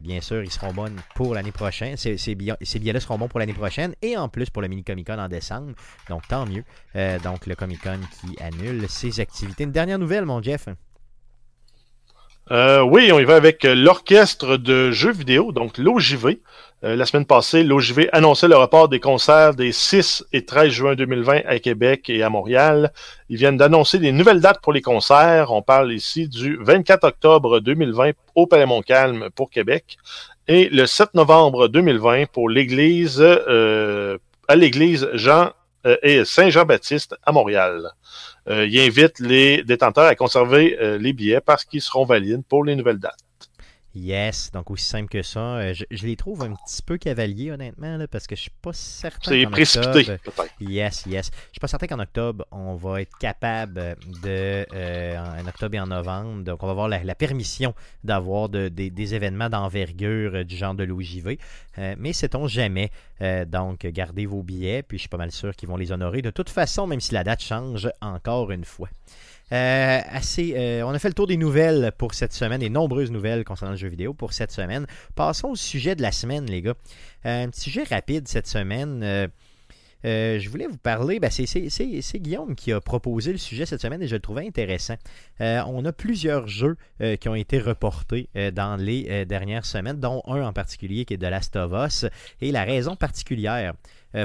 [0.01, 1.97] bien sûr ils seront bons pour l'année prochaine.
[1.97, 5.07] Ces, ces billets-là seront bons pour l'année prochaine et en plus pour le Mini Comic
[5.07, 5.73] Con en décembre.
[6.09, 6.63] Donc tant mieux.
[7.21, 9.65] donc le Comic Con qui annule ses activités.
[9.65, 10.69] Une dernière nouvelle mon Jeff.
[12.51, 16.39] Euh, oui, on y va avec l'orchestre de jeux vidéo, donc l'OJV.
[16.83, 20.95] Euh, la semaine passée, l'OJV annonçait le report des concerts des 6 et 13 juin
[20.95, 22.91] 2020 à Québec et à Montréal.
[23.29, 25.51] Ils viennent d'annoncer des nouvelles dates pour les concerts.
[25.51, 29.97] On parle ici du 24 octobre 2020 au Palais Montcalm pour Québec
[30.47, 35.49] et le 7 novembre 2020 pour l'église euh, à l'église Jean
[36.01, 37.91] et Saint-Jean-Baptiste à Montréal.
[38.47, 42.63] Euh, il invite les détenteurs à conserver euh, les billets parce qu'ils seront valides pour
[42.63, 43.24] les nouvelles dates.
[43.95, 45.39] Yes, donc aussi simple que ça.
[45.39, 49.31] Euh, je, les trouve un petit peu cavaliers, honnêtement, parce que je suis pas certain.
[49.31, 50.53] C'est précipité, peut-être.
[50.59, 51.31] Yes, yes.
[51.33, 54.65] Je suis pas certain qu'en octobre, on va être capable de.
[55.17, 57.73] en octobre et en novembre, donc on va avoir la, permission
[58.03, 61.37] d'avoir des, événements d'envergure du genre de l'OJV.
[61.97, 62.91] mais sait-on jamais.
[63.47, 66.21] donc, gardez vos billets, puis je suis pas mal sûr qu'ils vont les honorer.
[66.21, 68.89] De toute façon, même si la date change encore une fois.
[69.51, 73.11] Euh, assez, euh, on a fait le tour des nouvelles pour cette semaine, des nombreuses
[73.11, 74.87] nouvelles concernant le jeu vidéo pour cette semaine.
[75.15, 76.73] Passons au sujet de la semaine, les gars.
[77.25, 79.29] Euh, un petit sujet rapide cette semaine.
[80.03, 84.07] je voulais vous parler, ben c'est Guillaume qui a proposé le sujet cette semaine et
[84.07, 84.95] je le trouvais intéressant.
[85.39, 86.77] on a plusieurs jeux
[87.19, 91.27] qui ont été reportés dans les dernières semaines, dont un en particulier qui est de
[91.27, 92.05] Last of Us.
[92.41, 93.73] Et la raison particulière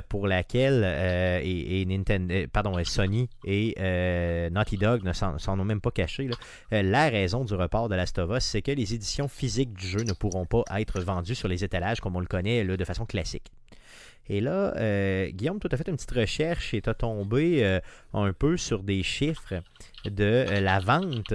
[0.09, 3.75] pour laquelle euh, et, euh, Sony et
[4.51, 6.29] Naughty Dog ne s'en ont même pas caché.
[6.71, 10.03] la raison du report de Last of Us, c'est que les éditions physiques du jeu
[10.03, 13.51] ne pourront pas être vendues sur les étalages comme on le connaît de façon classique.
[14.33, 14.73] Et là,
[15.31, 17.81] Guillaume, tu as fait une petite recherche et tu as tombé
[18.15, 19.55] un peu sur des chiffres
[20.05, 21.35] de la vente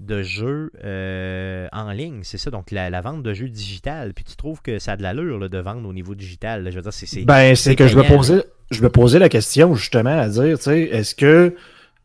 [0.00, 4.12] de jeux euh, en ligne, c'est ça, donc la, vente de jeux digital.
[4.14, 6.68] Puis tu trouves que ça a de l'allure de vendre au niveau digital.
[6.70, 7.24] Je veux dire, c'est.
[7.24, 10.64] Ben, c'est que je me, posais, je me posais la question justement à dire, tu
[10.64, 11.56] sais, est-ce que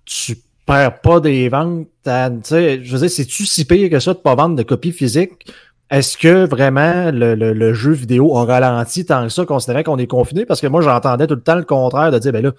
[0.05, 4.35] tu perds pas des ventes je veux dire, c'est-tu si pire que ça de pas
[4.35, 5.51] vendre de copies physiques?
[5.91, 10.07] Est-ce que vraiment le, le, jeu vidéo a ralenti tant que ça, considérant qu'on est
[10.07, 10.45] confiné?
[10.45, 12.51] Parce que moi, j'entendais tout le temps le contraire de dire, ben là,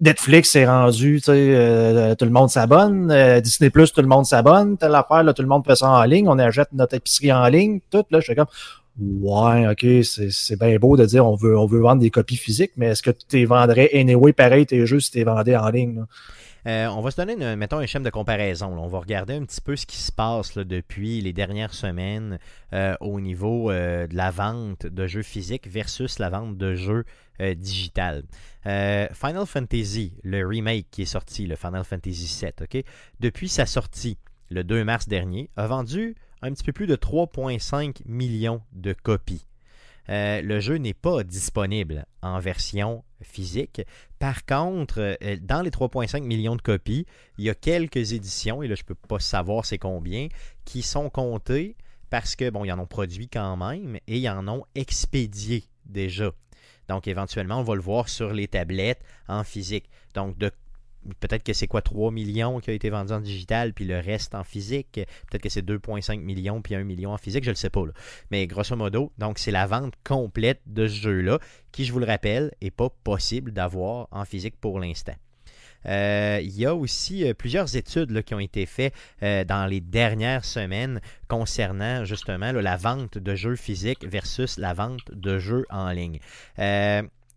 [0.00, 3.10] Netflix est rendu, tu sais, euh, tout le monde s'abonne.
[3.12, 4.78] Euh, Disney Plus, tout le monde s'abonne.
[4.78, 6.26] Telle affaire, là, tout le monde fait ça en ligne.
[6.26, 7.80] On achète notre épicerie en ligne.
[7.90, 8.46] Tout, là, je suis comme,
[8.98, 12.72] ouais, ok, c'est bien beau de dire on veut, on veut vendre des copies physiques,
[12.78, 16.04] mais est-ce que tu vendrais anyway pareil tes jeux si tu les vendais en ligne?
[16.66, 18.76] Euh, on va se donner, mettons, un schéma de comparaison.
[18.78, 22.38] On va regarder un petit peu ce qui se passe depuis les dernières semaines
[23.00, 27.04] au niveau de la vente de jeux physiques versus la vente de jeux
[27.40, 28.24] euh, digital.
[28.66, 32.84] Euh, Final Fantasy, le remake qui est sorti, le Final Fantasy VII,
[33.18, 34.18] depuis sa sortie
[34.50, 39.46] le 2 mars dernier, a vendu un petit peu plus de 3,5 millions de copies.
[40.08, 43.82] Euh, le jeu n'est pas disponible en version physique.
[44.18, 47.06] Par contre, dans les 3,5 millions de copies,
[47.38, 50.28] il y a quelques éditions, et là je ne peux pas savoir c'est combien,
[50.64, 51.76] qui sont comptées
[52.10, 56.32] parce que, bon, en ont produit quand même et ils en ont expédié déjà.
[56.88, 59.88] Donc, éventuellement, on va le voir sur les tablettes en physique.
[60.14, 60.50] Donc, de
[61.20, 64.34] peut-être que c'est quoi 3 millions qui a été vendu en digital, puis le reste
[64.34, 65.00] en physique?
[65.30, 67.82] Peut-être que c'est 2,5 millions, puis 1 million en physique, je ne le sais pas.
[68.30, 71.38] Mais grosso modo, donc c'est la vente complète de ce jeu-là,
[71.72, 75.14] qui, je vous le rappelle, n'est pas possible d'avoir en physique pour l'instant.
[75.86, 79.80] Euh, il y a aussi euh, plusieurs études qui ont été faites euh, dans les
[79.80, 85.90] dernières semaines concernant justement la vente de jeux physiques versus la vente de jeux en
[85.90, 86.18] ligne.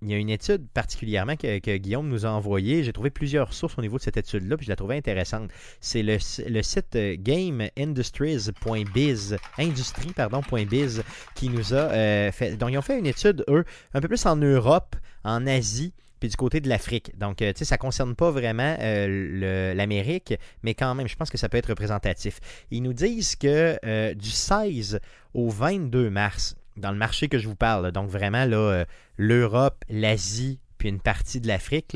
[0.04, 2.84] Il y a une étude particulièrement que, Guillaume nous a envoyée.
[2.84, 5.50] J'ai trouvé plusieurs sources au niveau de cette étude-là, puis je la trouvais intéressante.
[5.80, 11.04] C'est le, site GameIndustries.biz, industrie, pardon, .biz,
[11.36, 12.58] qui nous a fait.
[12.58, 13.64] Donc, ils ont fait une étude, eux,
[13.94, 15.94] un peu plus en Europe, en Asie
[16.24, 17.12] puis du côté de l'Afrique.
[17.20, 21.18] Donc, euh, tu sais, ça ne concerne pas vraiment euh, l'Amérique, mais quand même, je
[21.18, 22.40] pense que ça peut être représentatif.
[22.72, 25.02] Ils nous disent que euh, du 16
[25.34, 28.86] au 22 mars, dans le marché que je vous parle, donc vraiment là,
[29.18, 31.95] l'Europe, l'Asie, puis une partie de l'Afrique,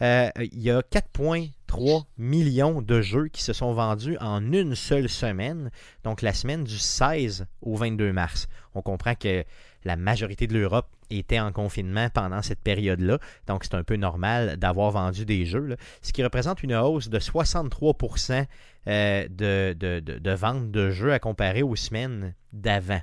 [0.00, 5.70] il y a 4,3 millions de jeux qui se sont vendus en une seule semaine,
[6.04, 8.48] donc la semaine du 16 au 22 mars.
[8.74, 9.44] On comprend que
[9.84, 13.18] la majorité de l'Europe était en confinement pendant cette période-là.
[13.46, 15.76] Donc, c'est un peu normal d'avoir vendu des jeux.
[16.02, 18.46] Ce qui représente une hausse de 63%
[18.86, 23.00] euh, de, de, de, vente de jeux à comparer aux semaines d'avant.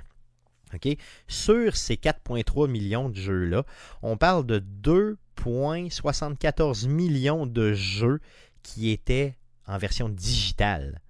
[1.28, 3.64] Sur ces 4,3 millions de jeux-là,
[4.02, 8.20] on parle de 2,74 millions de jeux
[8.62, 9.36] qui étaient
[9.66, 11.00] en version digitale.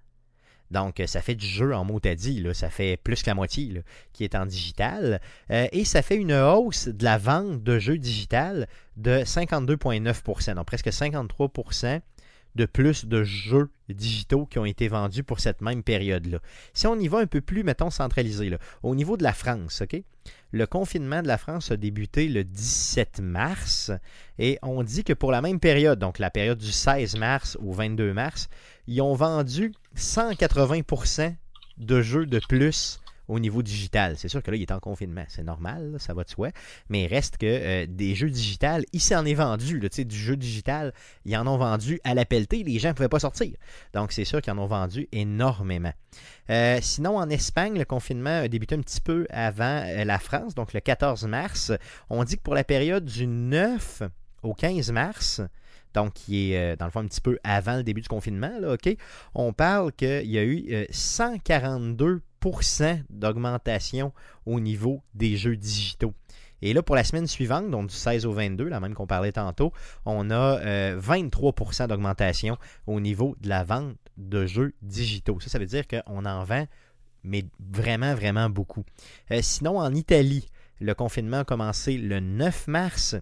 [0.71, 3.83] Donc, ça fait du jeu en mot à dit, ça fait plus que la moitié
[4.11, 5.21] qui est en digital.
[5.49, 8.67] Euh, et ça fait une hausse de la vente de jeux digital
[8.97, 11.49] de 52,9% donc presque 53
[12.57, 16.39] de plus de jeux digitaux qui ont été vendus pour cette même période-là.
[16.73, 20.01] Si on y va un peu plus, mettons, centralisé, au niveau de la France, OK?
[20.51, 23.91] Le confinement de la France a débuté le 17 mars
[24.39, 27.71] et on dit que pour la même période, donc la période du 16 mars au
[27.71, 28.49] 22 mars,
[28.87, 31.35] ils ont vendu 180%
[31.77, 34.15] de jeux de plus au niveau digital.
[34.17, 35.25] C'est sûr que là, il est en confinement.
[35.27, 36.49] C'est normal, ça va de soi.
[36.89, 39.79] Mais il reste que euh, des jeux digitales, il s'en est vendu.
[39.79, 40.93] Du jeu digital,
[41.25, 42.63] ils en ont vendu à la pelletée.
[42.63, 43.53] Les gens ne pouvaient pas sortir.
[43.93, 45.93] Donc, c'est sûr qu'ils en ont vendu énormément.
[46.49, 50.55] Euh, sinon, en Espagne, le confinement a débuté un petit peu avant euh, la France,
[50.55, 51.71] donc le 14 mars.
[52.09, 54.03] On dit que pour la période du 9
[54.43, 55.41] au 15 mars,
[55.97, 58.73] donc qui est dans le fond un petit peu avant le début du confinement, là,
[58.73, 58.95] OK?
[59.33, 62.21] On parle qu'il y a eu 142%
[63.09, 64.13] d'augmentation
[64.45, 66.13] au niveau des jeux digitaux.
[66.61, 69.31] Et là, pour la semaine suivante, donc du 16 au 22, la même qu'on parlait
[69.31, 69.71] tantôt,
[70.05, 72.57] on a 23% euh, d'augmentation
[72.87, 75.39] au niveau de la vente de jeux digitaux.
[75.39, 76.65] Ça, ça veut dire qu'on en vend,
[77.23, 78.83] mais vraiment, vraiment beaucoup.
[79.31, 80.47] Euh, sinon, en Italie,
[80.79, 83.15] le confinement a commencé le 9 mars.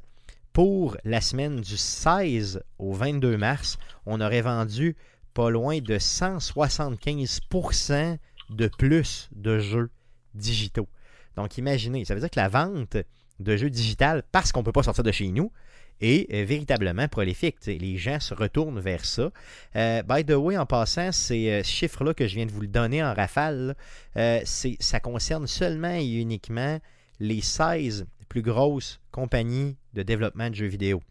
[0.56, 4.96] Pour la semaine du 16 au 22 mars, on aurait vendu
[5.34, 8.18] pas loin de 175%
[8.52, 9.90] de plus de jeux
[10.34, 10.88] digitaux.
[11.36, 12.96] Donc imaginez, ça veut dire que la vente
[13.42, 15.52] de jeux digitaux, parce qu'on ne peut pas sortir de chez nous,
[16.00, 17.58] est euh, véritablement prolifique.
[17.66, 19.32] Les gens se retournent vers ça.
[19.76, 22.68] Euh, by the way, en passant, ces euh, chiffres-là que je viens de vous le
[22.68, 23.76] donner en rafale,
[24.16, 26.80] ça concerne seulement et uniquement
[27.20, 31.02] les 16 plus grosses compagnies de développement de jeux vidéo.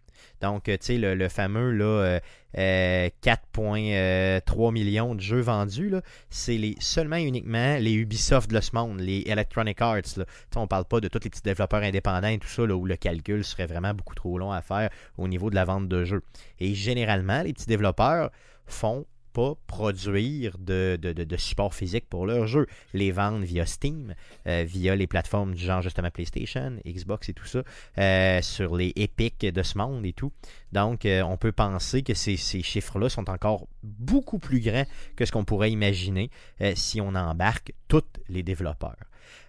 [0.41, 2.21] Donc, tu sais, le, fameux là,
[2.55, 5.95] 4,3 euh, euh, millions de jeux vendus,
[6.31, 10.19] c'est les, seulement et uniquement les Ubisoft de ce monde, les Electronic Arts.
[10.57, 12.97] On ne parle pas de tous les petits développeurs indépendants et tout ça, où le
[12.97, 16.23] calcul serait vraiment beaucoup trop long à faire au niveau de la vente de jeux.
[16.59, 18.31] Et généralement, les petits développeurs
[18.67, 22.67] font pas produire de, support physique pour leurs jeux.
[22.95, 24.15] Les vendre via Steam,
[24.47, 27.63] euh, via les plateformes du genre justement PlayStation, Xbox et tout ça,
[27.99, 30.33] euh, sur les Epic de ce monde et tout.
[30.73, 34.87] Donc, euh, on peut penser que ces, ces chiffres-là sont encore beaucoup plus grands
[35.17, 36.31] que ce qu'on pourrait imaginer
[36.75, 38.97] si on embarque tous les développeurs.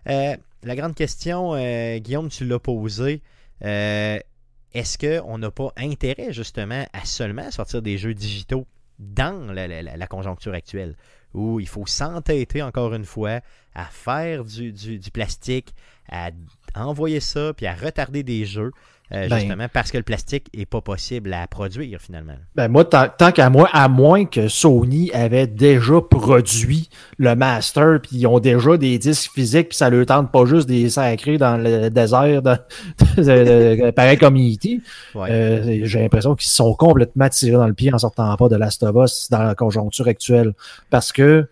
[0.06, 1.54] la grande question,
[2.00, 3.22] Guillaume, tu l'as posée
[3.62, 8.66] est-ce qu'on n'a pas intérêt justement à seulement sortir des jeux digitaux
[9.00, 10.96] dans la, conjoncture actuelle,
[11.34, 13.42] où il faut s'entêter encore une fois
[13.74, 15.74] à faire du, du plastique,
[16.10, 16.32] à
[16.76, 18.72] envoyer ça, puis à retarder des jeux.
[19.12, 19.38] Euh, ben.
[19.38, 22.34] justement parce que le plastique n'est pas possible à produire finalement.
[22.56, 28.18] Ben moi, tant, qu'à moi, à moins que Sony avait déjà produit le master, puis
[28.18, 31.58] ils ont déjà des disques physiques, puis ça leur tente pas juste des sacrés dans
[31.58, 32.42] le désert,
[33.96, 34.82] pareil comme E.T.
[35.16, 38.82] Euh, j'ai l'impression qu'ils sont complètement tirés dans le pied en sortant pas de Last
[38.84, 40.54] of Us dans la conjoncture actuelle.
[40.90, 41.48] Parce que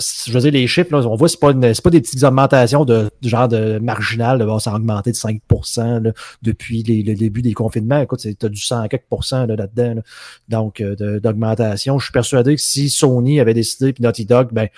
[0.00, 3.10] je veux dire, les chiffres, là, on voit, c'est pas, pas des petites augmentations de,
[3.22, 6.12] genre de marginal, là, ça a augmenté de 5%
[6.42, 8.00] depuis le début des confinements.
[8.00, 10.02] Écoute, tu as du 100 quelques là-dedans.
[10.48, 11.98] Donc, euh, d'augmentation.
[11.98, 14.68] Je suis persuadé que si Sony avait décidé, puis Naughty Dog, ben,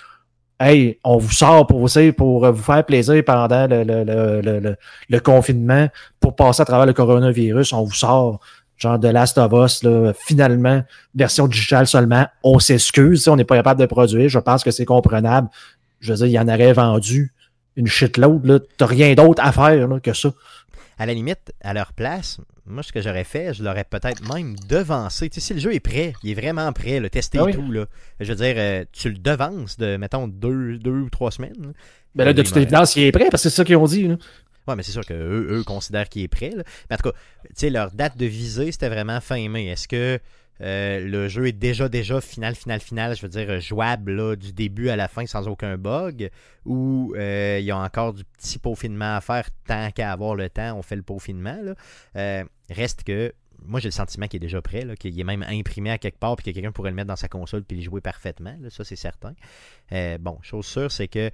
[0.61, 4.77] hey, on vous sort pour vous, pour vous faire plaisir pendant le, le, le,
[5.09, 5.89] le, confinement,
[6.21, 8.41] pour passer à travers le coronavirus, on vous sort
[8.77, 10.83] genre de Last of Us, là, finalement,
[11.15, 14.85] version digitale seulement, on s'excuse, on n'est pas capable de produire, je pense que c'est
[14.85, 15.49] comprenable.
[16.01, 17.33] Je veux dire, il y en aurait vendu
[17.77, 20.33] une shitload, là, t'as rien d'autre à faire que ça.
[20.99, 24.55] À la limite, à leur place, moi, ce que j'aurais fait, je l'aurais peut-être même
[24.69, 25.29] devancé.
[25.29, 27.53] Tu sais, si le jeu est prêt, il est vraiment prêt, le testé ah et
[27.53, 27.87] tout, là,
[28.21, 31.75] je veux dire, euh, tu le devances de, mettons, deux, deux ou trois semaines.
[32.15, 34.09] Ben là, de toute évidence, il est prêt, parce que c'est ça qu'ils ont dit.
[34.09, 34.17] Là.
[34.67, 36.53] Oui, mais c'est sûr qu'eux eux considèrent qu'il est prêt.
[36.55, 39.67] Mais en tout cas, leur date de visée, c'était vraiment fin mai.
[39.67, 40.21] Est-ce que
[40.61, 44.89] euh, le jeu est déjà, déjà final, final, final, je veux dire, jouable du début
[44.89, 46.31] à la fin sans aucun bug,
[46.65, 50.49] ou euh, il y a encore du petit peaufinement à faire tant qu'à avoir le
[50.49, 51.59] temps, on fait le peaufinement.
[52.17, 53.33] Euh, reste que
[53.67, 56.37] moi j'ai le sentiment qu'il est déjà prêt, qu'il est même imprimé à quelque part,
[56.37, 58.57] puis que quelqu'un pourrait le mettre dans sa console puis le jouer parfaitement.
[58.69, 59.35] ça, c'est certain.
[60.21, 61.31] bon, chose sûre, c'est que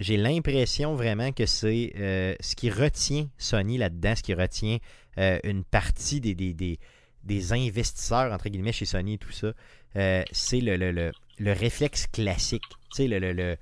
[0.00, 4.78] j'ai l'impression vraiment que c'est euh, ce qui retient Sony là-dedans, ce qui retient
[5.18, 9.52] euh, une partie des, des, investisseurs, entre guillemets, chez Sony et tout ça,
[9.96, 12.64] euh, c'est le, le, réflexe classique.
[12.94, 13.56] Tu sais, le,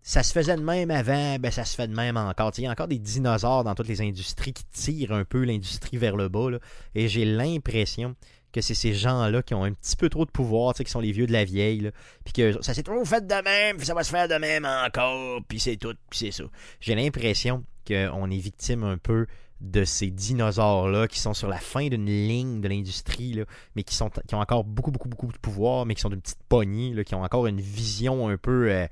[0.00, 2.50] ça se faisait de même avant, ben ça se fait de même encore.
[2.56, 5.98] Il y a encore des dinosaures dans toutes les industries qui tirent un peu l'industrie
[5.98, 6.48] vers le bas.
[6.94, 8.16] et j'ai l'impression
[8.52, 11.12] que c'est ces gens-là qui ont un petit peu trop de pouvoir, qui sont les
[11.12, 11.90] vieux de la vieille,
[12.24, 14.64] puis que ça s'est trop fait de même, puis ça va se faire de même
[14.64, 16.44] encore, puis c'est tout, puis c'est ça.
[16.80, 19.26] J'ai l'impression qu'on est victime un peu
[19.60, 23.42] de ces dinosaures-là qui sont sur la fin d'une ligne de l'industrie,
[23.74, 26.94] mais qui, ont encore beaucoup, beaucoup, beaucoup de pouvoir, mais qui sont d'une petite poignée,
[27.04, 28.86] qui ont encore une vision un peu euh,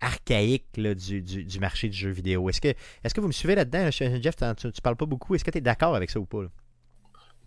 [0.00, 2.48] archaïque du, marché du jeu vidéo.
[2.50, 3.90] Est-ce que, est que vous me suivez là-dedans?
[3.90, 5.34] Jeff, tu, parles pas beaucoup.
[5.34, 6.44] Est-ce que tu es d'accord avec ça ou pas?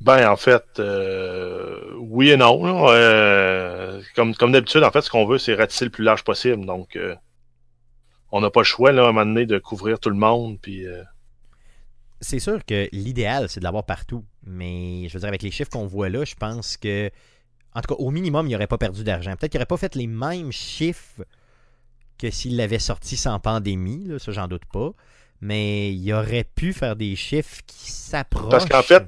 [0.02, 2.90] Ben, en fait, euh, oui et non.
[2.90, 6.66] Euh, comme comme d'habitude, en fait, ce qu'on veut, c'est ratisser le plus large possible.
[6.66, 6.98] Donc,
[8.32, 10.58] on n'a pas le choix, là, à un moment donné, de couvrir tout le monde.
[10.62, 10.86] Puis,
[12.20, 14.26] c'est sûr que l'idéal, c'est de l'avoir partout.
[14.46, 17.10] Mais je veux dire, avec les chiffres qu'on voit là, je pense que,
[17.74, 19.32] en tout cas, au minimum, il n'aurait pas perdu d'argent.
[19.36, 21.24] Peut-être qu'il n'aurait pas fait les mêmes chiffres
[22.18, 24.92] que s'il l'avait sorti sans pandémie, là, ça, j'en doute pas.
[25.42, 28.50] Mais il aurait pu faire des chiffres qui s'approchent.
[28.50, 29.04] Parce qu'en fait,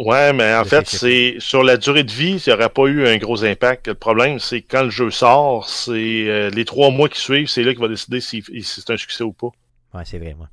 [0.00, 3.16] ouais, mais en fait, c'est sur la durée de vie, ça n'aurait pas eu un
[3.18, 3.88] gros impact.
[3.88, 5.92] Le problème, c'est quand le jeu sort, c'est
[6.26, 9.22] euh, les trois mois qui suivent, c'est là qu'il va décider si, c'est un succès
[9.22, 9.50] ou pas.
[9.94, 10.48] Ouais, c'est vrai, moi.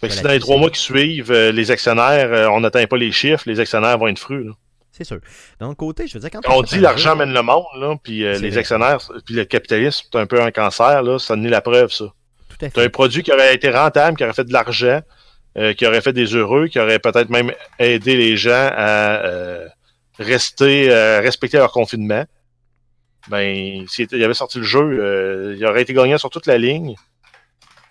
[0.00, 2.86] Fait que si dans les trois mois qui suivent, euh, les actionnaires, euh, on n'atteint
[2.86, 4.46] pas les chiffres, les actionnaires vont être frus.
[4.90, 5.20] C'est sûr.
[5.60, 8.58] D'un côté, je veux dire, quand on dit l'argent mène le monde, là, puis les
[8.58, 12.12] actionnaires, puis le capitalisme, c'est un peu un cancer, là, ça n'est la preuve, ça.
[12.50, 12.84] Tout à fait.
[12.84, 15.00] un produit qui aurait été rentable, qui aurait fait de l'argent,
[15.76, 19.22] qui aurait fait des heureux, qui aurait peut-être même aidé les gens à
[20.18, 20.88] rester,
[21.20, 22.24] respecter leur confinement.
[23.28, 26.94] Ben, s'il avait sorti le jeu, il aurait été gagnant sur toute la ligne.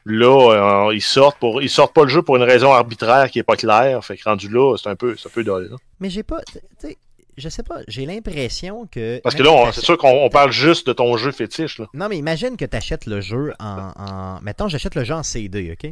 [0.06, 3.40] Là, euh, ils sortent pour ils sortent pas le jeu pour une raison arbitraire qui
[3.40, 4.04] est pas claire.
[4.04, 5.76] Fait que rendu là, c'est un peu, c'est un peu dole.
[6.00, 6.42] Mais j'ai pas,
[6.80, 6.98] tu
[7.38, 9.20] je sais pas, j'ai l'impression que.
[9.20, 11.80] Parce que là, c'est sûr qu'on parle juste de ton jeu fétiche.
[11.80, 11.88] Là.
[11.94, 14.42] Non, mais imagine que tu achètes le jeu en, en.
[14.42, 15.92] Mettons, j'achète le jeu en CD, OK?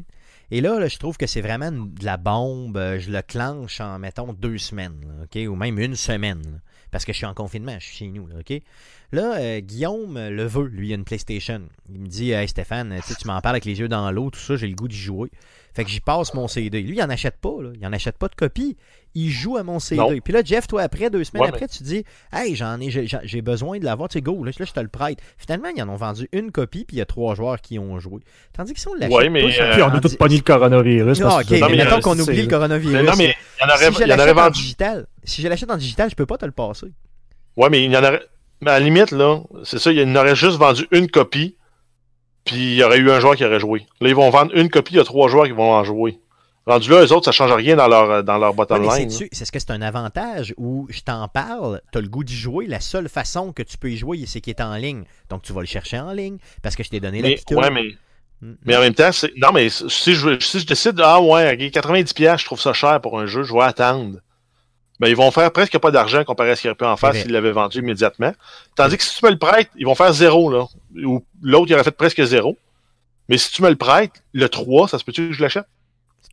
[0.52, 2.78] Et là, je trouve que c'est vraiment de la bombe.
[2.78, 5.40] Euh, je le clenche en, mettons, deux semaines, OK?
[5.48, 6.62] Ou même une semaine.
[6.92, 8.62] parce que je suis en confinement, je suis chez nous, OK?
[9.12, 11.62] Là, euh, Guillaume le veut, lui, il a une PlayStation.
[11.92, 14.56] Il me dit Hey Stéphane, tu m'en parles avec les yeux dans l'eau, tout ça,
[14.56, 15.30] j'ai le goût d'y jouer.
[15.74, 16.82] Fait que j'y passe mon CD.
[16.82, 17.70] Lui, il en achète pas, là.
[17.76, 18.76] il en achète pas de copie.
[19.16, 20.22] Il joue à mon CD.
[20.24, 23.80] Puis là, Jeff, toi, après, deux semaines après, tu dis Hey, j'en ai, j'ai besoin
[23.80, 25.20] de l'avoir, tu sais, go, là, je te le prête.
[25.38, 28.00] Finalement, ils en ont vendu une copie, puis il y a trois joueurs qui ont
[28.00, 28.22] joué.
[28.54, 31.20] Tandis que si on l'achète ouais, mais euh, puis on a tous pogné le coronavirus.
[31.22, 33.06] Non, ok, mais mettons qu'on oublie le coronavirus.
[33.06, 35.78] non, mais il y en aurait, si je l'achète en digital, si je l'achète en
[35.78, 36.88] digital, je peux pas te le passer.
[37.58, 38.22] Ouais, mais il y en aurait.
[38.62, 41.56] Mais à la limite, là, c'est ça, il aurait juste vendu une copie,
[42.44, 43.86] puis il y aurait eu un joueur qui aurait joué.
[44.02, 46.20] Là, ils vont vendre une copie, il y a trois joueurs qui vont en jouer.
[46.70, 49.10] Rendu là, eux autres, ça change rien dans leur, dans leur bottom line.
[49.10, 52.36] C'est ce que c'est un avantage où je t'en parle, tu as le goût d'y
[52.36, 52.68] jouer.
[52.68, 55.04] La seule façon que tu peux y jouer, c'est qu'il est en ligne.
[55.30, 57.72] Donc tu vas le chercher en ligne parce que je t'ai donné mais, la Ouais,
[57.72, 57.96] mais,
[58.44, 58.54] hmm.
[58.66, 59.10] mais en même temps.
[59.38, 63.20] Non, mais si je, si je décide, ah ouais, 90$, je trouve ça cher pour
[63.20, 64.20] un jeu, je vais attendre
[65.00, 67.16] ben, ils vont faire presque pas d'argent comparé à ce qu'ils auraient pu en faire
[67.16, 68.34] s'ils l'avaient vendu immédiatement.
[68.76, 70.66] Tandis que si tu me le prêtes, ils vont faire zéro, là.
[71.04, 72.58] Ou l'autre, il aurait fait presque zéro.
[73.30, 75.66] Mais si tu me le prêtes, le 3, ça se peut-tu que je l'achète?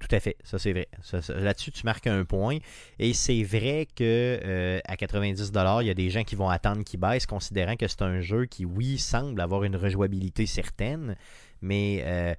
[0.09, 0.89] Tout à fait, ça c'est vrai.
[1.29, 2.59] Là-dessus, tu marques un point.
[2.99, 6.85] Et c'est vrai que euh, à 90$, il y a des gens qui vont attendre
[6.85, 11.17] qu'il baisse, considérant que c'est un jeu qui, oui, semble avoir une rejouabilité certaine,
[11.61, 12.35] mais euh,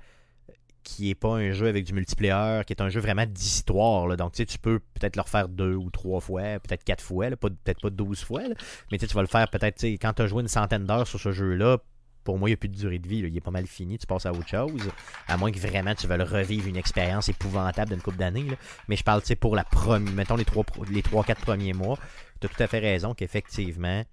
[0.84, 4.16] qui n'est pas un jeu avec du multiplayer, qui est un jeu vraiment d'histoire.
[4.16, 7.30] Donc, tu sais, tu peux peut-être le refaire deux ou trois fois, peut-être quatre fois,
[7.32, 8.44] peut-être pas douze fois,
[8.92, 11.34] mais tu vas le faire peut-être, quand tu as joué une centaine d'heures sur ce
[11.34, 11.80] jeu-là,
[12.28, 13.20] pour moi, il n'y a plus de durée de vie.
[13.20, 13.98] Il est pas mal fini.
[13.98, 14.92] Tu passes à autre chose.
[15.30, 18.46] À moins que vraiment tu veuilles revivre une expérience épouvantable d'une couple d'années.
[18.90, 21.72] Mais je parle, tu sais, pour la première, mettons les trois, les trois, quatre premiers
[21.72, 21.98] mois.
[22.42, 24.04] Tu as tout à fait raison qu'effectivement,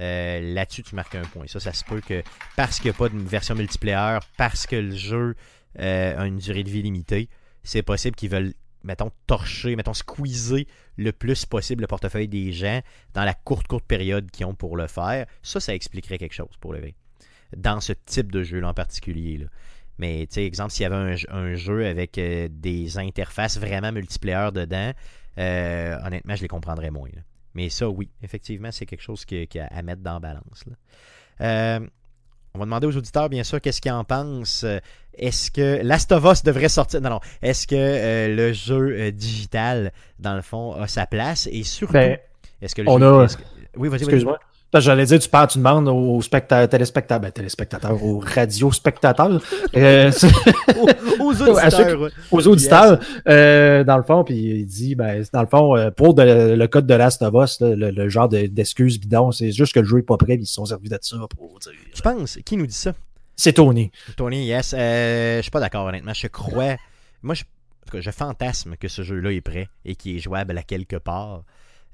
[0.00, 1.46] euh, là-dessus, tu marques un point.
[1.46, 2.24] Ça, ça se peut que
[2.56, 5.36] parce qu'il n'y a pas de version multiplayer, parce que le jeu
[5.78, 7.28] euh, a une durée de vie limitée,
[7.62, 10.66] c'est possible qu'ils veulent, mettons, torcher, mettons, squeezer
[10.96, 12.80] le plus possible le portefeuille des gens
[13.14, 15.26] dans la courte, courte période qu'ils ont pour le faire.
[15.44, 16.96] Ça, ça expliquerait quelque chose pour le vrai.
[17.56, 19.38] Dans ce type de jeu-là en particulier.
[19.38, 19.46] Là.
[19.98, 24.50] Mais, tu sais, exemple, s'il y avait un, jeu avec euh, des interfaces vraiment multiplayer
[24.52, 24.92] dedans,
[25.38, 27.10] euh, honnêtement, je les comprendrais moins.
[27.54, 30.64] Mais ça, oui, effectivement, c'est quelque chose qui, qui a à mettre dans la balance.
[30.66, 31.80] Là.
[32.54, 34.66] On va demander aux auditeurs, bien sûr, qu'est-ce qu'ils en pensent.
[35.14, 37.20] Est-ce que Last of Us devrait sortir Non, non.
[37.42, 41.48] Est-ce que euh, le jeu euh, digital, dans le fond, a sa place?
[41.50, 42.18] Et surtout, ben,
[42.60, 43.06] est-ce que le on jeu.
[43.06, 43.26] A...
[43.76, 44.38] Oui, vas-y, Excuse-moi.
[44.74, 49.42] J'allais dire, tu parles, tu demandes aux spectateurs, téléspectateurs, ben, téléspectateurs, aux radiospectateurs,
[49.76, 50.10] euh,
[51.20, 55.76] aux, auditeurs, aux auditeurs, euh, dans le fond, puis il dit, ben, dans le fond,
[55.76, 59.80] euh, pour le code de Last of Us, le, genre d'excuses bidon, c'est juste que
[59.80, 61.72] le jeu est pas prêt, ils se sont servis de ça pour dire.
[61.94, 62.92] Tu penses, qui nous dit ça?
[63.36, 63.90] C'est Tony.
[64.16, 64.74] Tony, yes.
[64.76, 66.14] Euh, je suis pas d'accord, honnêtement.
[66.14, 66.76] Je crois.
[67.22, 67.44] Moi, je,
[68.00, 71.42] je fantasme que ce jeu-là est prêt et qu'il est jouable à quelque part.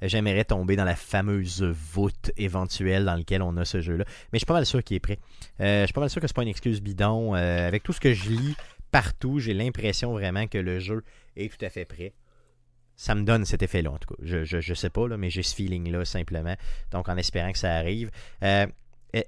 [0.03, 4.05] J'aimerais tomber dans la fameuse voûte éventuelle dans laquelle on a ce jeu-là.
[4.33, 5.19] Mais je suis pas mal sûr qu'il est prêt.
[5.61, 7.35] Euh, je suis pas mal sûr que c'est pas une excuse bidon.
[7.35, 8.57] Euh, avec tout ce que je lis
[8.91, 11.05] partout, j'ai l'impression vraiment que le jeu
[11.37, 12.13] est tout à fait prêt.
[12.97, 14.21] Ça me donne cet effet-là, en tout cas.
[14.23, 16.55] Je, je, je sais pas, mais j'ai ce feeling-là simplement.
[16.91, 18.11] Donc, en espérant que ça arrive.
[18.43, 18.67] Euh,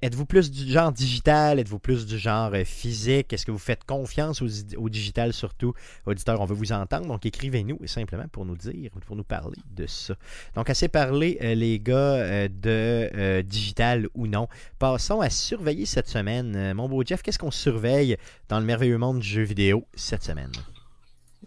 [0.03, 1.59] Êtes-vous plus du genre digital?
[1.59, 3.33] Êtes-vous plus du genre euh, physique?
[3.33, 5.75] Est-ce que vous faites confiance au, digital surtout?
[6.07, 9.87] Auditeurs, on veut vous entendre, donc écrivez-nous simplement pour nous dire, pour nous parler de
[9.87, 10.15] ça.
[10.55, 14.49] Donc, assez parlé, euh, les gars, euh, de digital ou non.
[14.79, 16.75] Passons à surveiller cette semaine.
[16.75, 18.17] mon beau Jeff, qu'est-ce qu'on surveille
[18.49, 20.53] dans le merveilleux monde du jeu vidéo cette semaine?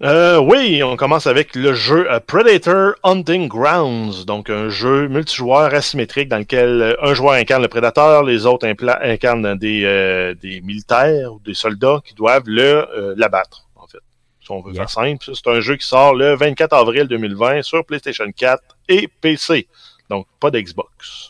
[0.02, 5.72] Euh, oui, on commence avec le jeu euh, Predator Hunting Grounds, donc un jeu multijoueur
[5.74, 11.34] asymétrique dans lequel euh, un joueur incarne le prédateur, les autres incarnent des, des militaires
[11.34, 14.00] ou des soldats qui doivent le l'abattre, en fait.
[14.42, 17.86] Si on veut faire simple, c'est un jeu qui sort le 24 avril 2020 sur
[17.86, 19.68] PlayStation 4 et PC,
[20.10, 21.30] donc pas d'Xbox.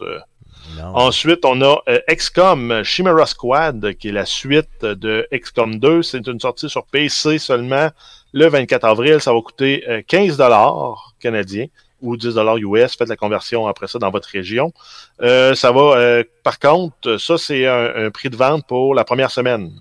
[0.81, 6.01] Ensuite, on a XCOM Chimera Squad, qui est la suite de XCOM 2.
[6.01, 7.89] C'est une sortie sur PC seulement
[8.33, 11.67] le 24 avril, ça va coûter 15 euh, dollars canadiens
[12.01, 12.97] ou 10 dollars US.
[12.97, 14.73] Faites la conversion après ça dans votre région.
[15.21, 19.31] Euh, ça va, euh, par contre, ça c'est un, prix de vente pour la première
[19.31, 19.71] semaine.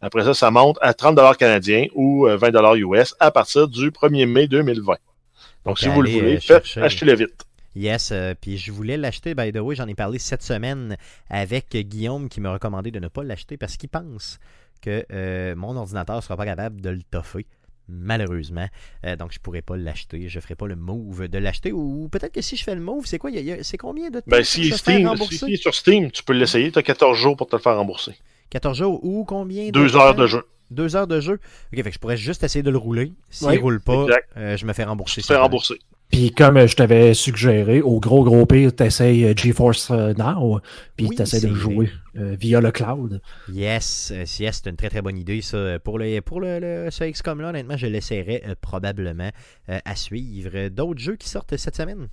[0.00, 3.90] Après ça, ça monte à 30 dollars canadiens ou 20 dollars US à partir du
[3.90, 4.94] 1er mai 2020.
[5.64, 6.38] Donc, si vous le voulez,
[6.76, 7.44] achetez-le vite.
[7.74, 10.96] Yes, puis je voulais l'acheter, by the way, j'en ai parlé cette semaine
[11.28, 14.38] avec Guillaume qui m'a recommandé de ne pas l'acheter parce qu'il pense
[14.80, 17.46] que mon ordinateur ne sera pas capable de le toffer
[17.88, 18.68] malheureusement.
[19.04, 20.28] Euh, donc, je pourrais pas l'acheter.
[20.28, 21.72] Je ferai pas le move de l'acheter.
[21.72, 23.30] Ou peut-être que si je fais le move, c'est quoi?
[23.62, 26.72] C'est combien de temps ben, si, Steam, si sur Steam, tu peux l'essayer.
[26.72, 28.12] Tu as 14 jours pour te le faire rembourser.
[28.50, 30.44] 14 jours ou combien Deux heures de jeu.
[30.70, 31.34] Deux heures de jeu.
[31.72, 33.12] Ok, fait que je pourrais juste essayer de le rouler.
[33.30, 34.06] S'il ne roule pas,
[34.36, 35.20] euh, je me fais rembourser.
[35.20, 35.78] Je te fais rembourser.
[36.16, 40.60] Puis comme je t'avais suggéré, au gros gros pire, tu essayes euh, GeForce euh, Now,
[40.96, 43.20] puis tu essaies de jouer euh, via le cloud.
[43.52, 45.78] Yes, yes c'est une très très bonne idée ça.
[45.78, 49.28] Pour le, pour le, ce XCOM-là, honnêtement, je l'essaierai probablement
[49.68, 50.70] à suivre.
[50.70, 52.08] D'autres jeux qui sortent cette semaine?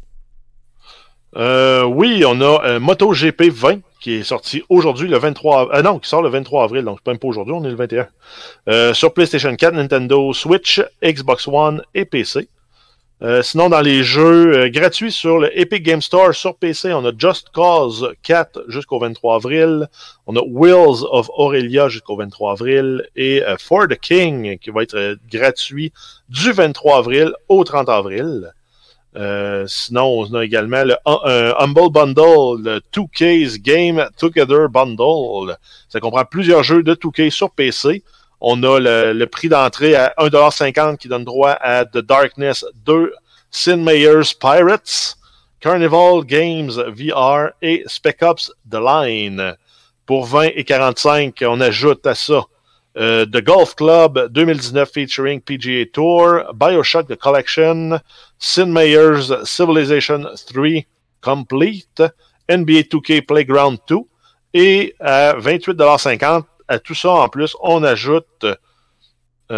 [1.34, 5.82] oui, on a MotoGP 20 qui est sorti aujourd'hui le 23 avril.
[5.82, 7.76] non, qui sort le 23 avril, donc même pas aujourd'hui, on est le
[8.68, 8.94] 21.
[8.94, 12.50] sur PlayStation 4, Nintendo Switch, Xbox One et PC.
[13.24, 17.06] Euh, sinon, dans les jeux euh, gratuits sur le Epic Game Store sur PC, on
[17.06, 19.88] a Just Cause 4 jusqu'au 23 avril.
[20.28, 23.08] On a Wheels of Aurelia jusqu'au 23 avril.
[23.16, 25.94] Et euh, For the King qui va être gratuit
[26.28, 28.52] du 23 avril au 30 avril.
[29.68, 35.56] sinon, on a également le Humble Bundle, le 2K's Game Together Bundle.
[35.88, 38.04] Ça comprend plusieurs jeux de 2K sur PC.
[38.46, 43.14] On a le, prix d'entrée à 1,50$ qui donne droit à The Darkness 2,
[43.50, 45.16] Sin Meyer's Pirates,
[45.62, 49.56] Carnival Games VR et Spec Ops The Line.
[50.06, 52.44] Pour 20 et 45, on ajoute à ça
[52.98, 57.98] euh, The Golf Club 2019 featuring PGA Tour, Bioshock The Collection,
[58.40, 60.86] Sin Meyer's Civilization 3
[61.22, 62.04] Complete,
[62.50, 64.00] NBA 2K Playground 2
[64.54, 68.46] et à 28,50$, à tout ça, en plus, on ajoute
[69.50, 69.56] NBA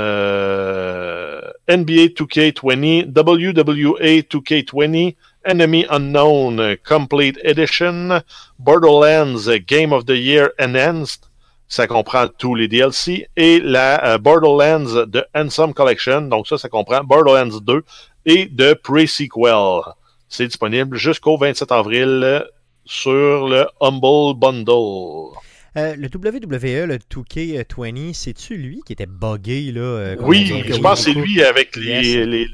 [1.67, 5.15] 2K20, WWA 2K20,
[5.45, 8.21] Enemy Unknown Complete Edition,
[8.59, 11.29] Borderlands Game of the Year Enhanced,
[11.67, 16.69] ça comprend tous les DLC, et la euh, Borderlands de Handsome Collection, donc ça, ça
[16.69, 17.83] comprend Borderlands 2
[18.25, 19.81] et de Pre-Sequel.
[20.27, 22.43] C'est disponible jusqu'au 27 avril
[22.85, 25.37] sur le Humble Bundle.
[25.77, 29.81] Euh, le WWE, le 2K20, c'est-tu lui qui était buggé, là?
[29.81, 32.47] Euh, oui, je pense que c'est lui avec les,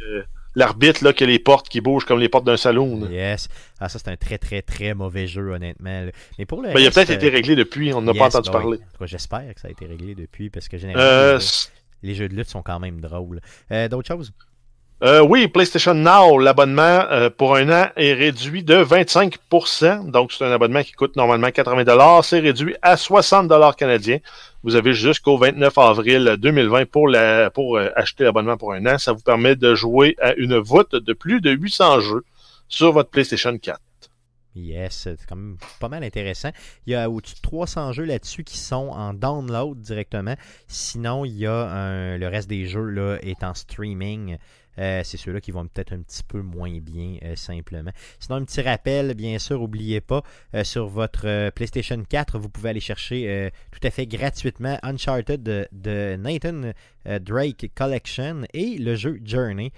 [0.56, 3.08] l'arbitre là qui a les portes qui bougent comme les portes d'un salon.
[3.10, 3.48] Yes.
[3.80, 6.08] Ah ça c'est un très très très mauvais jeu honnêtement.
[6.38, 8.60] Mais pour le ben, il a peut-être été réglé depuis, on n'a pas entendu ben
[8.60, 8.80] parler.
[9.02, 11.40] J'espère que ça a été réglé depuis parce que généralement
[12.04, 13.42] les, jeux de lutte sont quand même drôles.
[13.72, 14.34] Euh, d'autres choses?
[15.04, 20.12] Euh, oui, PlayStation Now, l'abonnement euh, pour un an est réduit de 25%.
[20.12, 24.20] Donc, c'est un abonnement qui coûte normalement 80 C'est réduit à 60 canadiens.
[24.62, 29.00] Vous avez jusqu'au 29 avril 2020 pour, euh, acheter l'abonnement pour un an.
[29.00, 32.24] Ça vous permet de jouer à une voûte de plus de 800 jeux
[32.68, 33.80] sur votre PlayStation 4.
[34.54, 36.52] Yes, c'est quand même pas mal intéressant.
[36.86, 40.36] Il y a au-dessus de 300 jeux là-dessus qui sont en download directement.
[40.68, 44.38] Sinon, il y a le reste des jeux là, est en streaming.
[44.80, 47.92] Euh, c'est ceux-là qui vont peut-être un petit peu moins bien, euh, simplement.
[48.20, 50.24] Sinon, un petit rappel, bien sûr, n'oubliez pas,
[50.56, 56.16] euh, sur votre PlayStation 4, vous pouvez aller chercher tout à fait gratuitement Uncharted de,
[56.16, 56.72] Nathan
[57.06, 59.72] Drake Collection et le jeu Journey.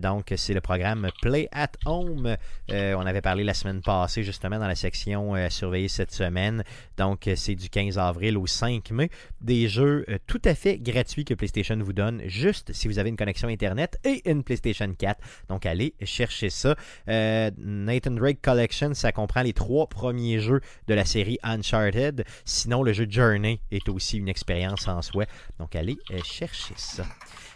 [0.00, 2.36] donc, c'est le programme Play at Home.
[2.68, 6.64] on avait parlé la semaine passée, justement, dans la section surveillée cette semaine.
[6.96, 9.10] Donc, c'est du 15 avril au 5 mai.
[9.40, 13.16] Des jeux tout à fait gratuits que PlayStation vous donne, juste si vous avez une
[13.16, 15.20] connexion Internet et une PlayStation 4.
[15.48, 16.76] Donc allez chercher ça.
[17.08, 22.24] Euh, Nathan Drake Collection, ça comprend les trois premiers jeux de la série Uncharted.
[22.44, 25.24] Sinon, le jeu Journey est aussi une expérience en soi.
[25.58, 27.04] Donc allez euh, chercher ça.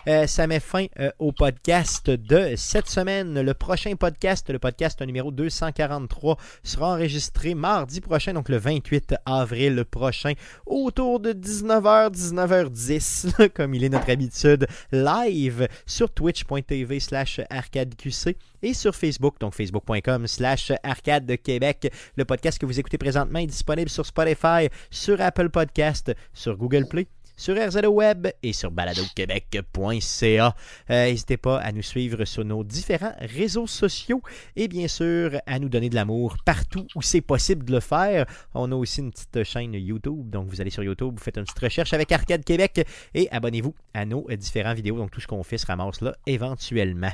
[0.08, 3.38] Euh, ça met fin euh, au podcast de cette semaine.
[3.38, 9.84] Le prochain podcast, le podcast numéro 243, sera enregistré mardi prochain, donc le 28 avril
[9.84, 10.32] prochain,
[10.64, 18.74] autour de 19h, 19h10, comme il est notre habitude, live sur twitch.tv slash arcadeqc et
[18.74, 21.92] sur Facebook, donc facebook.com slash arcade Québec.
[22.16, 26.86] Le podcast que vous écoutez présentement est disponible sur Spotify, sur Apple Podcast, sur Google
[26.88, 27.06] Play,
[27.40, 30.54] sur RZO Web et sur baladoquebec.ca.
[30.90, 34.20] Euh, n'hésitez pas à nous suivre sur nos différents réseaux sociaux
[34.56, 38.26] et bien sûr à nous donner de l'amour partout où c'est possible de le faire.
[38.52, 41.44] On a aussi une petite chaîne YouTube, donc vous allez sur YouTube, vous faites une
[41.44, 44.98] petite recherche avec Arcade Québec et abonnez-vous à nos différentes vidéos.
[44.98, 47.12] Donc tout ce qu'on fait se ramasse là éventuellement.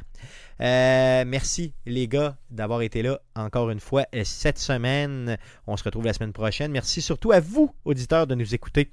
[0.61, 5.37] Euh, merci les gars d'avoir été là encore une fois euh, cette semaine.
[5.69, 6.73] On se retrouve la semaine prochaine.
[6.73, 8.91] Merci surtout à vous, auditeurs, de nous écouter.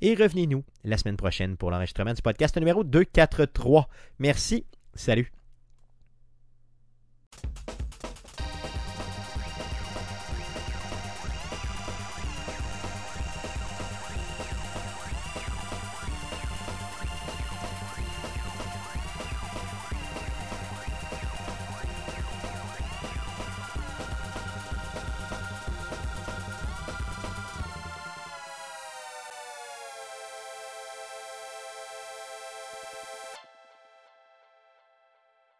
[0.00, 3.88] Et revenez-nous la semaine prochaine pour l'enregistrement du podcast numéro 243.
[4.18, 4.66] Merci.
[4.94, 5.32] Salut.